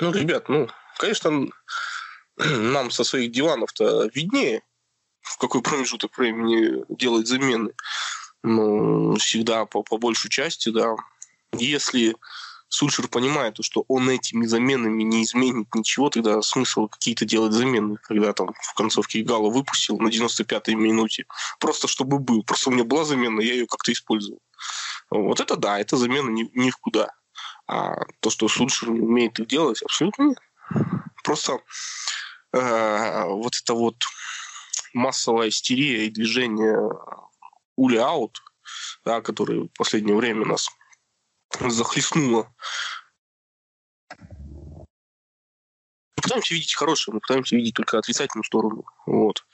Ну, 0.00 0.12
ребят, 0.12 0.48
ну, 0.48 0.68
Конечно, 0.98 1.48
нам 2.36 2.90
со 2.90 3.04
своих 3.04 3.32
диванов-то 3.32 4.08
виднее, 4.14 4.62
в 5.20 5.38
какой 5.38 5.62
промежуток 5.62 6.16
времени 6.16 6.84
делать 6.88 7.26
замены. 7.26 7.72
Но 8.42 9.16
всегда 9.16 9.66
по, 9.66 9.82
по 9.82 9.98
большей 9.98 10.30
части, 10.30 10.68
да. 10.68 10.94
Если 11.52 12.16
Сульшер 12.76 13.08
понимает, 13.08 13.56
что 13.62 13.86
он 13.88 14.10
этими 14.10 14.44
заменами 14.44 15.02
не 15.02 15.22
изменит 15.22 15.74
ничего, 15.74 16.10
тогда 16.10 16.42
смысл 16.42 16.88
какие-то 16.88 17.24
делать 17.24 17.54
замены, 17.54 17.96
когда 18.02 18.34
там 18.34 18.52
в 18.52 18.74
концовке 18.74 19.22
Гала 19.22 19.48
выпустил 19.48 19.98
на 19.98 20.08
95-й 20.08 20.74
минуте. 20.74 21.24
Просто 21.58 21.88
чтобы 21.88 22.18
был. 22.18 22.42
Просто 22.42 22.68
у 22.68 22.74
меня 22.74 22.84
была 22.84 23.06
замена, 23.06 23.40
я 23.40 23.54
ее 23.54 23.66
как-то 23.66 23.92
использовал. 23.92 24.40
Вот 25.08 25.40
это 25.40 25.56
да, 25.56 25.80
это 25.80 25.96
замена 25.96 26.28
ни, 26.28 26.50
ни 26.52 26.68
в 26.68 26.76
куда. 26.76 27.12
А 27.66 27.94
то, 28.20 28.28
что 28.28 28.46
Сульшер 28.46 28.90
умеет 28.90 29.38
их 29.40 29.46
делать, 29.46 29.80
абсолютно 29.82 30.24
нет. 30.24 30.38
Просто 31.24 31.60
э, 32.52 33.24
вот 33.24 33.54
это 33.56 33.72
вот 33.72 33.96
массовая 34.92 35.48
истерия 35.48 36.04
и 36.04 36.10
движение 36.10 36.78
ули 37.76 37.96
аут, 37.96 38.42
да, 39.02 39.22
которое 39.22 39.60
в 39.62 39.68
последнее 39.78 40.14
время 40.14 40.44
нас 40.44 40.68
захлестнуло. 41.60 42.52
Мы 46.16 46.22
пытаемся 46.22 46.54
видеть 46.54 46.74
хорошее, 46.74 47.14
мы 47.14 47.20
пытаемся 47.20 47.56
видеть 47.56 47.74
только 47.74 47.98
отрицательную 47.98 48.44
сторону. 48.44 48.84
Вот. 49.06 49.44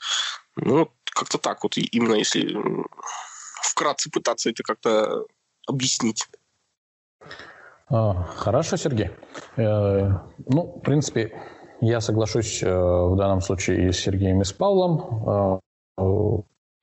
Ну, 0.55 0.91
как-то 1.05 1.37
так 1.37 1.63
вот, 1.63 1.77
именно 1.77 2.15
если 2.15 2.57
вкратце 3.61 4.09
пытаться 4.09 4.49
это 4.49 4.63
как-то 4.63 5.25
объяснить. 5.67 6.27
А, 7.87 8.23
хорошо, 8.23 8.77
Сергей. 8.77 9.11
Э, 9.57 10.09
ну, 10.47 10.77
в 10.77 10.81
принципе, 10.81 11.41
я 11.81 12.01
соглашусь 12.01 12.63
э, 12.63 12.67
в 12.67 13.15
данном 13.17 13.41
случае 13.41 13.89
и 13.89 13.91
с 13.91 13.99
Сергеем, 13.99 14.41
и 14.41 14.45
с 14.45 14.53
Павлом. 14.53 15.59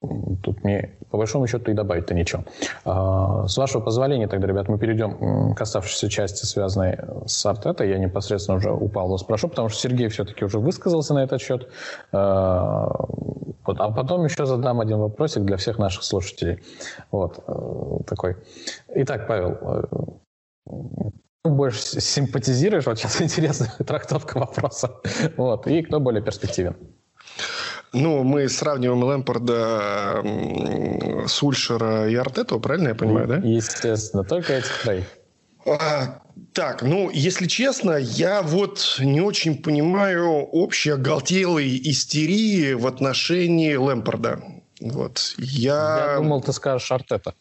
Э, 0.03 0.07
тут 0.43 0.65
мне, 0.65 0.97
по 1.11 1.19
большому 1.19 1.47
счету, 1.47 1.71
и 1.71 1.75
добавить-то 1.75 2.15
ничего. 2.15 2.45
А, 2.85 3.47
с 3.47 3.57
вашего 3.57 3.83
позволения, 3.83 4.29
тогда, 4.29 4.47
ребят, 4.47 4.69
мы 4.69 4.79
перейдем 4.79 5.55
к 5.55 5.61
оставшейся 5.61 6.09
части, 6.09 6.45
связанной 6.45 6.99
с 7.27 7.45
Артетой. 7.47 7.91
Я 7.91 7.99
непосредственно 7.99 8.59
уже 8.59 8.73
у 8.73 8.89
Павла 8.89 9.17
спрошу, 9.17 9.49
потому 9.49 9.69
что 9.69 9.81
Сергей 9.81 10.09
все-таки 10.09 10.45
уже 10.45 10.59
высказался 10.59 11.15
на 11.15 11.23
этот 11.25 11.41
счет. 11.41 11.69
Вот. 12.13 13.79
А 13.79 13.91
потом 13.91 14.25
еще 14.25 14.47
задам 14.47 14.81
один 14.81 14.99
вопросик 14.99 15.45
для 15.45 15.57
всех 15.57 15.79
наших 15.79 16.03
слушателей. 16.03 16.61
Вот. 17.11 17.45
Такой. 18.07 18.37
Итак, 18.89 19.29
Павел, 19.29 20.19
больше 21.45 22.01
симпатизируешь? 22.01 22.87
Вот 22.87 22.99
сейчас 22.99 23.21
интересная 23.23 23.71
трактовка 23.87 24.39
вопроса. 24.39 25.01
Вот. 25.37 25.67
И 25.67 25.83
кто 25.83 26.01
более 26.01 26.23
перспективен? 26.23 26.77
Ну, 27.93 28.23
мы 28.23 28.49
сравниваем 28.49 29.03
Лэмпорда, 29.03 30.23
Сульшера 31.27 32.09
и 32.09 32.15
Артету, 32.15 32.61
правильно 32.61 32.89
я 32.89 32.95
понимаю, 32.95 33.27
да? 33.27 33.37
Естественно, 33.37 34.23
только 34.25 34.55
этих 34.55 34.83
троих. 34.83 35.07
А, 35.67 36.21
так, 36.53 36.83
ну, 36.83 37.11
если 37.13 37.47
честно, 37.47 37.97
я 37.97 38.43
вот 38.43 38.97
не 39.01 39.21
очень 39.21 39.61
понимаю 39.63 40.29
общей 40.29 40.91
оголтелой 40.91 41.81
истерии 41.85 42.73
в 42.75 42.87
отношении 42.87 43.75
Лэмпорда. 43.75 44.41
Вот. 44.81 45.35
Я... 45.37 46.13
я 46.13 46.17
думал, 46.17 46.41
ты 46.41 46.53
скажешь 46.53 46.91
Артета. 46.91 47.35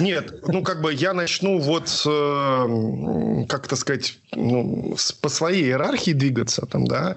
Нет, 0.00 0.42
ну 0.48 0.62
как 0.62 0.80
бы 0.80 0.92
я 0.92 1.12
начну 1.12 1.58
вот, 1.58 1.88
э, 2.06 3.44
как 3.48 3.68
то 3.68 3.76
сказать, 3.76 4.18
ну, 4.32 4.96
по 5.20 5.28
своей 5.28 5.64
иерархии 5.64 6.12
двигаться 6.12 6.66
там, 6.66 6.86
да. 6.86 7.16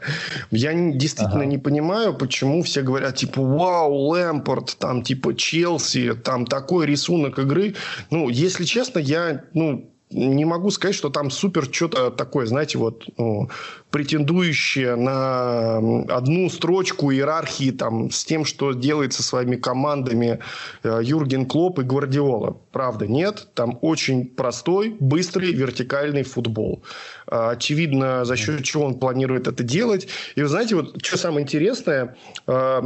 Я 0.51 0.73
действительно 0.73 1.41
ага. 1.41 1.45
не 1.45 1.57
понимаю, 1.57 2.13
почему 2.13 2.61
все 2.61 2.83
говорят, 2.83 3.15
типа, 3.15 3.41
вау, 3.41 3.93
Лэмпорт, 4.09 4.77
там, 4.77 5.01
типа, 5.01 5.35
Челси, 5.35 6.13
там 6.13 6.45
такой 6.45 6.85
рисунок 6.85 7.39
игры. 7.39 7.75
Ну, 8.11 8.29
если 8.29 8.65
честно, 8.65 8.99
я, 8.99 9.45
ну, 9.53 9.89
не 10.11 10.45
могу 10.45 10.69
сказать, 10.69 10.95
что 10.95 11.09
там 11.09 11.31
супер 11.31 11.67
что-то 11.71 12.11
такое, 12.11 12.45
знаете, 12.45 12.77
вот 12.77 13.05
ну, 13.17 13.49
претендующее 13.89 14.95
на 14.95 15.77
одну 16.09 16.49
строчку 16.49 17.11
иерархии 17.11 17.71
там 17.71 18.11
с 18.11 18.23
тем, 18.23 18.45
что 18.45 18.73
делает 18.73 19.13
со 19.13 19.23
своими 19.23 19.55
командами 19.55 20.39
э, 20.83 20.99
Юрген 21.03 21.45
Клоп 21.45 21.79
и 21.79 21.83
Гвардиола. 21.83 22.57
Правда, 22.71 23.07
нет. 23.07 23.47
Там 23.55 23.79
очень 23.81 24.27
простой, 24.27 24.95
быстрый, 24.99 25.51
вертикальный 25.53 26.23
футбол. 26.23 26.83
А, 27.27 27.51
очевидно, 27.51 28.25
за 28.25 28.35
счет 28.35 28.63
чего 28.63 28.85
он 28.85 28.99
планирует 28.99 29.47
это 29.47 29.63
делать. 29.63 30.07
И 30.35 30.41
вы 30.41 30.47
знаете, 30.47 30.75
вот 30.75 31.03
что 31.03 31.17
самое 31.17 31.43
интересное, 31.43 32.15
а, 32.45 32.83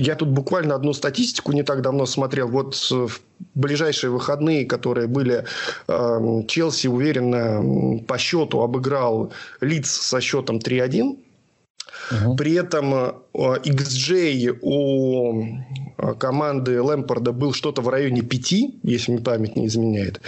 я 0.00 0.14
тут 0.14 0.28
буквально 0.28 0.74
одну 0.74 0.94
статистику 0.94 1.52
не 1.52 1.62
так 1.62 1.82
давно 1.82 2.06
смотрел. 2.06 2.48
Вот 2.48 2.74
в 2.90 3.20
ближайшие 3.54 4.10
выходные, 4.10 4.64
которые 4.64 5.06
были, 5.06 5.44
а, 5.88 6.42
Челси 6.48 6.88
уверенно 6.88 8.02
по 8.06 8.18
счету 8.18 8.60
обыграл 8.60 9.32
Лиц 9.60 9.90
со 9.90 10.20
счетом 10.20 10.58
3-1. 10.58 11.18
Угу. 12.10 12.36
При 12.36 12.54
этом 12.54 13.14
XJ 13.32 14.58
у 14.60 15.44
а, 15.96 16.14
команды 16.14 16.80
Лэмпорда 16.80 17.32
был 17.32 17.52
что-то 17.52 17.82
в 17.82 17.88
районе 17.88 18.22
5, 18.22 18.52
если 18.82 19.12
мне 19.12 19.20
память 19.20 19.56
не 19.56 19.66
изменяет. 19.66 20.20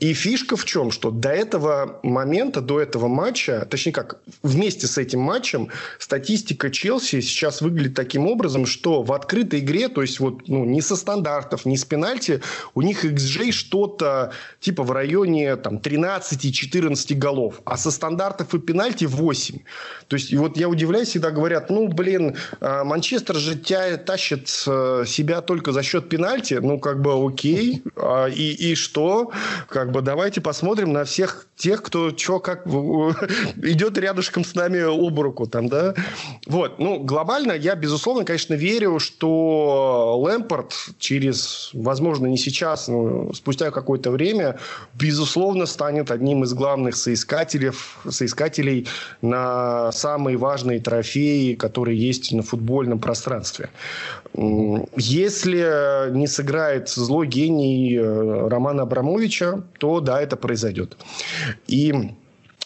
И 0.00 0.12
фишка 0.14 0.56
в 0.56 0.64
чем? 0.64 0.90
Что 0.90 1.10
до 1.10 1.30
этого 1.30 2.00
момента, 2.02 2.60
до 2.60 2.80
этого 2.80 3.08
матча, 3.08 3.66
точнее 3.70 3.92
как, 3.92 4.20
вместе 4.42 4.86
с 4.86 4.98
этим 4.98 5.20
матчем 5.20 5.68
статистика 5.98 6.70
Челси 6.70 7.20
сейчас 7.20 7.62
выглядит 7.62 7.94
таким 7.94 8.26
образом, 8.26 8.66
что 8.66 9.02
в 9.02 9.12
открытой 9.12 9.60
игре, 9.60 9.88
то 9.88 10.02
есть 10.02 10.18
вот 10.20 10.48
ну, 10.48 10.64
не 10.64 10.80
со 10.80 10.96
стандартов, 10.96 11.64
не 11.64 11.76
с 11.76 11.84
пенальти, 11.84 12.42
у 12.74 12.82
них 12.82 13.04
XJ 13.04 13.52
что-то 13.52 14.32
типа 14.60 14.82
в 14.82 14.90
районе 14.90 15.56
там, 15.56 15.76
13-14 15.76 17.14
голов, 17.14 17.60
а 17.64 17.76
со 17.76 17.90
стандартов 17.90 18.54
и 18.54 18.58
пенальти 18.58 19.04
8. 19.04 19.58
То 20.08 20.16
есть 20.16 20.32
и 20.32 20.36
вот 20.36 20.56
я 20.56 20.68
удивляюсь, 20.68 21.08
всегда 21.08 21.30
говорят, 21.30 21.70
ну 21.70 21.88
блин, 21.88 22.36
Манчестер 22.60 23.36
же 23.36 23.56
тя, 23.56 23.96
тащит 23.96 24.48
э, 24.66 25.04
себя 25.06 25.40
только 25.40 25.72
за 25.72 25.82
счет 25.82 26.08
пенальти. 26.08 26.54
Ну, 26.54 26.78
как 26.78 27.00
бы 27.00 27.26
окей. 27.26 27.82
А, 27.96 28.26
и, 28.26 28.52
и 28.52 28.74
что? 28.74 29.30
Как 29.68 29.92
бы 29.92 30.02
давайте 30.02 30.40
посмотрим 30.40 30.92
на 30.92 31.04
всех 31.04 31.46
тех, 31.56 31.82
кто 31.82 32.16
что 32.16 32.40
как 32.40 32.66
идет 32.66 33.96
рядышком 33.98 34.44
с 34.44 34.54
нами 34.54 34.80
об 34.80 35.18
руку. 35.20 35.46
Там, 35.46 35.68
да? 35.68 35.94
Вот. 36.46 36.78
Ну, 36.78 36.98
глобально 36.98 37.52
я, 37.52 37.74
безусловно, 37.74 38.24
конечно, 38.24 38.54
верю, 38.54 38.98
что 38.98 40.18
Лэмпорт 40.20 40.72
через, 40.98 41.70
возможно, 41.72 42.26
не 42.26 42.36
сейчас, 42.36 42.88
но 42.88 43.32
спустя 43.32 43.70
какое-то 43.70 44.10
время, 44.10 44.58
безусловно, 44.94 45.66
станет 45.66 46.10
одним 46.10 46.44
из 46.44 46.52
главных 46.52 46.96
соискателей, 46.96 47.70
соискателей 48.08 48.88
на 49.20 49.92
самые 49.92 50.36
важные 50.36 50.80
трофеи, 50.80 51.54
которые 51.54 51.98
есть 51.98 52.31
на 52.36 52.42
футбольном 52.42 52.98
пространстве. 52.98 53.70
Если 54.96 56.10
не 56.10 56.26
сыграет 56.26 56.88
злой 56.88 57.26
гений 57.26 57.96
э, 57.96 58.48
Романа 58.48 58.82
Абрамовича, 58.82 59.62
то 59.78 60.00
да, 60.00 60.20
это 60.20 60.36
произойдет. 60.36 60.96
И 61.66 61.92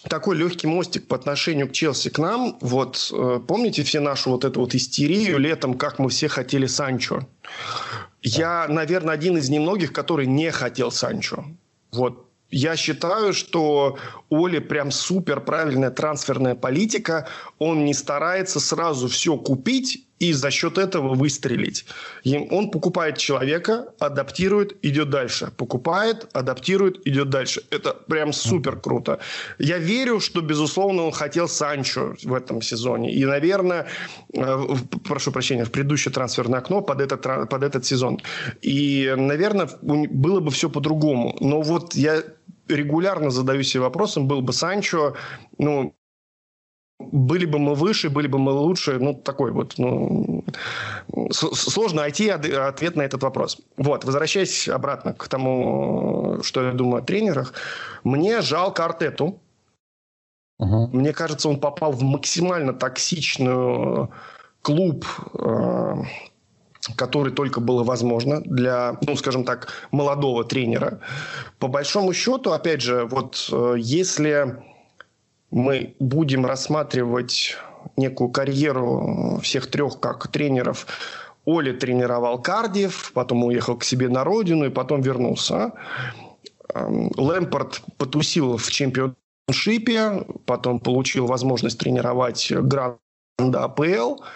такой 0.08 0.36
легкий 0.36 0.66
мостик 0.66 1.06
по 1.06 1.16
отношению 1.16 1.68
к 1.68 1.72
Челси 1.72 2.10
к 2.10 2.18
нам. 2.18 2.56
Вот 2.60 3.10
э, 3.12 3.40
помните 3.46 3.82
все 3.82 4.00
нашу 4.00 4.30
вот 4.30 4.44
эту 4.44 4.60
вот 4.60 4.74
истерию 4.74 5.38
летом, 5.38 5.74
как 5.74 5.98
мы 5.98 6.08
все 6.08 6.28
хотели 6.28 6.66
Санчо? 6.66 7.26
Я, 8.22 8.66
наверное, 8.68 9.14
один 9.14 9.36
из 9.36 9.48
немногих, 9.48 9.92
который 9.92 10.26
не 10.26 10.50
хотел 10.50 10.90
Санчо. 10.90 11.44
Вот 11.92 12.25
я 12.56 12.74
считаю, 12.76 13.34
что 13.34 13.98
Оли 14.30 14.60
прям 14.60 14.90
супер 14.90 15.40
правильная 15.40 15.90
трансферная 15.90 16.54
политика. 16.54 17.28
Он 17.58 17.84
не 17.84 17.92
старается 17.92 18.60
сразу 18.60 19.08
все 19.08 19.36
купить 19.36 20.05
и 20.18 20.32
за 20.32 20.50
счет 20.50 20.78
этого 20.78 21.14
выстрелить. 21.14 21.84
Он 22.50 22.70
покупает 22.70 23.18
человека, 23.18 23.86
адаптирует, 23.98 24.76
идет 24.82 25.10
дальше. 25.10 25.52
Покупает, 25.56 26.28
адаптирует, 26.32 27.06
идет 27.06 27.28
дальше. 27.28 27.62
Это 27.70 27.92
прям 27.92 28.32
супер 28.32 28.80
круто. 28.80 29.18
Я 29.58 29.78
верю, 29.78 30.20
что, 30.20 30.40
безусловно, 30.40 31.02
он 31.02 31.12
хотел 31.12 31.48
Санчо 31.48 32.14
в 32.24 32.32
этом 32.32 32.62
сезоне. 32.62 33.12
И, 33.12 33.24
наверное, 33.26 33.86
э, 34.32 34.66
прошу 35.04 35.32
прощения, 35.32 35.64
в 35.64 35.70
предыдущее 35.70 36.12
трансферное 36.12 36.60
окно 36.60 36.80
под 36.80 37.00
этот, 37.00 37.22
под 37.22 37.62
этот 37.62 37.84
сезон. 37.84 38.18
И, 38.62 39.14
наверное, 39.16 39.68
было 39.82 40.40
бы 40.40 40.50
все 40.50 40.70
по-другому. 40.70 41.36
Но 41.40 41.60
вот 41.60 41.94
я 41.94 42.22
регулярно 42.68 43.30
задаю 43.30 43.62
себе 43.62 43.82
вопросом, 43.82 44.26
был 44.26 44.40
бы 44.40 44.52
Санчо, 44.52 45.14
ну, 45.58 45.94
были 46.98 47.44
бы 47.46 47.58
мы 47.58 47.74
выше, 47.74 48.10
были 48.10 48.26
бы 48.26 48.38
мы 48.38 48.52
лучше, 48.52 48.98
ну, 48.98 49.14
такой 49.14 49.50
вот, 49.52 49.74
ну, 49.78 50.44
сложно 51.30 52.02
найти 52.02 52.28
ответ 52.28 52.96
на 52.96 53.02
этот 53.02 53.22
вопрос. 53.22 53.58
Вот, 53.76 54.04
возвращаясь 54.04 54.68
обратно 54.68 55.12
к 55.12 55.28
тому, 55.28 56.38
что 56.42 56.62
я 56.62 56.72
думаю 56.72 57.02
о 57.02 57.06
тренерах, 57.06 57.52
мне 58.04 58.40
жалко 58.40 58.84
Артету. 58.84 59.38
Угу. 60.58 60.90
Мне 60.92 61.12
кажется, 61.12 61.48
он 61.48 61.60
попал 61.60 61.92
в 61.92 62.02
максимально 62.02 62.72
токсичную 62.72 64.10
клуб, 64.62 65.04
э, 65.38 65.94
который 66.96 67.32
только 67.32 67.60
было 67.60 67.84
возможно 67.84 68.40
для, 68.40 68.96
ну, 69.06 69.16
скажем 69.16 69.44
так, 69.44 69.68
молодого 69.90 70.44
тренера. 70.44 71.00
По 71.58 71.68
большому 71.68 72.14
счету, 72.14 72.52
опять 72.52 72.80
же, 72.80 73.04
вот 73.04 73.48
э, 73.52 73.74
если 73.78 74.56
мы 75.50 75.94
будем 75.98 76.46
рассматривать 76.46 77.56
некую 77.96 78.30
карьеру 78.30 79.38
всех 79.42 79.70
трех 79.70 80.00
как 80.00 80.28
тренеров. 80.28 80.86
Оли 81.44 81.72
тренировал 81.72 82.42
Кардив, 82.42 83.12
потом 83.14 83.44
уехал 83.44 83.76
к 83.76 83.84
себе 83.84 84.08
на 84.08 84.24
родину 84.24 84.66
и 84.66 84.70
потом 84.70 85.00
вернулся. 85.00 85.72
Эм, 86.74 87.12
Лэмпорт 87.16 87.82
потусил 87.98 88.56
в 88.56 88.70
чемпионшипе, 88.70 90.26
потом 90.44 90.80
получил 90.80 91.26
возможность 91.26 91.78
тренировать 91.78 92.50
Гранда 92.50 92.98
АПЛ– 93.64 94.22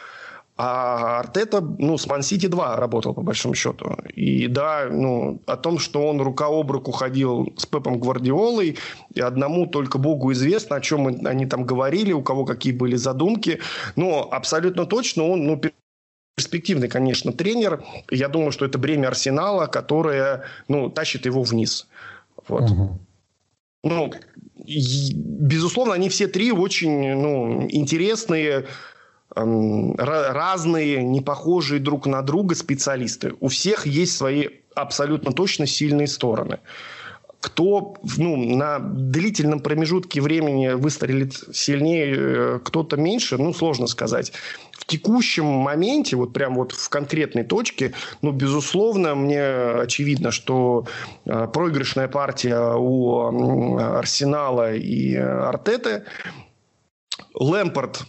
а 0.63 1.21
Артета, 1.21 1.63
ну, 1.63 1.97
с 1.97 2.07
Ман-Сити 2.07 2.47
2 2.47 2.77
работал, 2.77 3.15
по 3.15 3.23
большому 3.23 3.55
счету. 3.55 3.97
И 4.15 4.47
да, 4.47 4.89
ну, 4.91 5.41
о 5.47 5.57
том, 5.57 5.79
что 5.79 6.07
он 6.07 6.21
рука 6.21 6.49
об 6.49 6.71
руку 6.71 6.93
ходил 6.93 7.55
с 7.57 7.65
Пепом 7.65 7.99
Гвардиолой, 7.99 8.77
и 9.15 9.21
одному 9.23 9.67
только 9.67 9.97
Богу 9.97 10.33
известно, 10.33 10.77
о 10.77 10.81
чем 10.83 11.07
они 11.07 11.47
там 11.47 11.65
говорили, 11.65 12.13
у 12.13 12.23
кого 12.23 12.45
какие 12.45 12.75
были 12.75 12.97
задумки. 12.97 13.61
Но 13.97 14.29
абсолютно 14.31 14.85
точно 14.85 15.29
он, 15.29 15.47
ну, 15.47 15.59
перспективный, 16.37 16.89
конечно, 16.89 17.33
тренер. 17.33 17.83
Я 18.11 18.29
думаю, 18.29 18.53
что 18.53 18.67
это 18.67 18.77
бремя 18.77 19.09
Арсенала, 19.09 19.67
которое, 19.67 20.43
ну, 20.69 20.91
тащит 20.91 21.25
его 21.25 21.43
вниз. 21.43 21.89
Вот. 22.49 22.71
Угу. 22.71 22.99
Ну, 23.85 24.13
безусловно, 24.67 25.95
они 25.95 26.11
все 26.11 26.27
три 26.27 26.53
очень, 26.53 27.15
ну, 27.15 27.67
интересные, 27.71 28.67
разные, 29.35 31.03
не 31.03 31.21
похожие 31.21 31.81
друг 31.81 32.07
на 32.07 32.23
друга 32.23 32.55
специалисты. 32.55 33.35
У 33.41 33.49
всех 33.49 33.87
есть 33.87 34.17
свои 34.17 34.49
абсолютно 34.75 35.33
точно 35.33 35.67
сильные 35.67 36.07
стороны. 36.07 36.59
Кто 37.41 37.95
ну, 38.19 38.37
на 38.37 38.79
длительном 38.79 39.61
промежутке 39.61 40.21
времени 40.21 40.75
выстрелит 40.75 41.33
сильнее, 41.55 42.15
э, 42.15 42.59
кто-то 42.63 42.99
меньше, 42.99 43.39
ну, 43.39 43.55
сложно 43.55 43.87
сказать. 43.87 44.33
В 44.73 44.85
текущем 44.85 45.47
моменте, 45.47 46.17
вот 46.17 46.35
прям 46.35 46.55
вот 46.57 46.73
в 46.73 46.89
конкретной 46.91 47.45
точке, 47.45 47.95
ну, 48.21 48.33
безусловно, 48.33 49.15
мне 49.15 49.43
очевидно, 49.43 50.33
что 50.33 50.87
э, 51.25 51.49
проигрышная 51.51 52.09
партия 52.09 52.75
у 52.77 53.79
Арсенала 53.79 54.75
и 54.75 55.15
Артеты 55.15 56.05
Лэмпорт 57.35 58.03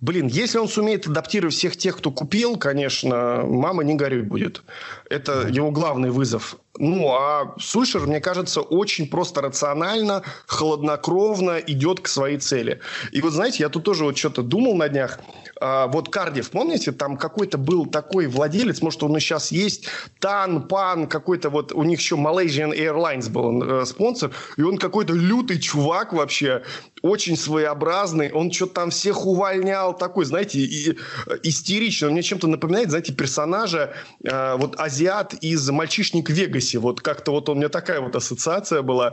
Блин, 0.00 0.28
если 0.28 0.56
он 0.56 0.68
сумеет 0.68 1.06
адаптировать 1.06 1.54
всех 1.54 1.76
тех, 1.76 1.98
кто 1.98 2.10
купил, 2.10 2.56
конечно, 2.56 3.42
мама 3.44 3.84
не 3.84 3.94
горюй 3.94 4.22
будет. 4.22 4.62
Это 5.10 5.48
его 5.48 5.72
главный 5.72 6.10
вызов. 6.10 6.56
ну, 6.78 7.12
а 7.12 7.54
Сульшер, 7.58 8.06
мне 8.06 8.20
кажется, 8.20 8.60
очень 8.60 9.08
просто 9.08 9.40
рационально, 9.42 10.22
холоднокровно 10.46 11.58
идет 11.58 12.00
к 12.00 12.06
своей 12.06 12.38
цели. 12.38 12.80
И 13.10 13.20
вот, 13.20 13.32
знаете, 13.32 13.64
я 13.64 13.68
тут 13.68 13.84
тоже 13.84 14.04
вот 14.04 14.16
что-то 14.16 14.42
думал 14.42 14.76
на 14.76 14.88
днях. 14.88 15.18
А, 15.60 15.88
вот 15.88 16.08
Кардив, 16.08 16.50
помните, 16.50 16.92
там 16.92 17.16
какой-то 17.16 17.58
был 17.58 17.86
такой 17.86 18.28
владелец, 18.28 18.80
может, 18.80 19.02
он 19.02 19.16
и 19.16 19.20
сейчас 19.20 19.50
есть, 19.52 19.88
Тан, 20.20 20.68
Пан, 20.68 21.06
какой-то 21.06 21.50
вот, 21.50 21.72
у 21.72 21.82
них 21.82 22.00
еще 22.00 22.14
Malaysian 22.14 22.72
Airlines 22.72 23.28
был 23.28 23.62
э, 23.62 23.84
спонсор, 23.84 24.30
и 24.56 24.62
он 24.62 24.78
какой-то 24.78 25.12
лютый 25.12 25.58
чувак 25.60 26.14
вообще, 26.14 26.62
очень 27.02 27.36
своеобразный, 27.36 28.32
он 28.32 28.50
что-то 28.52 28.74
там 28.74 28.90
всех 28.90 29.26
увольнял, 29.26 29.96
такой, 29.96 30.24
знаете, 30.24 30.60
и, 30.60 30.96
истеричный. 31.42 32.08
Он 32.08 32.14
мне 32.14 32.22
чем-то 32.22 32.46
напоминает, 32.46 32.90
знаете, 32.90 33.12
персонажа, 33.12 33.92
э, 34.24 34.56
вот 34.56 34.78
азиат 35.00 35.34
из 35.40 35.68
«Мальчишник 35.70 36.28
в 36.28 36.32
Вегасе». 36.32 36.78
Вот 36.78 37.00
как-то 37.00 37.32
вот 37.32 37.48
у 37.48 37.54
меня 37.54 37.68
такая 37.68 38.00
вот 38.00 38.16
ассоциация 38.16 38.82
была. 38.82 39.12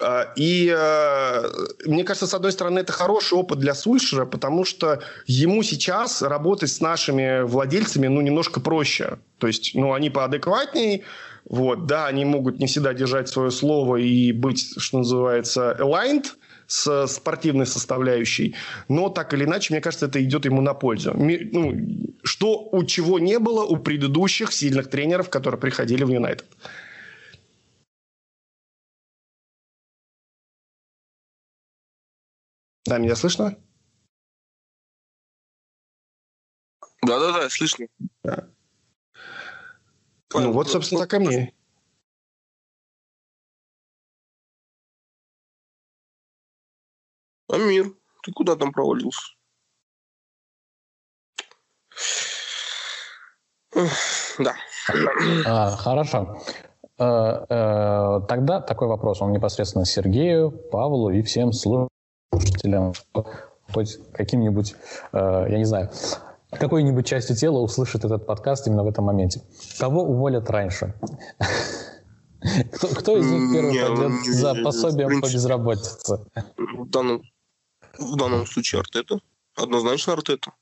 Э, 0.00 0.24
и 0.36 0.74
э, 0.76 1.42
мне 1.86 2.04
кажется, 2.04 2.26
с 2.26 2.34
одной 2.34 2.52
стороны, 2.52 2.80
это 2.80 2.92
хороший 2.92 3.34
опыт 3.34 3.58
для 3.58 3.74
Сульшера, 3.74 4.26
потому 4.26 4.64
что 4.64 5.00
ему 5.26 5.62
сейчас 5.62 6.22
работать 6.22 6.70
с 6.70 6.80
нашими 6.80 7.42
владельцами, 7.42 8.08
ну, 8.08 8.20
немножко 8.20 8.60
проще. 8.60 9.18
То 9.38 9.46
есть, 9.46 9.72
ну, 9.74 9.92
они 9.92 10.10
поадекватнее, 10.10 11.02
вот, 11.48 11.86
да, 11.86 12.06
они 12.06 12.24
могут 12.24 12.58
не 12.58 12.66
всегда 12.66 12.92
держать 12.92 13.28
свое 13.28 13.50
слово 13.50 13.96
и 13.96 14.32
быть, 14.32 14.74
что 14.78 14.98
называется, 14.98 15.76
aligned, 15.78 16.26
с 16.70 17.08
спортивной 17.08 17.66
составляющей. 17.66 18.54
Но 18.88 19.08
так 19.08 19.34
или 19.34 19.44
иначе, 19.44 19.74
мне 19.74 19.80
кажется, 19.80 20.06
это 20.06 20.22
идет 20.22 20.44
ему 20.44 20.60
на 20.62 20.72
пользу. 20.72 21.12
Ну, 21.14 21.74
что 22.22 22.68
у 22.70 22.84
чего 22.84 23.18
не 23.18 23.40
было 23.40 23.64
у 23.64 23.76
предыдущих 23.76 24.52
сильных 24.52 24.88
тренеров, 24.88 25.30
которые 25.30 25.60
приходили 25.60 26.04
в 26.04 26.10
Юнайтед. 26.10 26.46
Да, 32.86 32.98
меня 32.98 33.16
слышно? 33.16 33.56
Да-да-да, 37.02 37.50
слышно. 37.50 37.86
Да. 38.22 38.48
Ну 40.34 40.52
вот, 40.52 40.70
собственно, 40.70 41.00
так 41.00 41.14
и 41.14 41.18
мне. 41.18 41.52
Амир, 47.52 47.92
ты 48.22 48.32
куда 48.32 48.56
там 48.56 48.72
провалился? 48.72 49.20
Да. 54.38 54.54
А, 55.46 55.70
хорошо. 55.76 56.38
А, 56.98 57.46
а, 57.48 58.20
тогда 58.22 58.60
такой 58.60 58.88
вопрос, 58.88 59.22
он 59.22 59.32
непосредственно 59.32 59.84
Сергею, 59.84 60.50
Павлу 60.50 61.10
и 61.10 61.22
всем 61.22 61.52
слушателям, 61.52 62.92
хоть 63.72 63.98
каким-нибудь, 64.12 64.74
а, 65.12 65.46
я 65.46 65.58
не 65.58 65.64
знаю, 65.64 65.90
какой-нибудь 66.50 67.06
частью 67.06 67.36
тела 67.36 67.58
услышит 67.58 68.04
этот 68.04 68.26
подкаст 68.26 68.66
именно 68.66 68.84
в 68.84 68.88
этом 68.88 69.04
моменте. 69.04 69.42
Кого 69.78 70.02
уволят 70.02 70.50
раньше? 70.50 70.94
Кто, 72.72 72.88
кто 72.88 73.18
из 73.18 73.30
них 73.30 73.52
первый 73.52 73.96
пойдет 73.96 74.26
не, 74.26 74.32
за 74.32 74.54
пособием 74.54 75.20
по 75.20 75.26
безработице? 75.26 76.24
В 76.56 76.88
данном, 76.88 77.20
в 78.00 78.16
данном 78.16 78.46
случае 78.46 78.80
Артета. 78.80 79.20
Однозначно 79.54 80.14
Артета. 80.14 80.52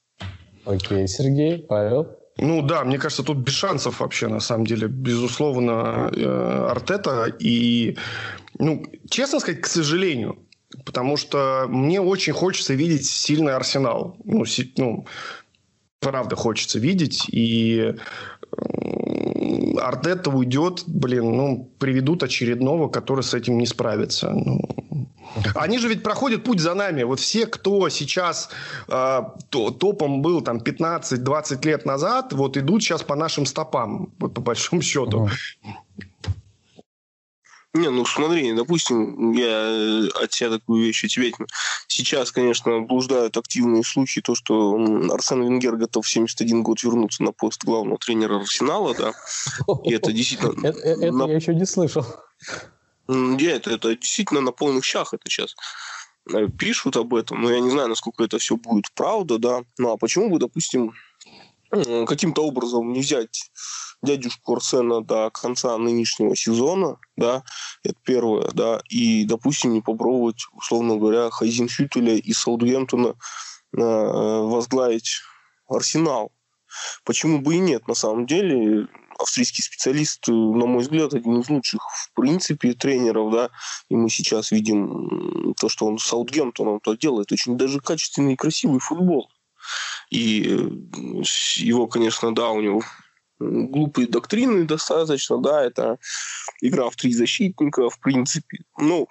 Окей, 0.64 1.08
Сергей, 1.08 1.58
Павел. 1.58 2.18
Ну 2.36 2.62
да, 2.62 2.84
мне 2.84 2.98
кажется, 2.98 3.22
тут 3.22 3.38
без 3.38 3.54
шансов 3.54 4.00
вообще, 4.00 4.28
на 4.28 4.40
самом 4.40 4.66
деле. 4.66 4.86
Безусловно, 4.86 6.10
э, 6.14 6.66
Артета. 6.70 7.34
И, 7.40 7.96
ну, 8.58 8.84
честно 9.10 9.40
сказать, 9.40 9.60
к 9.60 9.66
сожалению, 9.66 10.38
потому 10.84 11.16
что 11.16 11.66
мне 11.68 12.00
очень 12.00 12.32
хочется 12.32 12.74
видеть 12.74 13.06
сильный 13.06 13.54
арсенал. 13.54 14.16
Ну, 14.24 14.44
си, 14.44 14.72
ну 14.76 15.06
правда 16.00 16.36
хочется 16.36 16.78
видеть. 16.78 17.26
И 17.28 17.94
Артета 19.80 20.30
уйдет, 20.30 20.84
блин, 20.86 21.36
ну, 21.36 21.70
приведут 21.78 22.22
очередного, 22.22 22.88
который 22.88 23.24
с 23.24 23.34
этим 23.34 23.58
не 23.58 23.66
справится. 23.66 24.30
Ну, 24.30 24.60
они 25.54 25.78
же 25.78 25.88
ведь 25.88 26.02
проходят 26.02 26.44
путь 26.44 26.60
за 26.60 26.74
нами. 26.74 27.02
Вот 27.02 27.20
все, 27.20 27.46
кто 27.46 27.88
сейчас 27.88 28.50
э, 28.88 29.22
то, 29.50 29.70
топом 29.70 30.22
был 30.22 30.40
там 30.40 30.58
15-20 30.58 31.66
лет 31.66 31.84
назад, 31.86 32.32
вот 32.32 32.56
идут 32.56 32.82
сейчас 32.82 33.02
по 33.02 33.16
нашим 33.16 33.46
стопам, 33.46 34.12
вот 34.18 34.34
по 34.34 34.40
большому 34.40 34.82
счету. 34.82 35.28
Не, 37.74 37.90
ну 37.90 38.04
смотри, 38.06 38.54
допустим, 38.54 39.32
я 39.32 39.46
э, 39.46 40.08
от 40.22 40.32
себя 40.32 40.50
такую 40.50 40.82
вещь 40.84 41.04
от 41.04 41.10
тебя. 41.10 41.30
Сейчас, 41.86 42.32
конечно, 42.32 42.80
блуждают 42.80 43.36
активные 43.36 43.84
слухи, 43.84 44.22
то, 44.22 44.34
что 44.34 44.74
Арсен 45.12 45.42
Венгер 45.42 45.76
готов 45.76 46.06
в 46.06 46.10
71 46.10 46.62
год 46.62 46.82
вернуться 46.82 47.22
на 47.22 47.32
пост 47.32 47.62
главного 47.64 47.98
тренера 47.98 48.40
Арсенала, 48.40 48.94
да. 48.94 49.12
И 49.84 49.92
это 49.92 50.12
действительно... 50.12 50.48
Это, 50.68 50.78
это 50.78 51.26
я 51.28 51.34
еще 51.34 51.54
не 51.54 51.66
слышал. 51.66 52.04
Нет, 53.08 53.66
это, 53.66 53.90
это 53.90 53.96
действительно 53.96 54.40
на 54.40 54.52
полных 54.52 54.84
щах 54.84 55.14
это 55.14 55.28
сейчас 55.28 55.56
э, 56.32 56.48
пишут 56.58 56.96
об 56.96 57.14
этом, 57.14 57.42
но 57.42 57.50
я 57.50 57.60
не 57.60 57.70
знаю, 57.70 57.88
насколько 57.88 58.22
это 58.22 58.38
все 58.38 58.56
будет 58.56 58.84
правда, 58.94 59.38
да. 59.38 59.62
Ну 59.78 59.92
а 59.92 59.96
почему 59.96 60.28
бы, 60.30 60.38
допустим, 60.38 60.92
каким-то 61.70 62.46
образом 62.46 62.92
не 62.92 63.00
взять 63.00 63.50
дядюшку 64.02 64.54
Арсена 64.54 65.02
до 65.02 65.30
конца 65.30 65.76
нынешнего 65.76 66.36
сезона, 66.36 66.98
да, 67.16 67.42
это 67.82 67.96
первое, 68.04 68.48
да, 68.52 68.80
и, 68.88 69.24
допустим, 69.24 69.72
не 69.72 69.80
попробовать, 69.80 70.46
условно 70.52 70.96
говоря, 70.96 71.30
Хайзин 71.30 71.68
Хютеля 71.68 72.16
из 72.16 72.38
Саутгемптона 72.38 73.08
э, 73.08 73.14
возглавить 73.72 75.20
Арсенал. 75.68 76.32
Почему 77.04 77.40
бы 77.40 77.56
и 77.56 77.58
нет, 77.58 77.88
на 77.88 77.94
самом 77.94 78.26
деле, 78.26 78.86
австрийский 79.18 79.62
специалист, 79.62 80.26
на 80.28 80.66
мой 80.66 80.82
взгляд, 80.82 81.14
один 81.14 81.40
из 81.40 81.48
лучших 81.48 81.82
в 81.82 82.12
принципе 82.14 82.72
тренеров, 82.72 83.32
да, 83.32 83.50
и 83.88 83.96
мы 83.96 84.08
сейчас 84.08 84.50
видим 84.50 85.54
то, 85.54 85.68
что 85.68 85.86
он 85.86 85.98
с 85.98 86.04
Саутгемптоном 86.04 86.80
то 86.80 86.94
делает, 86.94 87.32
очень 87.32 87.56
даже 87.56 87.80
качественный 87.80 88.34
и 88.34 88.36
красивый 88.36 88.80
футбол. 88.80 89.30
И 90.10 90.44
э, 90.48 91.22
его, 91.56 91.86
конечно, 91.86 92.34
да, 92.34 92.50
у 92.50 92.60
него 92.60 92.82
глупые 93.38 94.08
доктрины 94.08 94.64
достаточно, 94.64 95.38
да, 95.38 95.64
это 95.64 95.98
игра 96.60 96.90
в 96.90 96.96
три 96.96 97.12
защитника, 97.12 97.88
в 97.88 98.00
принципе. 98.00 98.64
Ну, 98.76 99.06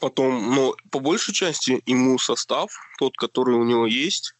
потом, 0.00 0.54
но 0.54 0.74
по 0.90 1.00
большей 1.00 1.34
части 1.34 1.82
ему 1.86 2.18
состав, 2.18 2.70
тот, 2.98 3.16
который 3.16 3.54
у 3.54 3.64
него 3.64 3.86
есть, 3.86 4.34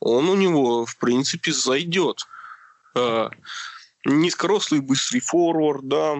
он 0.00 0.28
у 0.28 0.34
него, 0.34 0.84
в 0.86 0.96
принципе, 0.98 1.52
зайдет 1.52 2.24
э, 2.98 3.30
низкорослый 4.04 4.80
быстрый 4.80 5.20
форвард, 5.20 5.86
да, 5.86 6.16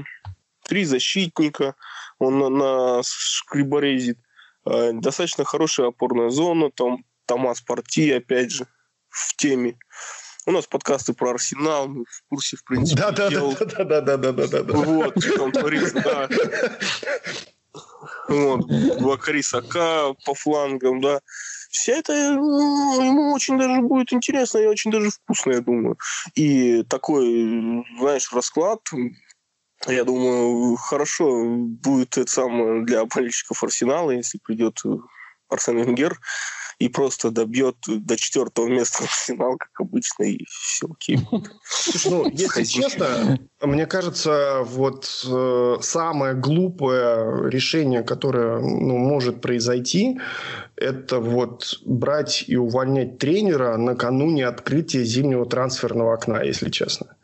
три 0.64 0.84
защитника 0.84 1.74
он 2.18 2.38
на, 2.38 2.48
на 2.48 3.02
шкриборезит, 3.04 4.18
э, 4.66 4.92
достаточно 4.92 5.44
хорошая 5.44 5.88
опорная 5.88 6.30
зона, 6.30 6.70
там 6.70 7.04
Томас 7.26 7.60
Парти, 7.60 8.10
опять 8.10 8.50
же, 8.50 8.66
в 9.08 9.36
теме. 9.36 9.78
У 10.46 10.50
нас 10.50 10.66
подкасты 10.66 11.12
про 11.12 11.30
Арсенал, 11.30 11.88
мы 11.88 12.04
в 12.04 12.22
курсе, 12.30 12.56
в 12.56 12.64
принципе. 12.64 13.02
Да, 13.02 13.10
да, 13.10 13.28
дел... 13.28 13.54
да, 13.58 13.84
да, 13.84 14.00
да, 14.00 14.16
да, 14.16 14.32
да, 14.32 14.46
да, 14.46 14.62
да. 14.62 14.72
Вот, 14.72 15.22
что 15.22 15.36
там 15.36 15.52
творится, 15.52 16.00
да. 16.00 16.28
Вот, 18.28 18.66
Бакари 19.00 19.42
Сака 19.42 20.14
по 20.24 20.34
флангам, 20.34 21.00
да. 21.00 21.20
Все 21.68 21.92
это 21.92 22.12
ну, 22.34 23.02
ему 23.02 23.32
очень 23.32 23.58
даже 23.58 23.80
будет 23.82 24.12
интересно 24.12 24.58
и 24.58 24.66
очень 24.66 24.90
даже 24.90 25.10
вкусно, 25.10 25.52
я 25.52 25.60
думаю. 25.60 25.98
И 26.34 26.82
такой, 26.84 27.84
знаешь, 27.98 28.32
расклад, 28.32 28.80
я 29.86 30.04
думаю, 30.04 30.76
хорошо 30.76 31.44
будет 31.46 32.16
это 32.16 32.30
самое 32.30 32.84
для 32.84 33.04
болельщиков 33.04 33.62
Арсенала, 33.62 34.10
если 34.10 34.38
придет 34.38 34.82
Арсен 35.48 35.78
Венгер 35.78 36.18
и 36.78 36.88
просто 36.88 37.30
добьет 37.30 37.76
до 37.86 38.16
четвертого 38.16 38.68
места 38.68 39.04
финал, 39.26 39.56
как 39.56 39.80
обычно, 39.80 40.24
и 40.24 40.44
все 40.48 40.86
окей. 40.90 41.18
Слушай, 41.64 42.10
ну, 42.10 42.30
если 42.30 42.64
честно, 42.64 43.38
мне 43.60 43.86
кажется, 43.86 44.60
вот 44.64 45.26
э, 45.28 45.76
самое 45.80 46.34
глупое 46.34 47.50
решение, 47.50 48.02
которое 48.02 48.60
ну, 48.60 48.96
может 48.96 49.40
произойти, 49.40 50.20
это 50.76 51.18
вот 51.18 51.80
брать 51.84 52.44
и 52.46 52.56
увольнять 52.56 53.18
тренера 53.18 53.76
накануне 53.76 54.46
открытия 54.46 55.02
зимнего 55.02 55.46
трансферного 55.46 56.14
окна, 56.14 56.42
если 56.42 56.70
честно. 56.70 57.16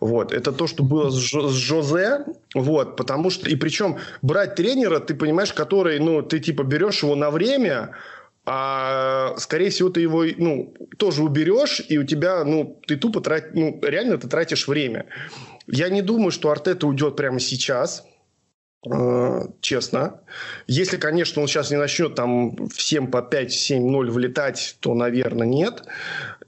Вот. 0.00 0.32
Это 0.32 0.50
то, 0.50 0.66
что 0.66 0.82
было 0.82 1.10
с, 1.10 1.20
с 1.20 1.52
Жозе. 1.52 2.24
Вот. 2.54 2.96
Потому 2.96 3.30
что... 3.30 3.48
И 3.50 3.54
причем 3.54 3.98
брать 4.22 4.54
тренера, 4.54 4.98
ты 4.98 5.14
понимаешь, 5.14 5.52
который... 5.52 5.98
Ну, 6.00 6.22
ты 6.22 6.40
типа 6.40 6.62
берешь 6.62 7.02
его 7.02 7.14
на 7.14 7.30
время, 7.30 7.94
а 8.46 9.36
скорее 9.38 9.70
всего 9.70 9.90
ты 9.90 10.00
его 10.00 10.24
ну, 10.24 10.74
тоже 10.98 11.22
уберешь, 11.22 11.82
и 11.88 11.98
у 11.98 12.04
тебя, 12.04 12.44
ну, 12.44 12.80
ты 12.86 12.96
тупо 12.96 13.20
тратишь, 13.20 13.50
ну, 13.54 13.78
реально 13.82 14.18
ты 14.18 14.28
тратишь 14.28 14.66
время. 14.66 15.06
Я 15.66 15.88
не 15.88 16.02
думаю, 16.02 16.30
что 16.30 16.50
Артета 16.50 16.86
уйдет 16.86 17.16
прямо 17.16 17.38
сейчас. 17.38 18.04
Э, 18.90 19.42
честно. 19.60 20.20
Если, 20.66 20.96
конечно, 20.96 21.42
он 21.42 21.48
сейчас 21.48 21.70
не 21.70 21.76
начнет 21.76 22.14
там 22.14 22.68
всем 22.68 23.10
по 23.10 23.18
5-7-0 23.18 24.10
влетать, 24.10 24.76
то, 24.80 24.94
наверное, 24.94 25.46
нет. 25.46 25.84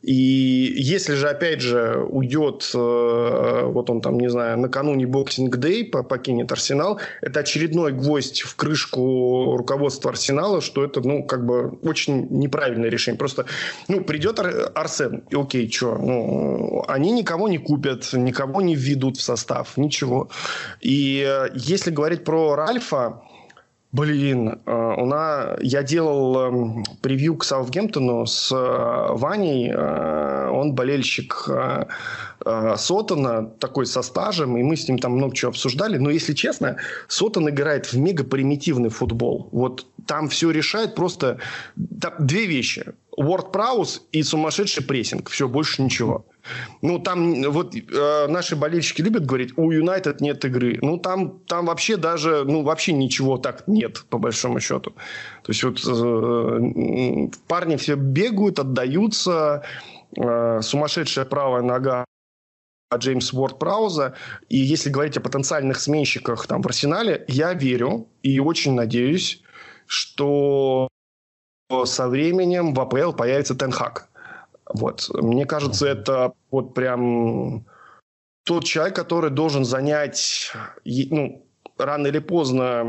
И 0.03 0.75
если 0.77 1.15
же, 1.15 1.29
опять 1.29 1.61
же, 1.61 2.05
уйдет, 2.09 2.69
э, 2.75 3.63
вот 3.67 3.89
он 3.89 4.01
там, 4.01 4.19
не 4.19 4.29
знаю, 4.29 4.59
накануне 4.59 5.07
боксинг 5.07 5.57
дэй 5.57 5.85
покинет 5.85 6.51
Арсенал, 6.51 7.01
это 7.21 7.41
очередной 7.41 7.93
гвоздь 7.93 8.43
в 8.43 8.57
крышку 8.57 9.57
руководства 9.57 10.11
Арсенала, 10.11 10.61
что 10.61 10.85
это, 10.85 11.01
ну, 11.01 11.25
как 11.25 11.47
бы 11.47 11.79
очень 11.83 12.27
неправильное 12.31 12.91
решение. 12.91 13.19
Просто, 13.19 13.47
ну, 13.87 14.03
придет 14.03 14.41
Арсен, 14.75 15.23
и 15.31 15.37
окей, 15.37 15.71
что, 15.71 15.97
ну, 15.97 16.85
они 16.89 17.13
никого 17.13 17.47
не 17.49 17.59
купят, 17.59 18.13
никого 18.13 18.61
не 18.61 18.75
введут 18.75 19.19
в 19.19 19.23
состав, 19.23 19.77
ничего. 19.77 20.29
И 20.81 21.25
э, 21.25 21.51
если 21.55 21.93
говорить 21.93 22.25
про 22.25 22.57
Ральфа, 22.57 23.23
Блин, 23.93 24.59
э, 24.65 24.95
у 24.97 25.05
нас 25.05 25.59
я 25.61 25.83
делал 25.83 26.41
эм, 26.41 26.85
превью 27.03 27.37
к 27.37 27.45
Саутгемптону 27.45 28.25
с 28.25 28.51
э, 28.51 29.13
Ваней. 29.15 29.71
Э, 29.71 30.49
он 30.49 30.75
болельщик 30.75 31.49
Сотона, 32.77 33.47
такой 33.61 33.87
со 33.87 34.03
стажем, 34.03 34.57
и 34.57 34.65
мы 34.65 34.77
с 34.77 34.89
ним 34.89 34.99
там 34.99 35.13
много 35.13 35.37
чего 35.37 35.51
обсуждали. 35.51 35.99
Но, 35.99 36.11
если 36.11 36.33
честно, 36.33 36.77
Сотон 37.07 37.49
играет 37.49 37.93
в 37.93 37.97
мега 37.97 38.25
примитивный 38.25 38.89
футбол. 38.89 39.49
Вот 39.53 39.87
там 40.07 40.29
все 40.29 40.51
решает 40.51 40.97
просто 40.97 41.39
две 41.77 42.47
вещи. 42.47 42.95
Word 43.19 43.53
Prowse 43.53 44.01
и 44.13 44.23
сумасшедший 44.23 44.85
прессинг. 44.85 45.29
Все, 45.31 45.49
больше 45.49 45.83
ничего. 45.83 46.27
Ну, 46.81 46.99
там 46.99 47.43
вот 47.51 47.75
э, 47.75 48.27
наши 48.29 48.57
болельщики 48.57 49.03
любят 49.03 49.27
говорить, 49.27 49.53
у 49.57 49.71
Юнайтед 49.71 50.21
нет 50.21 50.45
игры. 50.45 50.79
Ну, 50.83 50.99
там, 50.99 51.41
там 51.47 51.67
вообще 51.67 51.97
даже, 51.97 52.45
ну, 52.45 52.63
вообще 52.63 52.93
ничего 52.93 53.39
так 53.39 53.69
нет, 53.69 54.05
по 54.09 54.19
большому 54.19 54.61
счету. 54.61 54.93
То 55.43 55.53
есть, 55.53 55.63
вот 55.63 55.81
э, 55.87 57.29
парни 57.47 57.77
все 57.77 57.95
бегают, 57.95 58.59
отдаются, 58.59 59.63
э, 60.17 60.61
сумасшедшая 60.63 61.25
правая 61.27 61.63
нога 61.63 62.05
Джеймс 62.97 63.33
Уорд 63.33 63.59
Прауза. 63.59 64.15
И 64.49 64.59
если 64.59 64.91
говорить 64.91 65.17
о 65.17 65.21
потенциальных 65.21 65.81
сменщиках 65.81 66.47
там 66.47 66.63
в 66.63 66.67
Арсенале, 66.67 67.25
я 67.29 67.55
верю 67.55 68.09
и 68.23 68.41
очень 68.41 68.75
надеюсь, 68.75 69.43
что 69.87 70.89
со 71.85 72.09
временем 72.09 72.75
в 72.75 72.81
АПЛ 72.81 73.13
появится 73.13 73.55
Тенхак. 73.55 74.09
Вот. 74.75 75.09
Мне 75.15 75.45
кажется, 75.45 75.87
это 75.87 76.33
вот 76.51 76.75
прям 76.75 77.65
тот 78.45 78.65
человек, 78.65 78.97
который 78.97 79.31
должен 79.31 79.65
занять, 79.65 80.53
ну, 80.85 81.47
рано 81.85 82.07
или 82.09 82.19
поздно 82.19 82.83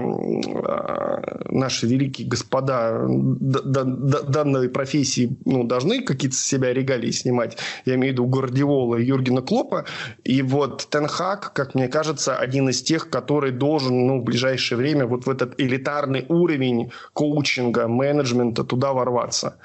а, 0.65 1.43
наши 1.49 1.87
великие 1.87 2.27
господа 2.27 3.05
данной 3.07 4.69
профессии 4.69 5.35
ну, 5.45 5.63
должны 5.63 6.01
какие-то 6.01 6.35
себя 6.35 6.73
регалии 6.73 7.11
снимать. 7.11 7.57
Я 7.85 7.95
имею 7.95 8.13
в 8.13 8.13
виду 8.13 8.25
Гвардиола 8.25 8.97
и 8.97 9.05
Юргена 9.05 9.41
Клопа. 9.41 9.85
И 10.23 10.41
вот 10.41 10.87
Тенхак, 10.89 11.53
как 11.53 11.75
мне 11.75 11.87
кажется, 11.87 12.35
один 12.35 12.69
из 12.69 12.81
тех, 12.81 13.09
который 13.09 13.51
должен 13.51 14.07
ну, 14.07 14.21
в 14.21 14.23
ближайшее 14.23 14.77
время 14.77 15.05
вот 15.05 15.25
в 15.25 15.29
этот 15.29 15.59
элитарный 15.59 16.25
уровень 16.29 16.91
коучинга, 17.13 17.87
менеджмента 17.87 18.63
туда 18.63 18.93
ворваться 18.93 19.57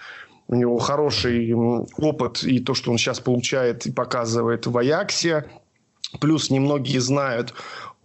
у 0.48 0.54
него 0.54 0.78
хороший 0.78 1.52
опыт, 1.98 2.42
и 2.42 2.58
то, 2.58 2.74
что 2.74 2.90
он 2.90 2.98
сейчас 2.98 3.20
получает 3.20 3.86
и 3.86 3.92
показывает 3.92 4.66
в 4.66 4.76
Аяксе. 4.78 5.44
Плюс 6.20 6.50
немногие 6.50 7.02
знают, 7.02 7.52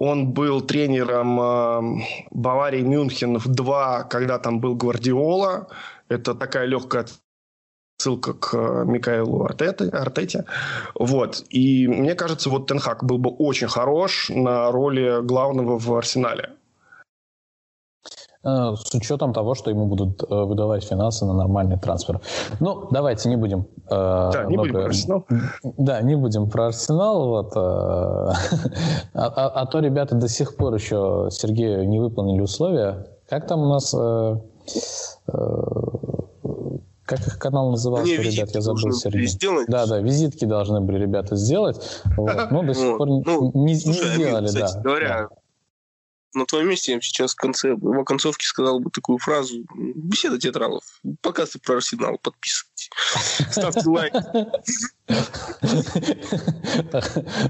он 0.04 0.34
был 0.34 0.62
тренером 0.62 1.40
э, 1.40 2.04
Баварии 2.32 2.82
Мюнхен 2.82 3.38
в 3.38 3.48
2, 3.48 4.04
когда 4.04 4.38
там 4.38 4.60
был 4.60 4.76
Гвардиола. 4.76 5.68
Это 6.10 6.36
такая 6.36 6.66
легкая 6.66 7.06
ссылка 7.98 8.34
к 8.34 8.54
э, 8.54 8.84
Микаэлу 8.86 9.46
Артете, 9.46 9.86
Артете. 9.86 10.46
Вот. 10.96 11.46
И 11.50 11.88
мне 11.88 12.16
кажется, 12.16 12.50
вот 12.50 12.68
Тенхак 12.68 13.04
был 13.04 13.18
бы 13.18 13.30
очень 13.30 13.68
хорош 13.68 14.30
на 14.30 14.72
роли 14.72 15.22
главного 15.22 15.80
в 15.80 15.94
Арсенале. 15.96 16.50
Э, 18.46 18.76
с 18.76 18.94
учетом 18.94 19.34
того, 19.34 19.56
что 19.56 19.70
ему 19.70 19.86
будут 19.86 20.22
э, 20.22 20.26
выдавать 20.28 20.84
финансы 20.84 21.26
на 21.26 21.34
нормальный 21.34 21.80
трансфер. 21.80 22.20
Ну, 22.60 22.90
давайте 22.92 23.30
не 23.30 23.38
будем... 23.38 23.68
Э, 23.90 24.32
да, 24.34 24.44
не 24.50 24.58
будем 24.58 24.74
про 24.74 24.86
Арсенал. 24.86 25.26
Да, 25.64 26.02
не 26.02 26.16
будем 26.16 26.50
про 26.50 26.68
Арсенал. 26.68 27.28
Вот, 27.30 27.54
а, 27.56 28.34
а, 29.14 29.48
а 29.48 29.66
то 29.66 29.80
ребята 29.80 30.16
до 30.16 30.28
сих 30.28 30.58
пор 30.58 30.74
еще 30.74 31.30
Сергею 31.32 31.88
не 31.88 32.00
выполнили 32.00 32.42
условия. 32.42 33.08
Как 33.30 33.48
там 33.48 33.62
у 33.62 33.70
нас... 33.70 33.96
Как 37.06 37.20
их 37.28 37.38
канал 37.38 37.70
назывался, 37.70 38.06
Мне 38.06 38.18
ребят, 38.18 38.50
я 38.54 38.62
забыл, 38.62 38.92
Сергей. 38.94 39.28
Сделать. 39.28 39.68
Да, 39.68 39.86
да, 39.86 40.00
визитки 40.00 40.46
должны 40.46 40.80
были 40.82 41.00
ребята 41.00 41.36
сделать. 41.36 42.02
Вот. 42.18 42.52
Но 42.52 42.64
до 42.64 42.74
сих 42.74 42.98
пор 42.98 43.08
ну, 43.08 43.52
не, 43.54 43.76
слушай, 43.76 44.08
не 44.08 44.24
сделали, 44.24 44.48
кстати, 44.48 44.74
да. 44.74 44.82
Говоря, 44.82 45.28
да 45.30 45.43
на 46.34 46.46
твоем 46.46 46.70
месте 46.70 46.94
я 46.94 47.02
сейчас 47.02 47.34
в 47.34 47.36
конце, 47.36 47.76
в 47.76 48.00
оконцовке 48.00 48.46
сказал 48.46 48.80
бы 48.80 48.90
такую 48.90 49.18
фразу. 49.18 49.66
Беседа 49.76 50.40
театралов. 50.40 50.84
Подкасты 51.22 51.60
про 51.60 51.76
Арсенал. 51.76 52.18
Подписывайтесь. 52.18 52.90
Ставьте 53.52 53.90
лайк. 53.90 54.14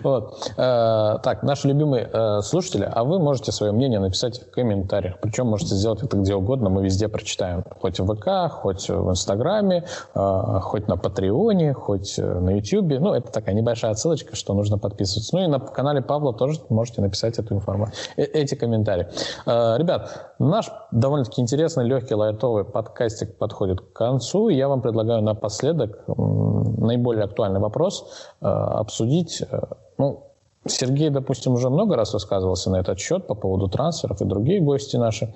Вот. 0.03 0.51
Э, 0.57 1.17
так, 1.23 1.43
наши 1.43 1.67
любимые 1.67 2.09
э, 2.11 2.41
слушатели, 2.41 2.87
а 2.89 3.03
вы 3.03 3.19
можете 3.19 3.51
свое 3.51 3.71
мнение 3.71 3.99
написать 3.99 4.41
в 4.41 4.51
комментариях. 4.51 5.19
Причем 5.21 5.47
можете 5.47 5.75
сделать 5.75 6.01
это 6.03 6.17
где 6.17 6.35
угодно, 6.35 6.69
мы 6.69 6.83
везде 6.83 7.07
прочитаем. 7.07 7.63
Хоть 7.79 7.99
в 7.99 8.15
ВК, 8.15 8.51
хоть 8.51 8.89
в 8.89 9.09
Инстаграме, 9.09 9.85
э, 10.15 10.59
хоть 10.61 10.87
на 10.87 10.97
Патреоне, 10.97 11.73
хоть 11.73 12.17
на 12.17 12.57
Ютьюбе. 12.57 12.99
Ну, 12.99 13.13
это 13.13 13.31
такая 13.31 13.55
небольшая 13.55 13.93
ссылочка, 13.95 14.35
что 14.35 14.53
нужно 14.53 14.77
подписываться. 14.77 15.35
Ну 15.35 15.43
и 15.43 15.47
на 15.47 15.59
канале 15.59 16.01
Павла 16.01 16.33
тоже 16.33 16.59
можете 16.69 17.01
написать 17.01 17.39
эту 17.39 17.55
информацию, 17.55 17.95
эти 18.17 18.55
комментарии. 18.55 19.07
Ребят, 19.45 20.33
наш 20.39 20.71
довольно-таки 20.91 21.41
интересный, 21.41 21.85
легкий, 21.85 22.15
лайтовый 22.15 22.63
подкастик 22.63 23.37
подходит 23.37 23.81
к 23.81 23.93
концу. 23.93 24.49
Я 24.49 24.67
вам 24.67 24.81
предлагаю 24.81 25.21
напоследок 25.21 26.03
наиболее 26.07 27.25
актуальный 27.25 27.42
вопрос 27.51 28.05
э, 28.41 28.45
обсудить. 28.45 29.41
Э, 29.49 29.61
ну, 29.97 30.23
Сергей, 30.65 31.09
допустим, 31.09 31.53
уже 31.53 31.69
много 31.69 31.95
раз 31.95 32.13
высказывался 32.13 32.69
на 32.69 32.77
этот 32.77 32.97
счет 32.97 33.27
по 33.27 33.35
поводу 33.35 33.67
трансферов 33.67 34.21
и 34.21 34.25
другие 34.25 34.61
гости 34.61 34.95
наши. 34.95 35.33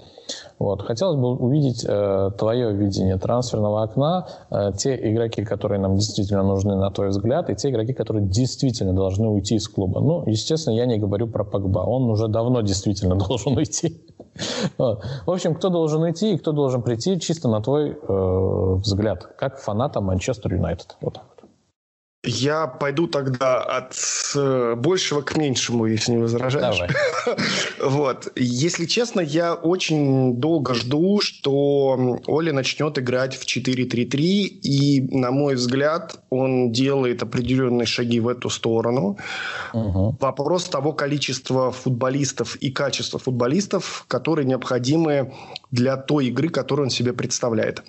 Вот. 0.58 0.82
Хотелось 0.84 1.18
бы 1.18 1.36
увидеть 1.36 1.86
э, 1.88 2.32
твое 2.38 2.72
видение 2.74 3.18
трансферного 3.18 3.84
окна, 3.84 4.28
э, 4.50 4.72
те 4.78 4.96
игроки, 5.12 5.44
которые 5.44 5.82
нам 5.82 5.96
действительно 5.96 6.44
нужны, 6.44 6.76
на 6.76 6.90
твой 6.92 7.10
взгляд, 7.10 7.50
и 7.50 7.56
те 7.56 7.70
игроки, 7.70 7.94
которые 7.94 8.26
действительно 8.26 8.94
должны 8.94 9.28
уйти 9.28 9.56
из 9.56 9.68
клуба. 9.68 10.00
Ну, 10.00 10.24
естественно, 10.28 10.76
я 10.76 10.86
не 10.86 10.98
говорю 10.98 11.28
про 11.28 11.44
Погба. 11.44 11.80
Он 11.80 12.10
уже 12.10 12.30
давно 12.30 12.62
действительно 12.62 13.16
должен 13.28 13.58
уйти. 13.58 14.02
В 14.78 15.32
общем, 15.32 15.56
кто 15.56 15.70
должен 15.70 16.04
уйти 16.04 16.34
и 16.34 16.38
кто 16.38 16.52
должен 16.52 16.84
прийти, 16.84 17.20
чисто 17.20 17.50
на 17.50 17.62
твой 17.62 17.90
э, 17.90 18.74
взгляд, 18.76 19.26
как 19.38 19.58
фаната 19.58 20.00
Манчестер 20.00 20.54
Юнайтед. 20.54 20.96
Вот 21.02 21.16
так. 21.16 21.37
Я 22.28 22.68
пойду 22.68 23.08
тогда 23.08 23.62
от 23.62 23.96
э, 24.36 24.76
большего 24.76 25.22
к 25.22 25.38
меньшему, 25.38 25.86
если 25.86 26.12
не 26.12 26.18
возражаешь. 26.18 26.78
Давай. 26.78 27.38
вот. 27.82 28.32
Если 28.36 28.86
честно, 28.86 29.22
я 29.22 29.54
очень 29.54 30.36
долго 30.36 30.74
жду, 30.74 31.22
что 31.22 32.20
Оля 32.28 32.54
начнет 32.54 33.00
играть 33.00 33.36
в 33.36 33.46
4-3-3, 33.46 34.18
и, 34.20 35.18
на 35.18 35.32
мой 35.32 35.56
взгляд, 35.56 36.20
он 36.30 36.72
делает 36.72 37.24
определенные 37.24 37.86
шаги 37.86 38.20
в 38.20 38.28
эту 38.28 38.50
сторону. 38.50 39.18
Угу. 39.74 40.18
Вопрос 40.20 40.66
того 40.66 40.92
количества 40.92 41.72
футболистов 41.72 42.56
и 42.58 42.72
качества 42.72 43.20
футболистов, 43.20 44.06
которые 44.08 44.46
необходимы 44.46 45.34
для 45.72 45.98
той 45.98 46.28
игры, 46.28 46.50
которую 46.50 46.88
он 46.88 46.90
себе 46.90 47.14
представляет. 47.14 47.84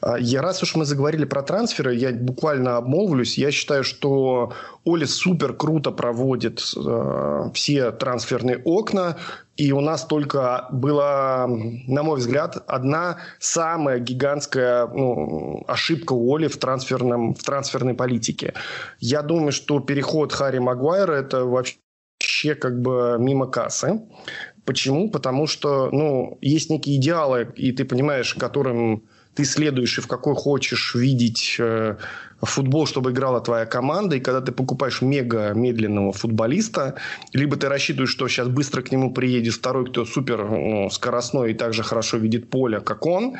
А, 0.00 0.16
я, 0.18 0.42
раз 0.42 0.62
уж 0.62 0.74
мы 0.74 0.84
заговорили 0.84 1.24
про 1.24 1.42
трансферы, 1.42 1.94
я 1.94 2.12
буквально 2.12 2.76
обмолвлюсь, 2.76 3.38
я 3.38 3.50
считаю, 3.50 3.69
считаю, 3.70 3.84
что 3.84 4.52
Оли 4.84 5.04
супер 5.04 5.52
круто 5.52 5.92
проводит 5.92 6.60
э, 6.76 7.50
все 7.54 7.92
трансферные 7.92 8.58
окна. 8.64 9.16
И 9.56 9.72
у 9.72 9.80
нас 9.80 10.06
только 10.06 10.66
была, 10.72 11.46
на 11.46 12.02
мой 12.02 12.18
взгляд, 12.18 12.64
одна 12.66 13.18
самая 13.38 13.98
гигантская 13.98 14.86
ну, 14.88 15.64
ошибка 15.68 16.14
у 16.14 16.34
Оли 16.34 16.48
в, 16.48 16.56
трансферном, 16.56 17.34
в 17.34 17.42
трансферной 17.42 17.94
политике. 17.94 18.54
Я 18.98 19.22
думаю, 19.22 19.52
что 19.52 19.80
переход 19.80 20.32
Харри 20.32 20.58
Магуайра– 20.58 21.12
это 21.14 21.44
вообще 21.44 22.54
как 22.54 22.80
бы 22.80 23.18
мимо 23.20 23.46
кассы. 23.46 24.00
Почему? 24.64 25.10
Потому 25.10 25.46
что 25.46 25.90
ну, 25.92 26.38
есть 26.40 26.70
некие 26.70 26.96
идеалы, 26.96 27.52
и 27.54 27.72
ты 27.72 27.84
понимаешь, 27.84 28.34
которым 28.34 29.04
ты 29.34 29.44
следуешь 29.44 29.98
и 29.98 30.00
в 30.00 30.06
какой 30.06 30.34
хочешь 30.34 30.94
видеть 30.94 31.56
э, 31.58 31.96
футбол, 32.42 32.86
чтобы 32.86 33.12
играла 33.12 33.40
твоя 33.40 33.66
команда, 33.66 34.16
и 34.16 34.20
когда 34.20 34.40
ты 34.40 34.52
покупаешь 34.52 35.02
мега 35.02 35.52
медленного 35.54 36.12
футболиста, 36.12 36.96
либо 37.32 37.56
ты 37.56 37.68
рассчитываешь, 37.68 38.10
что 38.10 38.28
сейчас 38.28 38.48
быстро 38.48 38.82
к 38.82 38.90
нему 38.92 39.12
приедет 39.12 39.54
второй, 39.54 39.86
кто 39.86 40.04
супер 40.04 40.44
ну, 40.44 40.90
скоростной 40.90 41.52
и 41.52 41.54
также 41.54 41.82
хорошо 41.82 42.16
видит 42.16 42.50
поле, 42.50 42.80
как 42.80 43.06
он, 43.06 43.36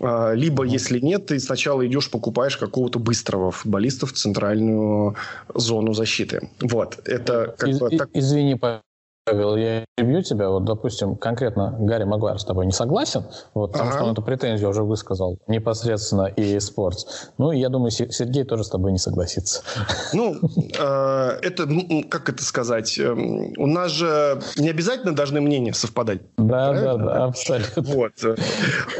э, 0.00 0.32
либо, 0.34 0.64
если 0.64 0.98
нет, 0.98 1.26
ты 1.26 1.38
сначала 1.38 1.86
идешь 1.86 2.10
покупаешь 2.10 2.56
какого-то 2.56 2.98
быстрого 2.98 3.50
футболиста 3.50 4.06
в 4.06 4.12
центральную 4.12 5.16
зону 5.54 5.92
защиты. 5.92 6.50
Вот, 6.60 6.98
это 7.04 7.54
как 7.56 7.68
Из, 7.68 7.78
бы... 7.78 7.90
Так... 7.90 8.08
Извини, 8.14 8.56
Павел, 9.24 9.56
я 9.56 9.84
перебью 9.96 10.22
тебя. 10.22 10.48
Вот, 10.48 10.64
допустим, 10.64 11.14
конкретно 11.16 11.76
Гарри 11.78 12.04
Магуайр 12.04 12.38
с 12.38 12.44
тобой 12.44 12.66
не 12.66 12.72
согласен, 12.72 13.24
вот, 13.54 13.72
потому 13.72 13.90
ага. 13.90 13.98
что 13.98 14.06
он 14.06 14.12
эту 14.12 14.22
претензию 14.22 14.70
уже 14.70 14.82
высказал 14.82 15.38
непосредственно 15.46 16.26
и 16.26 16.58
спортс. 16.58 17.28
Ну, 17.36 17.52
я 17.52 17.68
думаю, 17.68 17.90
Сергей 17.90 18.44
тоже 18.44 18.64
с 18.64 18.70
тобой 18.70 18.92
не 18.92 18.98
согласится. 18.98 19.62
Ну, 20.14 20.36
э, 20.78 21.38
это, 21.42 21.68
как 22.08 22.30
это 22.30 22.42
сказать, 22.42 22.98
эм, 22.98 23.52
у 23.58 23.66
нас 23.66 23.92
же 23.92 24.40
не 24.56 24.70
обязательно 24.70 25.14
должны 25.14 25.40
мнения 25.40 25.74
совпадать. 25.74 26.22
Да, 26.38 26.72
да, 26.72 26.96
да, 26.96 27.24
абсолютно. 27.26 27.82
Вот, 27.82 28.12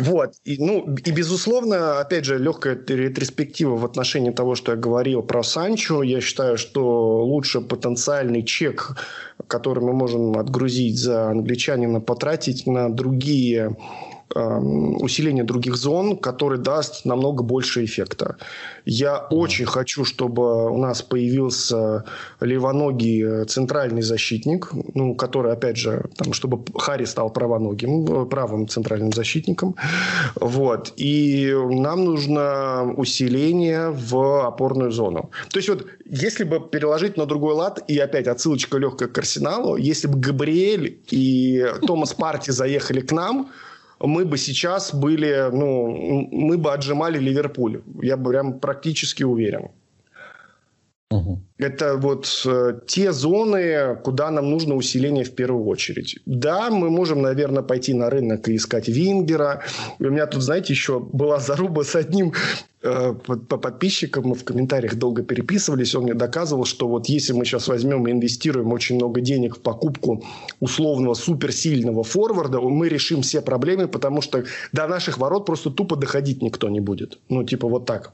вот. 0.01 0.33
И, 0.45 0.63
ну, 0.63 0.95
и, 0.95 1.11
безусловно, 1.11 1.99
опять 1.99 2.27
же, 2.27 2.39
легкая 2.39 2.79
ретроспектива 2.87 3.77
в 3.77 3.85
отношении 3.85 4.31
того, 4.31 4.55
что 4.55 4.73
я 4.73 4.79
говорил 4.79 5.23
про 5.23 5.43
Санчо. 5.43 6.03
Я 6.03 6.21
считаю, 6.21 6.59
что 6.59 7.25
лучше 7.25 7.61
потенциальный 7.61 8.43
чек 8.43 8.97
который 9.47 9.83
мы 9.83 9.93
можем 9.93 10.20
отгрузить 10.37 10.99
за 10.99 11.31
англичанина, 11.31 12.01
потратить 12.01 12.67
на 12.67 12.89
другие 12.89 13.77
усиление 14.35 15.45
других 15.45 15.77
зон, 15.77 16.17
который 16.17 16.59
даст 16.59 17.05
намного 17.05 17.43
больше 17.43 17.85
эффекта. 17.85 18.37
Я 18.85 19.15
mm-hmm. 19.15 19.35
очень 19.37 19.67
хочу, 19.67 20.05
чтобы 20.05 20.71
у 20.71 20.79
нас 20.79 21.03
появился 21.03 22.05
левоногий 22.41 23.45
центральный 23.47 24.03
защитник, 24.03 24.71
ну, 24.95 25.15
который, 25.15 25.53
опять 25.53 25.77
же, 25.77 26.05
там, 26.17 26.33
чтобы 26.33 26.65
Харри 26.79 27.05
стал 27.07 27.31
правоногим, 27.31 28.29
правым 28.29 28.69
центральным 28.69 29.13
защитником. 29.13 29.75
Вот. 30.37 30.93
И 30.97 31.53
нам 31.71 32.05
нужно 32.05 32.95
усиление 32.97 33.91
в 33.91 34.47
опорную 34.47 34.93
зону. 34.93 35.31
То 35.51 35.59
есть, 35.59 35.69
вот, 35.69 35.87
если 36.05 36.45
бы 36.45 36.61
переложить 36.61 37.17
на 37.17 37.27
другой 37.27 37.55
лад, 37.55 37.83
и 37.89 37.99
опять 37.99 38.27
отсылочка 38.27 38.79
легкая 38.79 39.09
к 39.09 39.19
Арсеналу, 39.19 39.77
если 39.77 40.07
бы 40.07 40.19
Габриэль 40.19 40.99
и 41.11 41.67
Томас 41.87 42.15
Парти 42.15 42.51
заехали 42.51 43.01
к 43.01 43.13
нам, 43.13 43.51
мы 44.01 44.25
бы 44.25 44.39
сейчас 44.39 44.95
были, 44.95 45.51
ну, 45.53 46.29
мы 46.31 46.57
бы 46.57 46.73
отжимали 46.73 47.19
Ливерпуль. 47.19 47.83
Я 48.03 48.17
бы 48.17 48.31
прям 48.31 48.59
практически 48.61 49.25
уверен. 49.25 49.69
Угу. 51.11 51.41
Это 51.59 51.97
вот 51.97 52.43
э, 52.47 52.81
те 52.87 53.13
зоны, 53.13 53.97
куда 54.05 54.31
нам 54.31 54.49
нужно 54.49 54.77
усиление 54.77 55.25
в 55.25 55.35
первую 55.35 55.67
очередь. 55.67 56.19
Да, 56.25 56.71
мы 56.71 56.89
можем, 56.89 57.21
наверное, 57.21 57.65
пойти 57.65 57.95
на 57.95 58.11
рынок 58.11 58.49
и 58.49 58.55
искать 58.55 58.87
Вингера. 58.87 59.63
У 59.99 60.05
меня 60.05 60.27
тут, 60.27 60.43
знаете, 60.43 60.73
еще 60.73 61.01
была 61.01 61.41
заруба 61.41 61.83
с 61.83 61.97
одним 61.97 62.33
э, 62.83 63.13
по 63.13 63.57
подписчикам. 63.59 64.29
Мы 64.29 64.35
в 64.37 64.45
комментариях 64.45 64.95
долго 64.95 65.25
переписывались. 65.25 65.97
Он 65.97 66.05
мне 66.05 66.15
доказывал, 66.15 66.65
что 66.65 66.87
вот 66.87 67.07
если 67.07 67.33
мы 67.33 67.45
сейчас 67.45 67.67
возьмем 67.67 68.07
и 68.07 68.13
инвестируем 68.13 68.73
очень 68.73 68.95
много 68.95 69.21
денег 69.21 69.57
в 69.57 69.61
покупку 69.61 70.23
условного 70.61 71.15
суперсильного 71.15 72.05
форварда, 72.05 72.61
мы 72.61 72.89
решим 72.89 73.23
все 73.23 73.41
проблемы, 73.43 73.89
потому 73.89 74.23
что 74.23 74.45
до 74.73 74.87
наших 74.87 75.19
ворот 75.19 75.45
просто 75.45 75.71
тупо 75.71 75.97
доходить 75.97 76.41
никто 76.41 76.69
не 76.69 76.81
будет. 76.81 77.19
Ну, 77.29 77.43
типа 77.43 77.67
вот 77.67 77.85
так. 77.85 78.13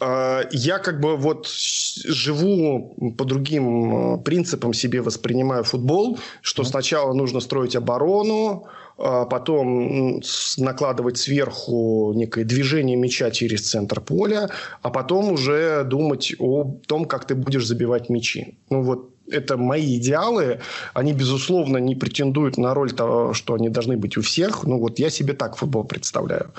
А, 0.00 0.42
я 0.50 0.78
как 0.78 1.00
бы 1.00 1.16
вот 1.16 1.48
живу 1.48 2.94
по 3.16 3.24
другим 3.24 4.14
э, 4.14 4.18
принципам 4.22 4.72
себе 4.74 5.02
воспринимаю 5.02 5.64
футбол, 5.64 6.18
что 6.42 6.64
сначала 6.64 7.12
нужно 7.12 7.40
строить 7.40 7.76
оборону, 7.76 8.66
а 8.98 9.24
потом 9.24 10.20
накладывать 10.58 11.16
сверху 11.16 12.12
некое 12.14 12.44
движение 12.44 12.96
мяча 12.96 13.30
через 13.30 13.68
центр 13.70 14.00
поля, 14.00 14.50
а 14.82 14.90
потом 14.90 15.32
уже 15.32 15.84
думать 15.84 16.34
о 16.38 16.76
том, 16.86 17.06
как 17.06 17.26
ты 17.26 17.34
будешь 17.34 17.66
забивать 17.66 18.10
мячи. 18.10 18.58
Ну 18.68 18.82
вот 18.82 19.10
это 19.30 19.56
мои 19.56 19.96
идеалы. 19.96 20.60
Они, 20.92 21.12
безусловно, 21.12 21.78
не 21.78 21.94
претендуют 21.94 22.58
на 22.58 22.74
роль 22.74 22.92
того, 22.92 23.32
что 23.32 23.54
они 23.54 23.68
должны 23.68 23.96
быть 23.96 24.16
у 24.16 24.22
всех. 24.22 24.64
Ну 24.64 24.78
вот 24.78 24.98
я 24.98 25.10
себе 25.10 25.32
так 25.32 25.56
футбол 25.56 25.84
представляю. 25.84 26.50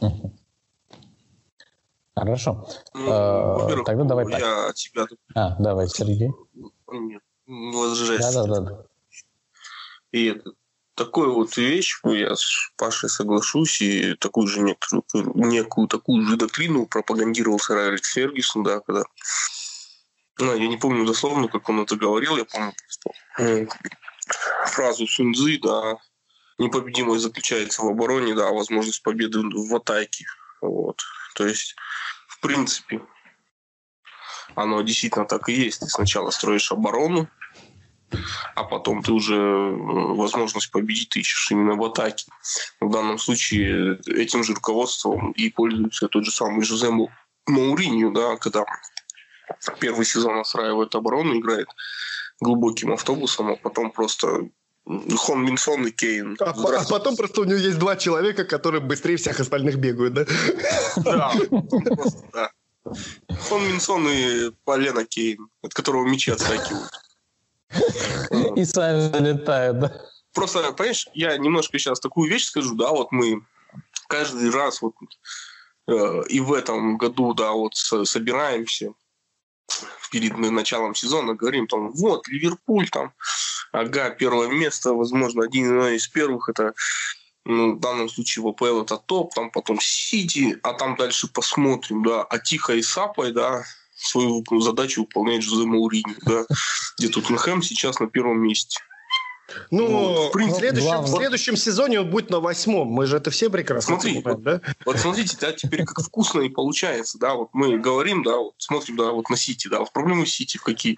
Uh-huh. 0.00 0.30
Хорошо. 2.16 2.68
Ну, 2.94 3.70
э, 3.70 3.82
Тогда 3.84 4.04
давай 4.04 4.30
я 4.30 4.38
так. 4.38 4.74
тебя... 4.74 5.06
А, 5.34 5.56
давай, 5.58 5.88
Сергей. 5.88 6.30
Нет, 6.90 7.22
не 7.46 7.76
возражайся. 7.76 8.32
Да, 8.32 8.46
да, 8.46 8.60
да. 8.60 8.86
И 10.12 10.26
это 10.26 10.52
такую 10.94 11.34
вот 11.34 11.56
вещь, 11.56 12.00
я 12.04 12.36
с 12.36 12.70
Пашей 12.76 13.08
соглашусь, 13.08 13.82
и 13.82 14.14
такую 14.14 14.46
же 14.46 14.60
некоторую, 14.60 15.04
некую 15.34 15.88
такую 15.88 16.24
же 16.24 16.36
доктрину 16.36 16.86
пропагандировал 16.86 17.58
сэр 17.58 17.78
Алекс 17.78 18.12
Фергюсон, 18.12 18.62
да, 18.62 18.80
когда 18.80 19.02
ну, 20.38 20.54
я 20.54 20.68
не 20.68 20.76
помню 20.76 21.04
дословно, 21.06 21.48
как 21.48 21.68
он 21.68 21.80
это 21.80 21.96
говорил, 21.96 22.36
я 22.36 22.44
помню 22.44 22.72
просто 23.36 23.68
фразу 24.66 25.06
Сунзы, 25.06 25.58
да, 25.62 25.98
непобедимость 26.58 27.22
заключается 27.22 27.82
в 27.82 27.88
обороне, 27.88 28.34
да, 28.34 28.50
возможность 28.50 29.02
победы 29.02 29.40
в 29.42 29.74
атаке. 29.74 30.26
Вот. 30.60 31.02
То 31.34 31.46
есть 31.46 31.76
принципе, 32.44 33.00
оно 34.54 34.82
действительно 34.82 35.24
так 35.24 35.48
и 35.48 35.54
есть. 35.54 35.80
Ты 35.80 35.86
сначала 35.86 36.28
строишь 36.30 36.70
оборону, 36.70 37.26
а 38.54 38.64
потом 38.64 39.02
ты 39.02 39.12
уже 39.12 39.34
возможность 39.34 40.70
победить 40.70 41.16
ищешь 41.16 41.50
именно 41.50 41.74
в 41.74 41.82
атаке. 41.82 42.26
В 42.80 42.90
данном 42.90 43.18
случае 43.18 43.98
этим 44.06 44.44
же 44.44 44.52
руководством 44.52 45.32
и 45.32 45.48
пользуется 45.48 46.08
тот 46.08 46.26
же 46.26 46.30
самый 46.30 46.64
Жозе 46.64 46.90
Мауринью, 47.46 48.12
да, 48.12 48.36
когда 48.36 48.66
первый 49.80 50.04
сезон 50.04 50.36
настраивает 50.36 50.94
оборону, 50.94 51.38
играет 51.38 51.68
глубоким 52.40 52.92
автобусом, 52.92 53.52
а 53.52 53.56
потом 53.56 53.90
просто 53.90 54.50
Хон 54.86 55.44
Минсон 55.44 55.86
и 55.86 55.90
Кейн. 55.90 56.36
А, 56.40 56.50
а 56.50 56.84
потом 56.84 57.16
просто 57.16 57.40
у 57.40 57.44
него 57.44 57.56
есть 57.56 57.78
два 57.78 57.96
человека, 57.96 58.44
которые 58.44 58.82
быстрее 58.82 59.16
всех 59.16 59.40
остальных 59.40 59.76
бегают, 59.76 60.14
да? 60.14 60.26
Да, 60.96 61.32
просто, 61.48 62.22
да. 62.32 62.50
Хон 63.48 63.66
Минсон 63.66 64.06
и 64.08 64.50
Полена 64.64 65.06
Кейн, 65.06 65.48
от 65.62 65.72
которого 65.72 66.06
мечи 66.06 66.30
отскакивают. 66.30 66.90
И 68.56 68.64
сами 68.64 69.00
залетают, 69.10 69.78
да? 69.80 70.00
Просто, 70.34 70.72
понимаешь, 70.72 71.08
я 71.14 71.38
немножко 71.38 71.78
сейчас 71.78 72.00
такую 72.00 72.30
вещь 72.30 72.44
скажу, 72.46 72.74
да, 72.74 72.90
вот 72.90 73.10
мы 73.12 73.42
каждый 74.08 74.50
раз 74.50 74.82
вот 74.82 74.94
э, 75.86 76.22
и 76.28 76.40
в 76.40 76.52
этом 76.52 76.98
году, 76.98 77.34
да, 77.34 77.52
вот 77.52 77.74
собираемся 77.76 78.92
перед 80.10 80.36
началом 80.36 80.94
сезона, 80.94 81.34
говорим 81.34 81.66
там, 81.66 81.92
вот, 81.92 82.28
Ливерпуль 82.28 82.88
там, 82.90 83.12
ага, 83.74 84.10
первое 84.10 84.48
место, 84.48 84.94
возможно, 84.94 85.44
один 85.44 85.80
из 85.88 86.06
первых, 86.08 86.48
это 86.48 86.74
ну, 87.44 87.76
в 87.76 87.80
данном 87.80 88.08
случае 88.08 88.50
ВПЛ 88.50 88.82
это 88.82 88.96
топ, 88.96 89.34
там 89.34 89.50
потом 89.50 89.78
Сити, 89.80 90.58
а 90.62 90.72
там 90.72 90.96
дальше 90.96 91.28
посмотрим, 91.28 92.02
да, 92.02 92.22
а 92.22 92.38
Тихо 92.38 92.74
и 92.74 92.82
Сапой, 92.82 93.32
да, 93.32 93.64
свою 93.94 94.44
задачу 94.60 95.02
выполняет 95.02 95.42
Жозе 95.42 95.66
Маурини, 95.66 96.16
да, 96.24 96.46
где 96.98 97.08
Тоттенхэм 97.08 97.62
сейчас 97.62 98.00
на 98.00 98.06
первом 98.06 98.40
месте. 98.40 98.80
Ну, 99.70 99.88
ну 99.88 100.28
в, 100.28 100.32
принципе, 100.32 100.56
в, 100.56 100.58
следующем, 100.58 101.02
в 101.02 101.08
следующем 101.08 101.56
сезоне 101.56 102.00
он 102.00 102.10
будет 102.10 102.30
на 102.30 102.40
восьмом. 102.40 102.88
Мы 102.88 103.06
же 103.06 103.18
это 103.18 103.30
все 103.30 103.50
прекрасно 103.50 103.94
Смотри, 103.94 104.22
понимаем, 104.22 104.36
вот, 104.36 104.42
да? 104.42 104.60
Вот 104.86 104.98
смотрите, 104.98 105.36
да, 105.38 105.52
теперь 105.52 105.84
как 105.84 106.02
вкусно 106.02 106.40
и 106.40 106.48
получается, 106.48 107.18
да, 107.18 107.34
вот 107.34 107.50
мы 107.52 107.78
говорим, 107.78 108.22
да, 108.22 108.36
вот 108.38 108.54
смотрим, 108.56 108.96
да, 108.96 109.12
вот 109.12 109.28
на 109.28 109.36
Сити, 109.36 109.68
да, 109.68 109.80
вот 109.80 109.92
проблемы 109.92 110.24
Сити 110.26 110.56
в 110.56 110.62
какие. 110.62 110.96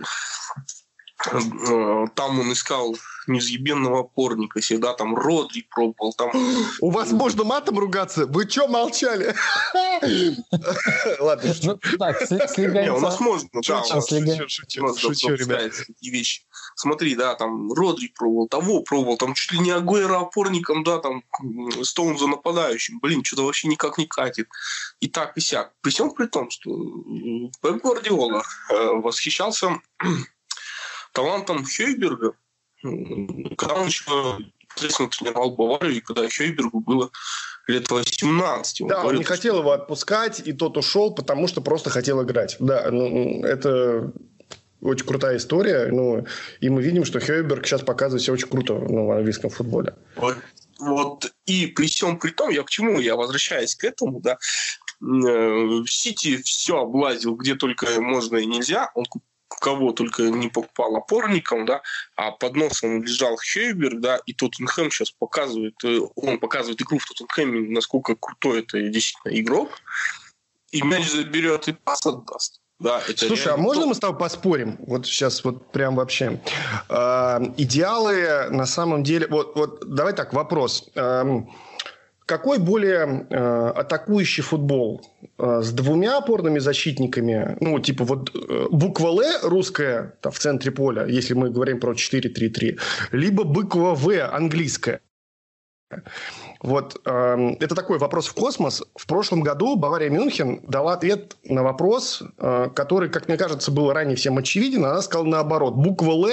Там 1.16 2.40
он 2.40 2.52
искал 2.52 2.96
незъебенного 3.26 4.00
опорника, 4.00 4.60
всегда 4.60 4.92
там 4.94 5.16
Родри 5.16 5.66
пробовал. 5.68 6.12
Там... 6.12 6.30
У 6.80 6.90
вас 6.90 7.10
можно 7.12 7.44
матом 7.44 7.78
ругаться? 7.78 8.26
Вы 8.26 8.48
что 8.48 8.68
молчали? 8.68 9.34
Ладно. 11.20 11.54
Ну, 11.62 11.78
так, 11.98 12.30
Не, 12.30 12.92
у 12.92 13.00
нас 13.00 13.20
можно. 13.20 13.48
Шучу, 13.62 15.34
ребят. 15.34 15.72
вещи. 16.02 16.42
Смотри, 16.74 17.14
да, 17.16 17.34
там 17.34 17.72
Родри 17.72 18.12
пробовал, 18.14 18.48
того 18.48 18.82
пробовал, 18.82 19.16
там 19.16 19.34
чуть 19.34 19.52
ли 19.52 19.58
не 19.58 19.70
Агуэра 19.70 20.20
опорником, 20.20 20.84
да, 20.84 20.98
там 20.98 21.24
Стоунза 21.82 22.26
нападающим. 22.26 23.00
Блин, 23.00 23.24
что-то 23.24 23.44
вообще 23.44 23.68
никак 23.68 23.98
не 23.98 24.06
катит. 24.06 24.48
И 25.00 25.08
так, 25.08 25.36
и 25.36 25.40
сяк. 25.40 25.72
При 25.80 25.90
всем 25.90 26.10
при 26.10 26.26
том, 26.26 26.50
что 26.50 26.70
Пеп 27.62 27.82
Гвардиола 27.82 28.42
э, 28.70 28.90
восхищался 28.94 29.80
талантом 31.16 31.66
Хейберга, 31.66 32.32
когда 32.82 33.74
он 33.74 33.86
еще 33.86 34.38
непосредственно 34.62 35.08
тренировал 35.08 35.56
Баварию, 35.56 35.96
и 35.96 36.00
когда 36.00 36.28
Хейбергу 36.28 36.80
было 36.80 37.10
лет 37.66 37.90
18. 37.90 38.82
Он 38.82 38.88
да, 38.88 39.02
он 39.02 39.16
не 39.16 39.24
что... 39.24 39.32
хотел 39.32 39.58
его 39.60 39.72
отпускать, 39.72 40.42
и 40.44 40.52
тот 40.52 40.76
ушел, 40.76 41.14
потому 41.14 41.48
что 41.48 41.62
просто 41.62 41.88
хотел 41.88 42.22
играть. 42.22 42.56
Да, 42.60 42.90
ну, 42.90 43.42
это 43.44 44.12
очень 44.82 45.06
крутая 45.06 45.38
история. 45.38 45.86
Ну, 45.90 46.26
и 46.60 46.68
мы 46.68 46.82
видим, 46.82 47.06
что 47.06 47.18
Хейберг 47.18 47.66
сейчас 47.66 47.80
показывает 47.80 48.22
себя 48.22 48.34
очень 48.34 48.48
круто 48.48 48.74
ну, 48.74 49.06
в 49.06 49.10
английском 49.12 49.48
футболе. 49.48 49.94
Вот, 50.16 50.36
вот 50.78 51.32
и 51.46 51.66
при 51.66 51.86
всем 51.86 52.18
при 52.18 52.30
том, 52.30 52.50
я 52.50 52.62
к 52.62 52.68
чему? 52.68 53.00
Я 53.00 53.16
возвращаюсь 53.16 53.74
к 53.74 53.84
этому, 53.84 54.20
да. 54.20 54.36
Э, 55.00 55.82
Сити 55.86 56.36
все 56.42 56.82
облазил, 56.82 57.36
где 57.36 57.54
только 57.54 58.00
можно 58.00 58.36
и 58.36 58.44
нельзя. 58.46 58.90
Он 58.94 59.06
кого 59.48 59.92
только 59.92 60.24
не 60.24 60.48
покупал 60.48 60.96
опорником, 60.96 61.66
да, 61.66 61.82
а 62.16 62.30
под 62.32 62.56
носом 62.56 63.02
лежал 63.02 63.38
Хейберг, 63.38 64.00
да, 64.00 64.20
и 64.26 64.32
Тоттенхэм 64.32 64.90
сейчас 64.90 65.10
показывает, 65.10 65.74
э, 65.84 66.00
он 66.16 66.38
показывает 66.38 66.80
игру 66.82 66.98
в 66.98 67.06
Тоттенхэме, 67.06 67.70
насколько 67.70 68.14
крутой 68.16 68.60
это 68.60 68.80
действительно 68.80 69.40
игрок, 69.40 69.70
и 70.72 70.82
мяч 70.82 71.10
заберет 71.10 71.68
и 71.68 71.72
пас 71.72 72.04
отдаст. 72.06 72.60
Да, 72.78 73.00
это 73.08 73.26
Слушай, 73.26 73.54
а 73.54 73.56
можно 73.56 73.86
мы 73.86 73.94
с 73.94 73.98
тобой 73.98 74.18
поспорим? 74.18 74.76
Вот 74.80 75.06
сейчас 75.06 75.42
вот 75.44 75.72
прям 75.72 75.96
вообще. 75.96 76.42
Э, 76.90 77.38
идеалы 77.56 78.50
на 78.50 78.66
самом 78.66 79.02
деле... 79.02 79.26
Вот, 79.28 79.56
вот 79.56 79.94
давай 79.94 80.12
так, 80.12 80.34
вопрос. 80.34 80.90
Э, 80.94 81.24
какой 82.26 82.58
более 82.58 83.26
э, 83.30 83.72
атакующий 83.76 84.42
футбол? 84.42 85.00
Э, 85.38 85.60
с 85.62 85.72
двумя 85.72 86.18
опорными 86.18 86.58
защитниками? 86.58 87.56
Ну, 87.60 87.78
типа 87.78 88.04
вот 88.04 88.34
э, 88.34 88.66
буква 88.70 89.08
Л 89.08 89.20
русская 89.42 90.14
там, 90.20 90.32
в 90.32 90.38
центре 90.38 90.72
поля, 90.72 91.06
если 91.06 91.34
мы 91.34 91.50
говорим 91.50 91.78
про 91.80 91.92
4-3-3, 91.92 92.78
либо 93.12 93.44
буква 93.44 93.94
В 93.94 94.10
английская. 94.20 95.00
Вот 96.62 97.00
э, 97.04 97.56
это 97.60 97.74
такой 97.74 97.98
вопрос 97.98 98.26
в 98.26 98.34
космос. 98.34 98.82
В 98.94 99.06
прошлом 99.06 99.42
году 99.42 99.76
Бавария 99.76 100.10
Мюнхен 100.10 100.60
дала 100.66 100.94
ответ 100.94 101.36
на 101.44 101.62
вопрос, 101.62 102.22
э, 102.38 102.68
который, 102.74 103.08
как 103.08 103.28
мне 103.28 103.36
кажется, 103.36 103.70
был 103.70 103.92
ранее 103.92 104.16
всем 104.16 104.38
очевиден. 104.38 104.84
Она 104.84 105.02
сказала 105.02 105.26
наоборот. 105.26 105.74
Буква 105.74 106.12
Л 106.12 106.26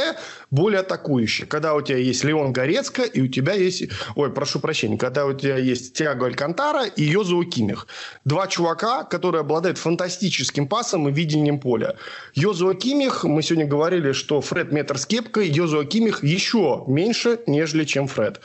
более 0.52 0.80
атакующая. 0.82 1.46
Когда 1.46 1.74
у 1.74 1.82
тебя 1.82 1.98
есть 1.98 2.24
Леон 2.24 2.54
Горецко, 2.54 3.04
и 3.04 3.22
у 3.22 3.28
тебя 3.28 3.54
есть... 3.54 3.84
Ой, 4.16 4.32
прошу 4.32 4.60
прощения. 4.60 4.98
Когда 4.98 5.26
у 5.26 5.34
тебя 5.34 5.58
есть 5.58 5.94
Тиаго 5.94 6.26
Алькантара 6.26 6.86
и 6.86 7.04
Йозуа 7.04 7.46
Кимих. 7.46 7.88
Два 8.26 8.48
чувака, 8.48 9.04
которые 9.04 9.42
обладают 9.42 9.78
фантастическим 9.78 10.68
пасом 10.68 11.10
и 11.10 11.12
видением 11.12 11.60
поля. 11.60 11.96
Йозуа 12.34 12.76
Кимих, 12.76 13.24
мы 13.24 13.42
сегодня 13.42 13.68
говорили, 13.68 14.12
что 14.14 14.42
Фред 14.42 14.72
метр 14.72 14.98
с 14.98 15.06
кепкой, 15.06 15.50
Йозуа 15.50 15.86
Кимих 15.86 16.24
еще 16.24 16.84
меньше, 16.88 17.40
нежели 17.48 17.84
чем 17.84 18.08
Фред. 18.08 18.42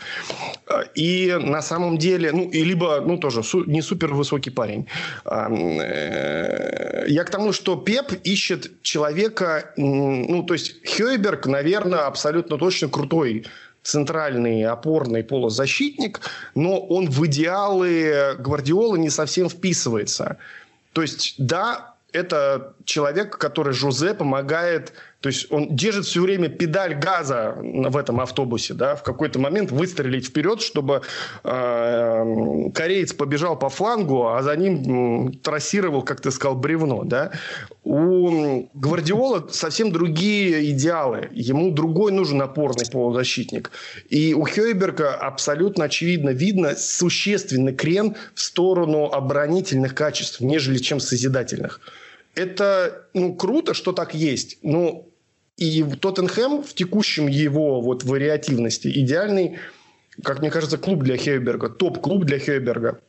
Э, 0.67 0.83
и 0.95 1.37
на 1.41 1.63
самом 1.69 1.99
деле, 1.99 2.33
ну, 2.33 2.51
и 2.51 2.65
либо, 2.65 3.01
ну, 3.01 3.19
тоже 3.19 3.43
су, 3.43 3.65
не 3.65 3.83
супер 3.83 4.15
высокий 4.15 4.51
парень. 4.51 4.87
Э, 5.25 7.05
я 7.09 7.25
к 7.25 7.31
тому, 7.31 7.53
что 7.53 7.77
Пеп 7.77 8.13
ищет 8.25 8.83
человека, 8.83 9.73
ну, 9.77 10.43
то 10.43 10.55
есть 10.55 10.87
Хейберг, 10.87 11.47
наверное, 11.47 12.07
абсолютно 12.07 12.59
точно 12.59 12.89
крутой 12.89 13.45
центральный 13.83 14.65
опорный 14.65 15.23
полузащитник, 15.23 16.21
но 16.55 16.79
он 16.79 17.09
в 17.09 17.25
идеалы 17.27 18.37
Гвардиолы 18.39 18.99
не 18.99 19.11
совсем 19.11 19.49
вписывается. 19.49 20.37
То 20.93 21.03
есть, 21.03 21.35
да, 21.39 21.95
это 22.13 22.75
человек, 22.85 23.39
который 23.39 23.73
Жозе 23.73 24.15
помогает 24.15 24.93
то 25.21 25.29
есть 25.31 25.51
он 25.51 25.75
держит 25.75 26.07
все 26.07 26.21
время 26.21 26.49
педаль 26.49 26.95
газа 26.95 27.57
в 27.61 27.97
этом 27.97 28.21
автобусе, 28.21 28.75
да, 28.75 28.95
в 28.95 29.03
какой-то 29.03 29.41
момент 29.41 29.73
выстрелить 29.73 30.27
вперед, 30.27 30.61
чтобы 30.61 31.03
э, 31.43 32.71
кореец 32.73 33.13
побежал 33.15 33.59
по 33.59 33.69
флангу, 33.69 34.29
а 34.29 34.43
за 34.43 34.55
ним 34.55 35.33
трассировал, 35.43 36.03
как 36.03 36.21
ты 36.21 36.31
сказал, 36.31 36.57
бревно, 36.57 37.03
да. 37.03 37.33
У 37.83 38.69
Гвардиола 38.75 39.49
совсем 39.51 39.91
другие 39.91 40.71
идеалы, 40.71 41.29
ему 41.33 41.73
другой 41.73 42.13
нужен 42.13 42.41
опорный 42.41 42.87
полузащитник. 42.89 43.73
И 44.11 44.35
у 44.35 44.47
Хейберга 44.47 45.15
абсолютно 45.15 45.85
очевидно 45.85 46.31
видно 46.31 46.77
существенный 46.77 47.75
крен 47.75 48.15
в 48.35 48.41
сторону 48.41 49.07
оборонительных 49.07 49.97
качеств, 49.97 50.41
нежели 50.41 50.79
чем 50.79 51.01
созидательных 51.01 51.81
это 52.39 53.09
ну, 53.15 53.35
круто, 53.35 53.75
что 53.75 53.93
так 53.93 54.15
есть. 54.15 54.59
Но 54.63 55.08
и 55.59 55.83
Тоттенхэм 55.83 56.63
в 56.63 56.73
текущем 56.73 57.27
его 57.27 57.81
вот 57.81 58.05
вариативности 58.05 58.89
идеальный, 58.89 59.59
как 60.23 60.39
мне 60.39 60.51
кажется, 60.51 60.79
клуб 60.79 61.03
для 61.03 61.17
Хейберга, 61.17 61.69
топ-клуб 61.69 62.25
для 62.25 62.39
Хейберга. 62.39 63.01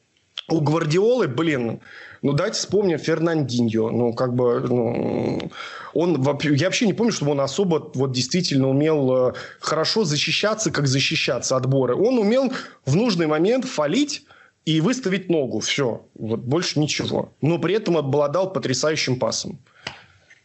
У 0.50 0.60
Гвардиолы, 0.62 1.28
блин, 1.28 1.80
ну 2.24 2.34
давайте 2.34 2.58
вспомним 2.58 2.98
Фернандиньо. 2.98 3.92
Ну, 3.92 4.14
как 4.14 4.34
бы, 4.34 4.62
ну, 4.62 5.52
он, 5.94 6.24
я 6.42 6.66
вообще 6.66 6.88
не 6.88 6.94
помню, 6.94 7.14
чтобы 7.14 7.34
он 7.34 7.42
особо 7.42 7.92
вот 7.94 8.14
действительно 8.14 8.68
умел 8.68 9.30
э, 9.30 9.34
хорошо 9.60 10.04
защищаться, 10.04 10.72
как 10.72 10.88
защищаться 10.88 11.56
отборы. 11.56 11.96
Он 11.96 12.18
умел 12.18 12.52
в 12.84 12.96
нужный 12.96 13.28
момент 13.28 13.66
фалить 13.66 14.26
и 14.66 14.82
выставить 14.82 15.30
ногу. 15.30 15.60
Все. 15.60 16.08
Вот 16.16 16.40
больше 16.40 16.80
ничего. 16.80 17.32
Но 17.42 17.60
при 17.60 17.76
этом 17.76 17.96
обладал 17.96 18.52
потрясающим 18.52 19.20
пасом. 19.20 19.60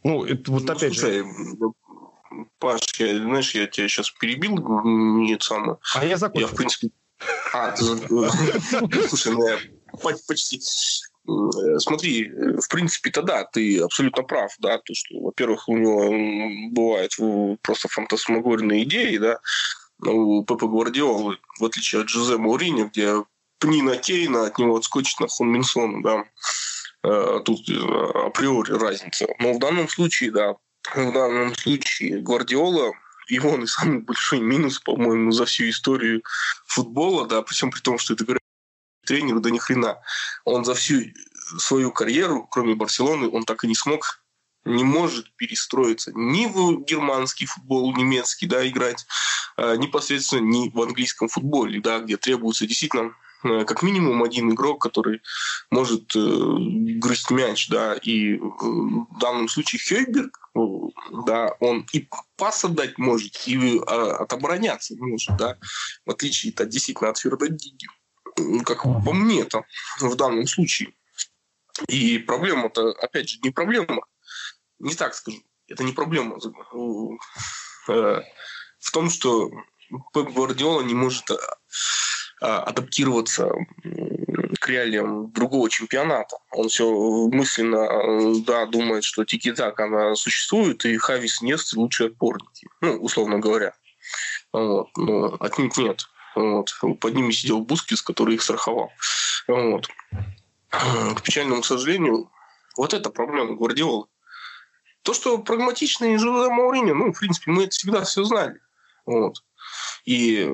Ну, 0.03 0.23
это 0.25 0.53
вот 0.53 0.65
ну, 0.65 0.73
опять 0.73 0.99
слушай, 0.99 1.21
же... 1.21 1.25
Паш, 2.65 2.81
я, 2.99 3.19
знаешь, 3.19 3.55
я 3.55 3.67
тебя 3.67 3.89
сейчас 3.89 4.11
перебил, 4.11 4.57
не 4.85 5.39
самое. 5.39 5.77
А 5.95 6.03
я 6.03 6.17
закончил. 6.17 6.47
Я, 6.47 6.53
в 6.53 6.57
принципе... 6.57 6.89
А, 7.53 7.73
ты... 7.73 7.85
Слушай, 9.09 9.33
ну 9.33 9.47
я 9.47 9.59
почти... 10.27 10.63
Э, 11.29 11.79
смотри, 11.79 12.31
в 12.31 12.67
принципе, 12.71 13.11
тогда 13.11 13.45
ты 13.45 13.81
абсолютно 13.81 14.23
прав, 14.23 14.55
да, 14.61 14.79
то, 14.79 14.95
что, 14.95 15.21
во-первых, 15.21 15.69
у 15.69 15.77
него 15.77 16.71
бывают 16.71 17.13
просто 17.61 17.89
фантасмагорные 17.89 18.85
идеи, 18.85 19.19
да, 19.19 19.41
у 20.01 20.43
Пепа 20.43 20.67
Гвардиолы, 20.67 21.37
в 21.61 21.65
отличие 21.67 22.01
от 22.01 22.07
Джозе 22.07 22.39
Маурини, 22.39 22.85
где 22.85 23.25
Пнина 23.59 23.99
Кейна 23.99 24.47
от 24.47 24.59
него 24.59 24.77
отскочит 24.77 25.21
на 25.21 25.29
Хон 25.29 25.53
Минсона, 25.53 26.03
да, 26.03 26.25
э, 27.03 27.41
тут 27.45 27.69
э, 27.69 28.27
априори 28.27 28.73
разница. 28.73 29.27
Но 29.39 29.53
в 29.53 29.59
данном 29.59 29.87
случае, 29.87 30.31
да, 30.31 30.57
в 30.95 31.13
данном 31.13 31.55
случае 31.55 32.21
Гвардиола 32.21 32.93
его 33.29 33.51
он 33.51 33.65
и 33.65 33.67
самый 33.67 34.01
большой 34.01 34.41
минус, 34.41 34.79
по-моему, 34.79 35.33
за 35.33 35.47
всю 35.47 35.69
историю 35.69 36.23
футбола, 36.67 37.27
да, 37.27 37.43
причем 37.43 37.71
при 37.71 37.81
том, 37.81 37.99
что 37.99 38.15
это 38.15 38.25
тренер, 39.07 39.41
да 39.41 39.51
ни 39.51 39.59
хрена. 39.59 39.99
Он 40.45 40.65
за 40.65 40.75
всю 40.75 41.01
свою 41.59 41.93
карьеру, 41.93 42.47
кроме 42.51 42.75
Барселоны, 42.75 43.29
он 43.29 43.45
так 43.45 43.65
и 43.65 43.67
не 43.67 43.75
смог 43.75 44.21
не 44.65 44.83
может 44.83 45.31
перестроиться 45.37 46.11
ни 46.15 46.47
в 46.47 46.85
германский 46.85 47.45
футбол, 47.45 47.95
немецкий, 47.95 48.47
да, 48.47 48.67
играть, 48.67 49.07
а, 49.57 49.77
непосредственно 49.77 50.41
ни 50.41 50.71
в 50.71 50.81
английском 50.81 51.29
футболе, 51.29 51.81
да, 51.81 51.99
где 51.99 52.17
требуется 52.17 52.67
действительно 52.67 53.15
как 53.45 53.83
минимум 53.83 54.23
один 54.23 54.53
игрок, 54.53 54.81
который 54.81 55.21
может 55.71 56.17
э, 56.17 56.21
грызть 56.99 57.31
мяч, 57.31 57.69
да, 57.69 57.95
и 57.95 58.37
э, 58.37 58.41
в 58.41 59.19
данном 59.21 59.49
случае 59.49 59.81
Хейберг, 59.81 60.51
э, 60.55 60.61
да, 61.27 61.55
он 61.61 61.87
и 61.93 62.09
пас 62.37 62.65
отдать 62.65 62.97
может, 62.97 63.47
и 63.47 63.79
э, 63.79 63.81
отобороняться 63.81 64.95
может, 64.97 65.37
да, 65.37 65.59
в 66.07 66.11
отличие 66.11 66.55
от 66.57 66.69
действительно 66.71 67.11
от 67.11 67.19
Фердодиги, 67.19 67.87
как 68.65 68.83
по 68.83 69.13
мне 69.13 69.45
там 69.45 69.65
в 70.01 70.17
данном 70.17 70.47
случае. 70.47 70.95
И 71.89 72.19
проблема-то, 72.19 72.93
опять 72.93 73.29
же, 73.29 73.39
не 73.43 73.51
проблема, 73.51 74.07
не 74.79 74.95
так 74.95 75.15
скажу, 75.15 75.43
это 75.69 75.85
не 75.85 75.93
проблема 75.93 76.39
э, 77.89 78.23
в 78.79 78.91
том, 78.91 79.11
что 79.11 79.51
Пеп 80.15 80.31
Гвардиола 80.31 80.81
не 80.81 80.95
может 80.95 81.31
адаптироваться 82.41 83.51
к 84.61 84.69
реалиям 84.69 85.31
другого 85.33 85.69
чемпионата. 85.71 86.37
Он 86.51 86.69
все 86.69 86.91
мысленно 87.29 88.43
да, 88.45 88.67
думает, 88.67 89.05
что 89.05 89.25
тики-так 89.25 89.79
она 89.81 90.15
существует, 90.15 90.85
и 90.85 90.97
Хавис 90.97 91.43
Нест 91.43 91.75
лучшие 91.75 92.09
отпорники, 92.09 92.69
ну, 92.81 92.97
условно 92.97 93.39
говоря. 93.39 93.75
Вот. 94.53 94.89
Но 94.97 95.37
отнюдь 95.41 95.77
нет. 95.77 96.07
Вот. 96.35 96.75
Под 97.01 97.15
ними 97.15 97.33
сидел 97.33 97.61
Бускис, 97.61 98.03
который 98.03 98.35
их 98.35 98.43
страховал. 98.43 98.91
Вот. 99.49 99.89
К 100.71 101.23
печальному 101.23 101.63
сожалению, 101.63 102.31
вот 102.77 102.95
это 102.95 103.11
проблема 103.11 103.55
Гвардиолы. 103.55 104.07
То, 105.03 105.13
что 105.13 105.39
прагматичный 105.39 106.17
Жозе 106.19 106.51
Маурини, 106.51 106.93
ну, 106.93 107.13
в 107.13 107.19
принципе, 107.19 107.51
мы 107.51 107.65
это 107.65 107.71
всегда 107.73 108.03
все 108.05 108.25
знали. 108.25 108.59
Вот. 109.07 109.45
И, 110.05 110.51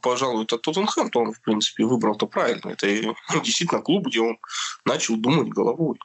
пожалуй, 0.00 0.44
это 0.44 0.58
Тоттенхэм, 0.58 1.10
то 1.10 1.20
он, 1.20 1.32
в 1.32 1.40
принципе, 1.40 1.84
выбрал-то 1.84 2.26
правильно. 2.26 2.70
Это 2.70 2.86
действительно 3.42 3.82
клуб, 3.82 4.06
где 4.06 4.20
он 4.20 4.38
начал 4.84 5.16
думать 5.16 5.48
головой. 5.48 5.98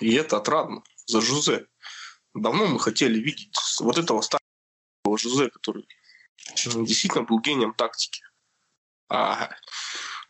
И 0.00 0.14
это 0.14 0.36
отрадно 0.36 0.82
за 1.06 1.20
Жузе. 1.20 1.66
Давно 2.34 2.66
мы 2.66 2.78
хотели 2.78 3.18
видеть 3.18 3.56
вот 3.80 3.98
этого 3.98 4.20
старого 4.20 4.42
Жузе, 5.18 5.50
который 5.50 5.88
действительно 6.54 7.24
был 7.24 7.40
гением 7.40 7.74
тактики. 7.74 8.22
А 9.08 9.50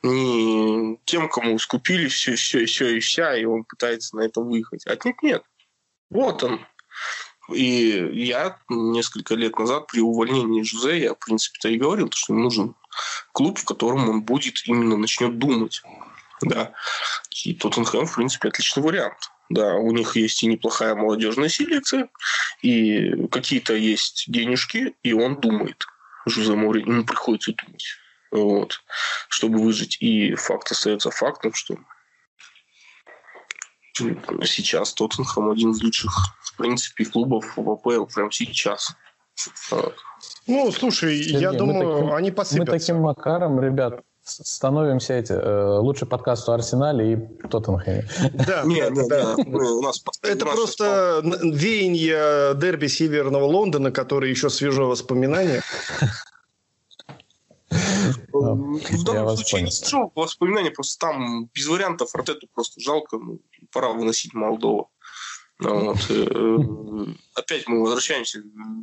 не 0.02 0.98
тем, 1.04 1.28
кому 1.28 1.58
скупили 1.58 2.08
все, 2.08 2.36
все, 2.36 2.64
все 2.66 2.96
и 2.96 3.00
вся, 3.00 3.36
и 3.36 3.44
он 3.44 3.64
пытается 3.64 4.16
на 4.16 4.20
это 4.20 4.40
выехать. 4.40 4.86
А 4.86 4.96
нет, 5.04 5.22
нет. 5.22 5.42
Вот 6.10 6.42
он. 6.42 6.64
И 7.52 8.10
я 8.24 8.58
несколько 8.68 9.34
лет 9.34 9.58
назад 9.58 9.86
при 9.86 10.00
увольнении 10.00 10.62
Жузе, 10.62 11.00
я, 11.00 11.14
в 11.14 11.18
принципе-то 11.18 11.68
и 11.68 11.78
говорил, 11.78 12.10
что 12.12 12.32
ему 12.32 12.44
нужен 12.44 12.74
клуб, 13.32 13.58
в 13.58 13.64
котором 13.64 14.08
он 14.08 14.22
будет 14.22 14.66
именно 14.66 14.96
начнет 14.96 15.38
думать. 15.38 15.82
Да. 16.42 16.72
И 17.44 17.54
Тоттенхэм, 17.54 18.06
в 18.06 18.14
принципе, 18.14 18.48
отличный 18.48 18.82
вариант. 18.82 19.30
Да, 19.48 19.74
у 19.74 19.92
них 19.92 20.16
есть 20.16 20.42
и 20.42 20.46
неплохая 20.48 20.96
молодежная 20.96 21.48
селекция, 21.48 22.08
и 22.62 23.28
какие-то 23.28 23.74
есть 23.74 24.24
денежки, 24.26 24.96
и 25.04 25.12
он 25.12 25.40
думает. 25.40 25.86
Жозе 26.26 26.54
Море, 26.54 26.80
ему 26.80 27.04
приходится 27.04 27.52
думать. 27.52 27.86
Вот. 28.32 28.82
Чтобы 29.28 29.58
выжить. 29.60 29.98
И 30.00 30.34
факт 30.34 30.72
остается 30.72 31.12
фактом, 31.12 31.54
что 31.54 31.76
сейчас 34.44 34.94
Тоттенхэм 34.94 35.50
один 35.50 35.72
из 35.72 35.82
лучших, 35.82 36.12
в 36.42 36.56
принципе, 36.56 37.04
клубов 37.04 37.56
в 37.56 37.70
АПЛ 37.70 38.06
прямо 38.06 38.32
сейчас. 38.32 38.94
Ну, 40.46 40.72
слушай, 40.72 41.22
Сергей, 41.22 41.40
я 41.40 41.52
думаю, 41.52 41.98
таким, 41.98 42.14
они 42.14 42.30
посыпятся. 42.30 42.72
Мы 42.72 42.78
таким 42.78 43.00
макаром, 43.00 43.60
ребят, 43.60 44.00
становимся 44.22 45.14
эти 45.14 45.32
э, 45.32 45.78
лучший 45.78 46.08
подкаст 46.08 46.48
у 46.48 46.52
Арсенале 46.52 47.12
и 47.12 47.48
Тоттенхэме. 47.48 48.08
Да, 48.46 48.62
нет, 48.64 48.94
да, 48.94 49.36
да. 49.36 49.36
у 49.36 49.82
нас 49.82 50.02
это 50.22 50.46
просто 50.46 51.22
веяние 51.42 52.54
дерби 52.54 52.86
Северного 52.86 53.44
Лондона, 53.44 53.90
который 53.90 54.30
еще 54.30 54.50
свежо 54.50 54.88
воспоминание. 54.88 55.62
В 58.54 59.04
данном 59.04 59.36
случае 59.36 59.62
не 59.62 59.70
свежо 59.70 60.10
воспоминания, 60.14 60.70
просто 60.70 60.98
там 60.98 61.46
без 61.54 61.66
вариантов 61.66 62.14
Артету 62.14 62.48
просто 62.52 62.80
жалко, 62.80 63.18
ну, 63.18 63.40
пора 63.72 63.92
выносить 63.92 64.34
Молдову. 64.34 64.90
Вот. 65.58 65.96
Э, 66.10 66.56
опять 67.34 67.66
мы 67.66 67.82
возвращаемся 67.82 68.42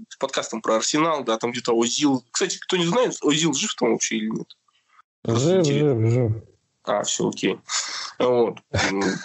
к 0.09 0.17
подкастам 0.17 0.61
про 0.61 0.77
Арсенал, 0.77 1.23
да, 1.23 1.37
там 1.37 1.51
где-то 1.51 1.73
Озил. 1.79 2.25
Кстати, 2.31 2.57
кто 2.59 2.77
не 2.77 2.85
знает, 2.85 3.15
Озил 3.21 3.53
жив 3.53 3.75
там 3.75 3.91
вообще 3.91 4.17
или 4.17 4.29
нет? 4.29 4.47
Жив, 5.25 5.65
жив, 5.65 6.11
жив. 6.11 6.31
А, 6.85 7.03
все 7.03 7.29
окей. 7.29 7.57
Вот. 8.19 8.57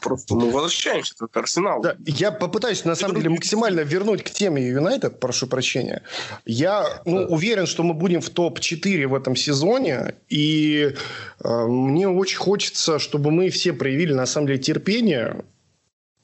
Просто 0.02 0.34
мы 0.34 0.50
возвращаемся 0.50 1.14
к 1.26 1.36
Арсеналу. 1.36 1.82
Да, 1.82 1.96
я 2.06 2.30
попытаюсь, 2.30 2.84
на 2.84 2.94
самом 2.94 3.16
деле, 3.16 3.30
максимально 3.30 3.80
вернуть 3.80 4.22
к 4.22 4.30
теме 4.30 4.66
Юнайтед, 4.68 5.20
прошу 5.20 5.46
прощения. 5.46 6.02
Я 6.44 7.02
ну, 7.04 7.24
уверен, 7.26 7.66
что 7.66 7.82
мы 7.82 7.94
будем 7.94 8.20
в 8.20 8.30
топ-4 8.30 9.06
в 9.06 9.14
этом 9.14 9.34
сезоне, 9.36 10.14
и 10.28 10.94
э, 11.42 11.66
мне 11.66 12.08
очень 12.08 12.38
хочется, 12.38 12.98
чтобы 12.98 13.30
мы 13.30 13.50
все 13.50 13.72
проявили, 13.72 14.12
на 14.12 14.26
самом 14.26 14.46
деле, 14.46 14.58
терпение, 14.58 15.44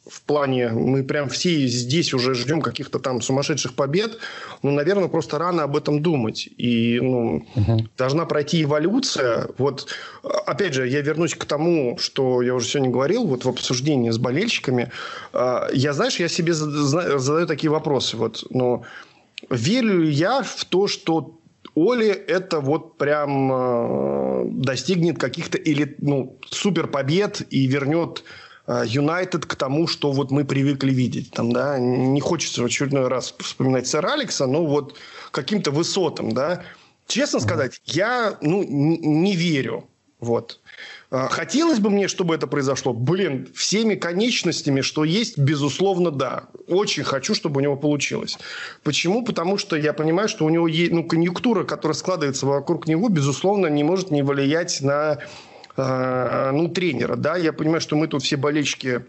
в 0.07 0.23
плане, 0.23 0.69
мы 0.69 1.03
прям 1.03 1.29
все 1.29 1.67
здесь 1.67 2.13
уже 2.13 2.35
ждем 2.35 2.61
каких-то 2.61 2.99
там 2.99 3.23
сумасшедших 3.23 3.75
побед, 3.75 4.19
ну, 4.63 4.71
наверное, 4.71 5.09
просто 5.09 5.39
рано 5.39 5.63
об 5.63 5.77
этом 5.77 6.03
думать. 6.03 6.49
И, 6.59 7.01
ну, 7.01 7.47
угу. 7.55 7.89
должна 7.97 8.27
пройти 8.27 8.63
эволюция. 8.63 9.49
Вот, 9.57 9.89
опять 10.23 10.75
же, 10.75 10.87
я 10.87 11.01
вернусь 11.01 11.35
к 11.35 11.45
тому, 11.47 11.97
что 11.99 12.43
я 12.43 12.55
уже 12.55 12.69
сегодня 12.69 12.93
говорил, 12.93 13.27
вот 13.27 13.45
в 13.45 13.49
обсуждении 13.49 14.11
с 14.11 14.19
болельщиками. 14.19 14.91
А, 15.33 15.69
я, 15.73 15.95
знаешь, 15.95 16.17
я 16.21 16.29
себе 16.29 16.53
задаю 16.53 17.47
такие 17.47 17.71
вопросы. 17.71 18.17
Вот, 18.19 18.45
ну, 18.51 18.85
верю 19.49 20.03
ли 20.03 20.11
я 20.11 20.43
в 20.43 20.65
то, 20.67 20.87
что 20.87 21.39
Оли 21.77 22.09
это 22.09 22.61
вот 22.61 22.99
прям 22.99 23.51
э, 23.53 24.45
достигнет 24.51 25.19
каких-то 25.19 25.59
или 25.59 25.97
ну, 25.99 26.39
супер 26.49 26.87
побед 26.87 27.43
и 27.51 27.67
вернет 27.67 28.23
Юнайтед 28.67 29.45
к 29.47 29.57
тому, 29.57 29.87
что 29.87 30.11
вот 30.12 30.31
мы 30.31 30.45
привыкли 30.45 30.91
видеть. 30.91 31.31
Там, 31.33 31.53
да? 31.53 31.79
Не 31.79 32.21
хочется 32.21 32.62
в 32.62 32.65
очередной 32.65 33.09
раз 33.09 33.35
вспоминать 33.39 33.87
сэра 33.87 34.12
Алекса, 34.12 34.47
но 34.47 34.65
вот 34.65 34.97
каким-то 35.31 35.71
высотам. 35.71 36.33
Да? 36.33 36.65
Честно 37.07 37.41
сказать, 37.41 37.81
я 37.85 38.39
ну, 38.41 38.62
не 38.62 39.37
верю. 39.37 39.87
Вот. 40.21 40.61
Э, 41.11 41.29
хотелось 41.31 41.79
бы 41.79 41.91
мне, 41.91 42.09
чтобы 42.09 42.35
это 42.35 42.47
произошло. 42.47 42.95
Блин, 42.95 43.49
всеми 43.55 43.95
конечностями, 43.95 44.81
что 44.81 45.05
есть, 45.05 45.37
безусловно, 45.37 46.11
да. 46.11 46.45
Очень 46.67 47.05
хочу, 47.05 47.35
чтобы 47.35 47.59
у 47.59 47.62
него 47.62 47.77
получилось. 47.77 48.39
Почему? 48.83 49.23
Потому 49.23 49.59
что 49.59 49.77
я 49.77 49.93
понимаю, 49.93 50.31
что 50.31 50.47
у 50.47 50.49
него 50.49 50.67
есть 50.67 50.93
ну, 50.93 51.05
конъюнктура, 51.05 51.65
которая 51.65 51.95
складывается 51.95 52.47
вокруг 52.47 52.87
него, 52.89 53.11
безусловно, 53.11 53.67
не 53.67 53.85
может 53.85 54.11
не 54.11 54.23
влиять 54.23 54.81
на 54.81 55.19
Э, 55.19 55.19
ну, 55.77 56.68
тренера, 56.68 57.16
да, 57.16 57.37
я 57.37 57.53
понимаю, 57.53 57.81
что 57.81 57.97
мы 57.97 58.07
тут 58.07 58.22
все 58.22 58.37
болельщики 58.37 59.05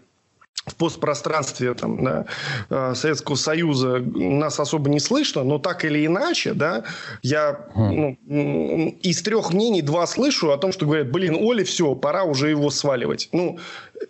в 0.66 0.74
постпространстве 0.74 1.74
там, 1.74 2.02
да, 2.04 2.26
э, 2.70 2.94
Советского 2.96 3.36
Союза 3.36 4.00
нас 4.00 4.58
особо 4.58 4.90
не 4.90 4.98
слышно, 4.98 5.44
но 5.44 5.58
так 5.58 5.84
или 5.84 6.04
иначе, 6.04 6.54
да, 6.54 6.82
я 7.22 7.66
ну, 7.76 8.18
из 9.00 9.22
трех 9.22 9.52
мнений 9.52 9.80
два 9.80 10.06
слышу 10.08 10.50
о 10.50 10.58
том, 10.58 10.72
что 10.72 10.86
говорят, 10.86 11.10
блин, 11.12 11.36
Оли, 11.36 11.62
все, 11.62 11.94
пора 11.94 12.24
уже 12.24 12.50
его 12.50 12.70
сваливать. 12.70 13.28
Ну, 13.30 13.58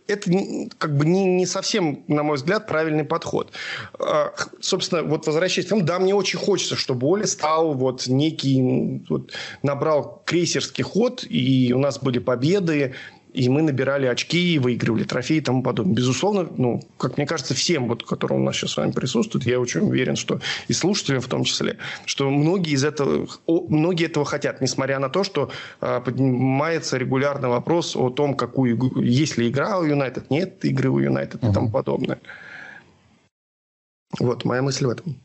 это 0.07 0.31
как 0.79 0.97
бы 0.97 1.05
не, 1.05 1.27
не 1.27 1.47
совсем, 1.47 2.03
на 2.09 2.23
мой 2.23 2.37
взгляд, 2.37 2.67
правильный 2.67 3.05
подход. 3.05 3.53
А, 3.99 4.33
собственно, 4.61 5.03
вот 5.03 5.27
возвращаясь 5.27 5.67
к 5.67 5.71
тому, 5.71 5.83
да, 5.83 5.99
мне 5.99 6.15
очень 6.15 6.39
хочется, 6.39 6.75
чтобы 6.77 7.07
Оли 7.07 7.27
стал 7.27 7.75
вот 7.75 8.07
некий, 8.07 9.05
вот, 9.11 9.33
набрал 9.63 10.23
крейсерский 10.25 10.85
ход, 10.85 11.25
и 11.29 11.73
у 11.75 11.79
нас 11.79 11.99
были 11.99 12.19
победы, 12.19 12.95
и 13.37 13.49
мы 13.51 13.63
набирали 13.63 14.07
очки, 14.07 14.59
выигрывали 14.59 15.05
трофеи 15.05 15.37
и 15.37 15.41
тому 15.41 15.63
подобное. 15.63 15.95
Безусловно, 15.95 16.49
ну, 16.57 16.83
как 16.97 17.19
мне 17.19 17.27
кажется, 17.27 17.55
всем, 17.55 17.87
вот, 17.89 18.03
которые 18.03 18.41
у 18.41 18.43
нас 18.43 18.57
сейчас 18.57 18.73
с 18.73 18.77
вами 18.79 18.93
присутствуют, 18.93 19.47
я 19.47 19.61
очень 19.61 19.81
уверен, 19.81 20.17
что 20.17 20.41
и 20.69 20.73
слушателям 20.73 21.21
в 21.21 21.29
том 21.29 21.45
числе, 21.45 21.77
что 22.07 22.31
многие 22.31 22.73
из 22.73 22.85
этого, 22.85 23.27
многие 23.47 24.07
этого 24.07 24.25
хотят, 24.25 24.63
несмотря 24.63 24.99
на 24.99 25.11
то, 25.11 25.23
что 25.23 25.51
э, 25.81 26.01
поднимается 26.03 26.97
регулярный 26.97 27.51
вопрос 27.51 27.95
о 27.95 28.09
том, 28.09 28.35
какую, 28.35 29.05
есть 29.05 29.37
ли 29.37 29.49
игра 29.49 29.79
у 29.79 29.85
Юнайтед, 29.85 30.31
нет 30.31 30.65
игры 30.65 30.89
у 30.89 30.99
Юнайтед 30.99 31.43
uh-huh. 31.43 31.51
и 31.51 31.55
тому 31.55 31.71
подобное. 31.71 32.19
Вот, 34.19 34.45
моя 34.45 34.63
мысль 34.63 34.87
в 34.87 34.91
этом. 34.91 35.21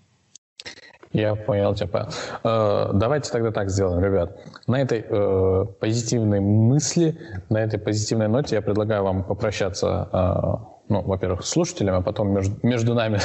Я 1.13 1.35
понял 1.35 1.75
типа. 1.75 2.09
Э, 2.43 2.91
давайте 2.93 3.31
тогда 3.31 3.51
так 3.51 3.69
сделаем, 3.69 4.03
ребят. 4.03 4.37
На 4.67 4.81
этой 4.81 5.05
э, 5.07 5.65
позитивной 5.79 6.39
мысли, 6.39 7.17
на 7.49 7.57
этой 7.57 7.79
позитивной 7.79 8.29
ноте 8.29 8.55
я 8.55 8.61
предлагаю 8.61 9.03
вам 9.03 9.23
попрощаться, 9.23 10.07
э, 10.11 10.65
ну, 10.87 11.01
во-первых, 11.01 11.45
с 11.45 11.49
слушателями, 11.49 11.97
а 11.97 12.01
потом 12.01 12.31
между, 12.31 12.55
между 12.63 12.93
нами. 12.93 13.19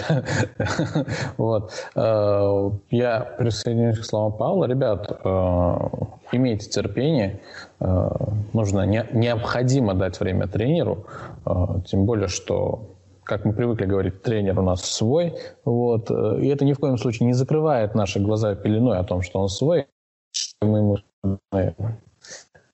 вот. 1.36 1.72
Э, 1.94 2.70
я 2.90 3.20
присоединюсь 3.38 4.00
к 4.00 4.04
словам 4.04 4.32
Павла. 4.32 4.64
Ребят, 4.64 5.20
имейте 6.32 6.68
терпение. 6.68 7.40
Нужно, 7.78 8.86
не, 8.86 9.06
необходимо 9.12 9.94
дать 9.94 10.18
время 10.18 10.48
тренеру, 10.48 11.06
тем 11.86 12.04
более, 12.04 12.28
что 12.28 12.95
как 13.26 13.44
мы 13.44 13.52
привыкли 13.52 13.86
говорить, 13.86 14.22
тренер 14.22 14.58
у 14.60 14.62
нас 14.62 14.82
свой. 14.82 15.34
Вот. 15.64 16.10
Э, 16.10 16.38
и 16.40 16.48
это 16.48 16.64
ни 16.64 16.72
в 16.72 16.78
коем 16.78 16.96
случае 16.96 17.26
не 17.26 17.32
закрывает 17.34 17.94
наши 17.94 18.20
глаза 18.20 18.54
пеленой 18.54 18.98
о 18.98 19.04
том, 19.04 19.22
что 19.22 19.40
он 19.40 19.48
свой. 19.48 19.86
Мы 20.62 20.78
ему 20.78 20.98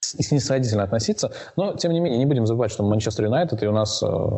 снисходительно 0.00 0.82
относиться. 0.82 1.32
Но, 1.56 1.74
тем 1.74 1.92
не 1.92 2.00
менее, 2.00 2.18
не 2.18 2.26
будем 2.26 2.46
забывать, 2.46 2.70
что 2.70 2.82
Манчестер 2.82 3.24
Юнайтед, 3.24 3.62
и 3.62 3.66
у 3.66 3.72
нас 3.72 4.02
э, 4.02 4.28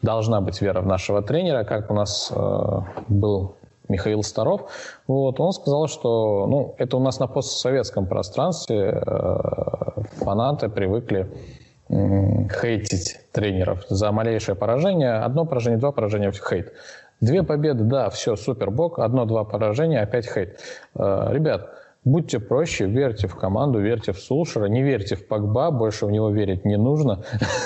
должна 0.00 0.40
быть 0.40 0.60
вера 0.60 0.80
в 0.80 0.86
нашего 0.86 1.22
тренера, 1.22 1.64
как 1.64 1.90
у 1.90 1.94
нас 1.94 2.30
э, 2.34 2.80
был 3.08 3.56
Михаил 3.88 4.22
Старов. 4.22 4.70
Вот, 5.08 5.40
он 5.40 5.52
сказал, 5.52 5.88
что 5.88 6.46
ну, 6.46 6.74
это 6.78 6.96
у 6.96 7.00
нас 7.00 7.18
на 7.18 7.26
постсоветском 7.26 8.06
пространстве 8.06 9.02
э, 9.04 10.02
фанаты 10.18 10.68
привыкли 10.68 11.28
хейтить 11.90 13.20
тренеров 13.32 13.84
за 13.88 14.12
малейшее 14.12 14.54
поражение. 14.54 15.14
Одно 15.14 15.44
поражение, 15.44 15.78
два 15.78 15.92
поражения– 15.92 16.32
хейт. 16.48 16.72
Две 17.20 17.42
победы, 17.42 17.84
да, 17.84 18.08
все, 18.08 18.36
супер, 18.36 18.70
бок. 18.70 18.98
Одно-два 18.98 19.44
поражения, 19.44 20.00
опять 20.00 20.26
хейт. 20.26 20.58
Э, 20.94 21.28
ребят, 21.30 21.70
будьте 22.04 22.40
проще, 22.40 22.86
верьте 22.86 23.26
в 23.28 23.36
команду, 23.36 23.78
верьте 23.80 24.12
в 24.12 24.18
Сулшера, 24.18 24.66
не 24.66 24.82
верьте 24.82 25.16
в 25.16 25.26
Погба, 25.26 25.70
больше 25.70 26.06
в 26.06 26.10
него 26.10 26.30
верить 26.30 26.64
не 26.64 26.76
нужно. 26.76 27.24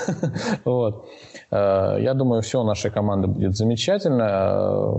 вот. 0.64 1.06
Э, 1.50 1.96
я 2.00 2.14
думаю, 2.14 2.42
все 2.42 2.60
у 2.60 2.64
нашей 2.64 2.90
команды 2.90 3.28
будет 3.28 3.56
замечательно. 3.56 4.22
Э, 4.22 4.92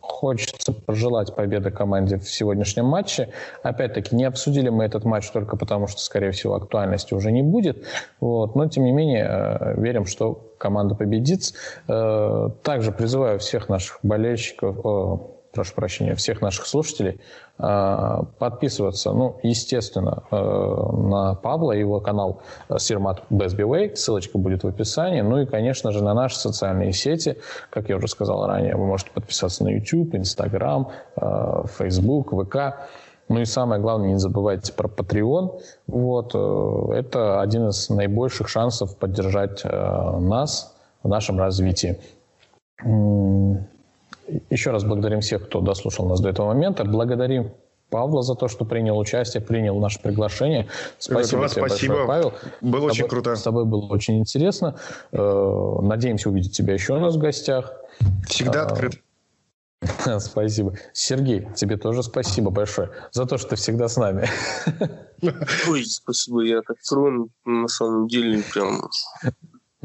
хочется 0.00 0.72
пожелать 0.72 1.34
победы 1.34 1.70
команде 1.70 2.18
в 2.18 2.28
сегодняшнем 2.28 2.86
матче. 2.86 3.30
Опять-таки, 3.62 4.14
не 4.14 4.24
обсудили 4.24 4.68
мы 4.68 4.84
этот 4.84 5.04
матч 5.04 5.30
только 5.30 5.56
потому, 5.56 5.86
что, 5.86 6.00
скорее 6.00 6.30
всего, 6.32 6.54
актуальности 6.54 7.14
уже 7.14 7.32
не 7.32 7.42
будет. 7.42 7.84
Вот. 8.20 8.54
Но, 8.56 8.68
тем 8.68 8.84
не 8.84 8.92
менее, 8.92 9.26
э, 9.28 9.80
верим, 9.80 10.04
что 10.04 10.42
команда 10.58 10.94
победит. 10.94 11.52
Также 11.86 12.90
призываю 12.90 13.38
всех 13.38 13.68
наших 13.68 13.98
болельщиков, 14.02 15.35
прошу 15.56 15.74
прощения, 15.74 16.14
всех 16.14 16.40
наших 16.40 16.66
слушателей 16.66 17.20
э, 17.58 18.18
подписываться, 18.38 19.12
ну, 19.12 19.38
естественно, 19.42 20.22
э, 20.30 20.36
на 20.36 21.34
Павла 21.34 21.72
и 21.72 21.80
его 21.80 22.00
канал 22.00 22.42
Сирмат 22.78 23.22
Безбивей, 23.30 23.96
ссылочка 23.96 24.38
будет 24.38 24.62
в 24.62 24.68
описании, 24.68 25.22
ну 25.22 25.40
и, 25.40 25.46
конечно 25.46 25.90
же, 25.92 26.04
на 26.04 26.14
наши 26.14 26.36
социальные 26.36 26.92
сети, 26.92 27.38
как 27.70 27.88
я 27.88 27.96
уже 27.96 28.08
сказал 28.08 28.46
ранее, 28.46 28.76
вы 28.76 28.86
можете 28.86 29.10
подписаться 29.10 29.64
на 29.64 29.70
YouTube, 29.70 30.14
Instagram, 30.14 30.88
Facebook, 31.78 32.32
ВК, 32.32 32.56
ну 33.28 33.40
и 33.40 33.44
самое 33.44 33.80
главное, 33.80 34.10
не 34.10 34.18
забывайте 34.18 34.72
про 34.72 34.88
Patreon. 34.88 35.60
Вот, 35.88 36.34
это 36.94 37.40
один 37.40 37.68
из 37.68 37.90
наибольших 37.90 38.48
шансов 38.48 38.96
поддержать 38.96 39.64
нас 39.64 40.76
в 41.02 41.08
нашем 41.08 41.38
развитии. 41.38 41.98
Еще 44.50 44.70
раз 44.70 44.84
благодарим 44.84 45.20
всех, 45.20 45.46
кто 45.46 45.60
дослушал 45.60 46.06
нас 46.06 46.20
до 46.20 46.28
этого 46.28 46.48
момента. 46.48 46.84
Благодарим 46.84 47.52
Павла 47.90 48.22
за 48.22 48.34
то, 48.34 48.48
что 48.48 48.64
принял 48.64 48.98
участие, 48.98 49.40
принял 49.40 49.78
наше 49.78 50.00
приглашение. 50.00 50.66
Спасибо 50.98 51.48
тебе 51.48 51.66
спасибо. 51.66 51.94
большое, 51.94 52.06
Павел. 52.06 52.32
Было 52.60 52.72
тобой, 52.72 52.90
очень 52.90 53.08
круто. 53.08 53.36
С 53.36 53.42
тобой 53.42 53.64
было 53.64 53.86
очень 53.86 54.18
интересно. 54.18 54.76
Э, 55.12 55.78
надеемся 55.82 56.28
увидеть 56.30 56.56
тебя 56.56 56.74
еще 56.74 56.94
у 56.94 57.00
нас 57.00 57.14
в 57.14 57.18
гостях. 57.18 57.72
Всегда 58.28 58.62
а, 58.62 58.66
открыт. 58.66 59.00
Спасибо. 60.18 60.74
Сергей, 60.92 61.46
тебе 61.54 61.76
тоже 61.76 62.02
спасибо 62.02 62.50
большое 62.50 62.90
за 63.12 63.26
то, 63.26 63.38
что 63.38 63.50
ты 63.50 63.56
всегда 63.56 63.88
с 63.88 63.96
нами. 63.96 64.28
Ой, 65.68 65.84
спасибо, 65.84 66.42
я 66.42 66.62
так 66.62 66.78
тронут, 66.88 67.30
на 67.44 67.68
самом 67.68 68.08
деле, 68.08 68.42
прям 68.52 68.82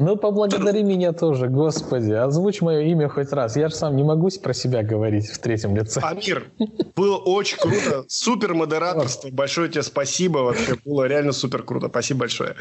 ну, 0.02 0.16
поблагодари 0.16 0.82
меня 0.82 1.12
тоже, 1.12 1.48
господи. 1.48 2.12
Озвучь 2.12 2.60
мое 2.60 2.80
имя 2.80 3.08
хоть 3.08 3.32
раз. 3.32 3.56
Я 3.56 3.68
же 3.68 3.74
сам 3.74 3.96
не 3.96 4.02
могу 4.02 4.28
про 4.42 4.52
себя 4.52 4.82
говорить 4.82 5.28
в 5.28 5.38
третьем 5.38 5.76
лице. 5.76 6.00
Амир, 6.02 6.50
было 6.96 7.16
очень 7.16 7.58
круто. 7.58 8.04
Супер 8.08 8.54
модераторство. 8.54 9.28
Большое 9.30 9.68
тебе 9.68 9.82
спасибо. 9.82 10.38
Вообще 10.38 10.74
было 10.84 11.04
реально 11.04 11.32
супер 11.32 11.62
круто. 11.62 11.88
Спасибо 11.88 12.20
большое. 12.20 12.56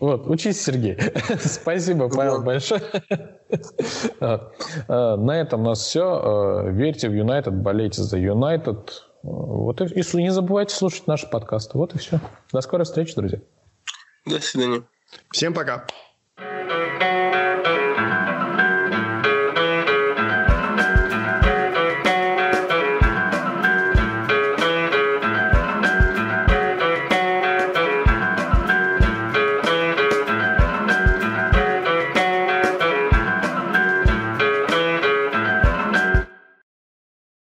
Вот, 0.00 0.26
учись, 0.26 0.62
Сергей. 0.62 0.98
Спасибо, 1.40 2.08
Павел, 2.08 2.42
большое. 2.42 2.82
А, 4.20 5.16
на 5.16 5.40
этом 5.40 5.60
у 5.62 5.64
нас 5.64 5.80
все. 5.80 6.02
А, 6.02 6.68
верьте 6.70 7.08
в 7.08 7.14
Юнайтед, 7.14 7.54
болейте 7.54 8.02
за 8.02 8.18
Юнайтед. 8.18 9.04
Вот 9.22 9.80
и, 9.80 9.84
и 9.86 10.16
не 10.16 10.30
забывайте 10.30 10.74
слушать 10.74 11.06
наши 11.06 11.28
подкасты. 11.28 11.78
Вот 11.78 11.94
и 11.94 11.98
все. 11.98 12.20
До 12.52 12.60
скорой 12.60 12.84
встречи, 12.84 13.14
друзья. 13.14 13.40
До 14.26 14.40
свидания. 14.40 14.82
Всем 15.30 15.54
пока. 15.54 15.86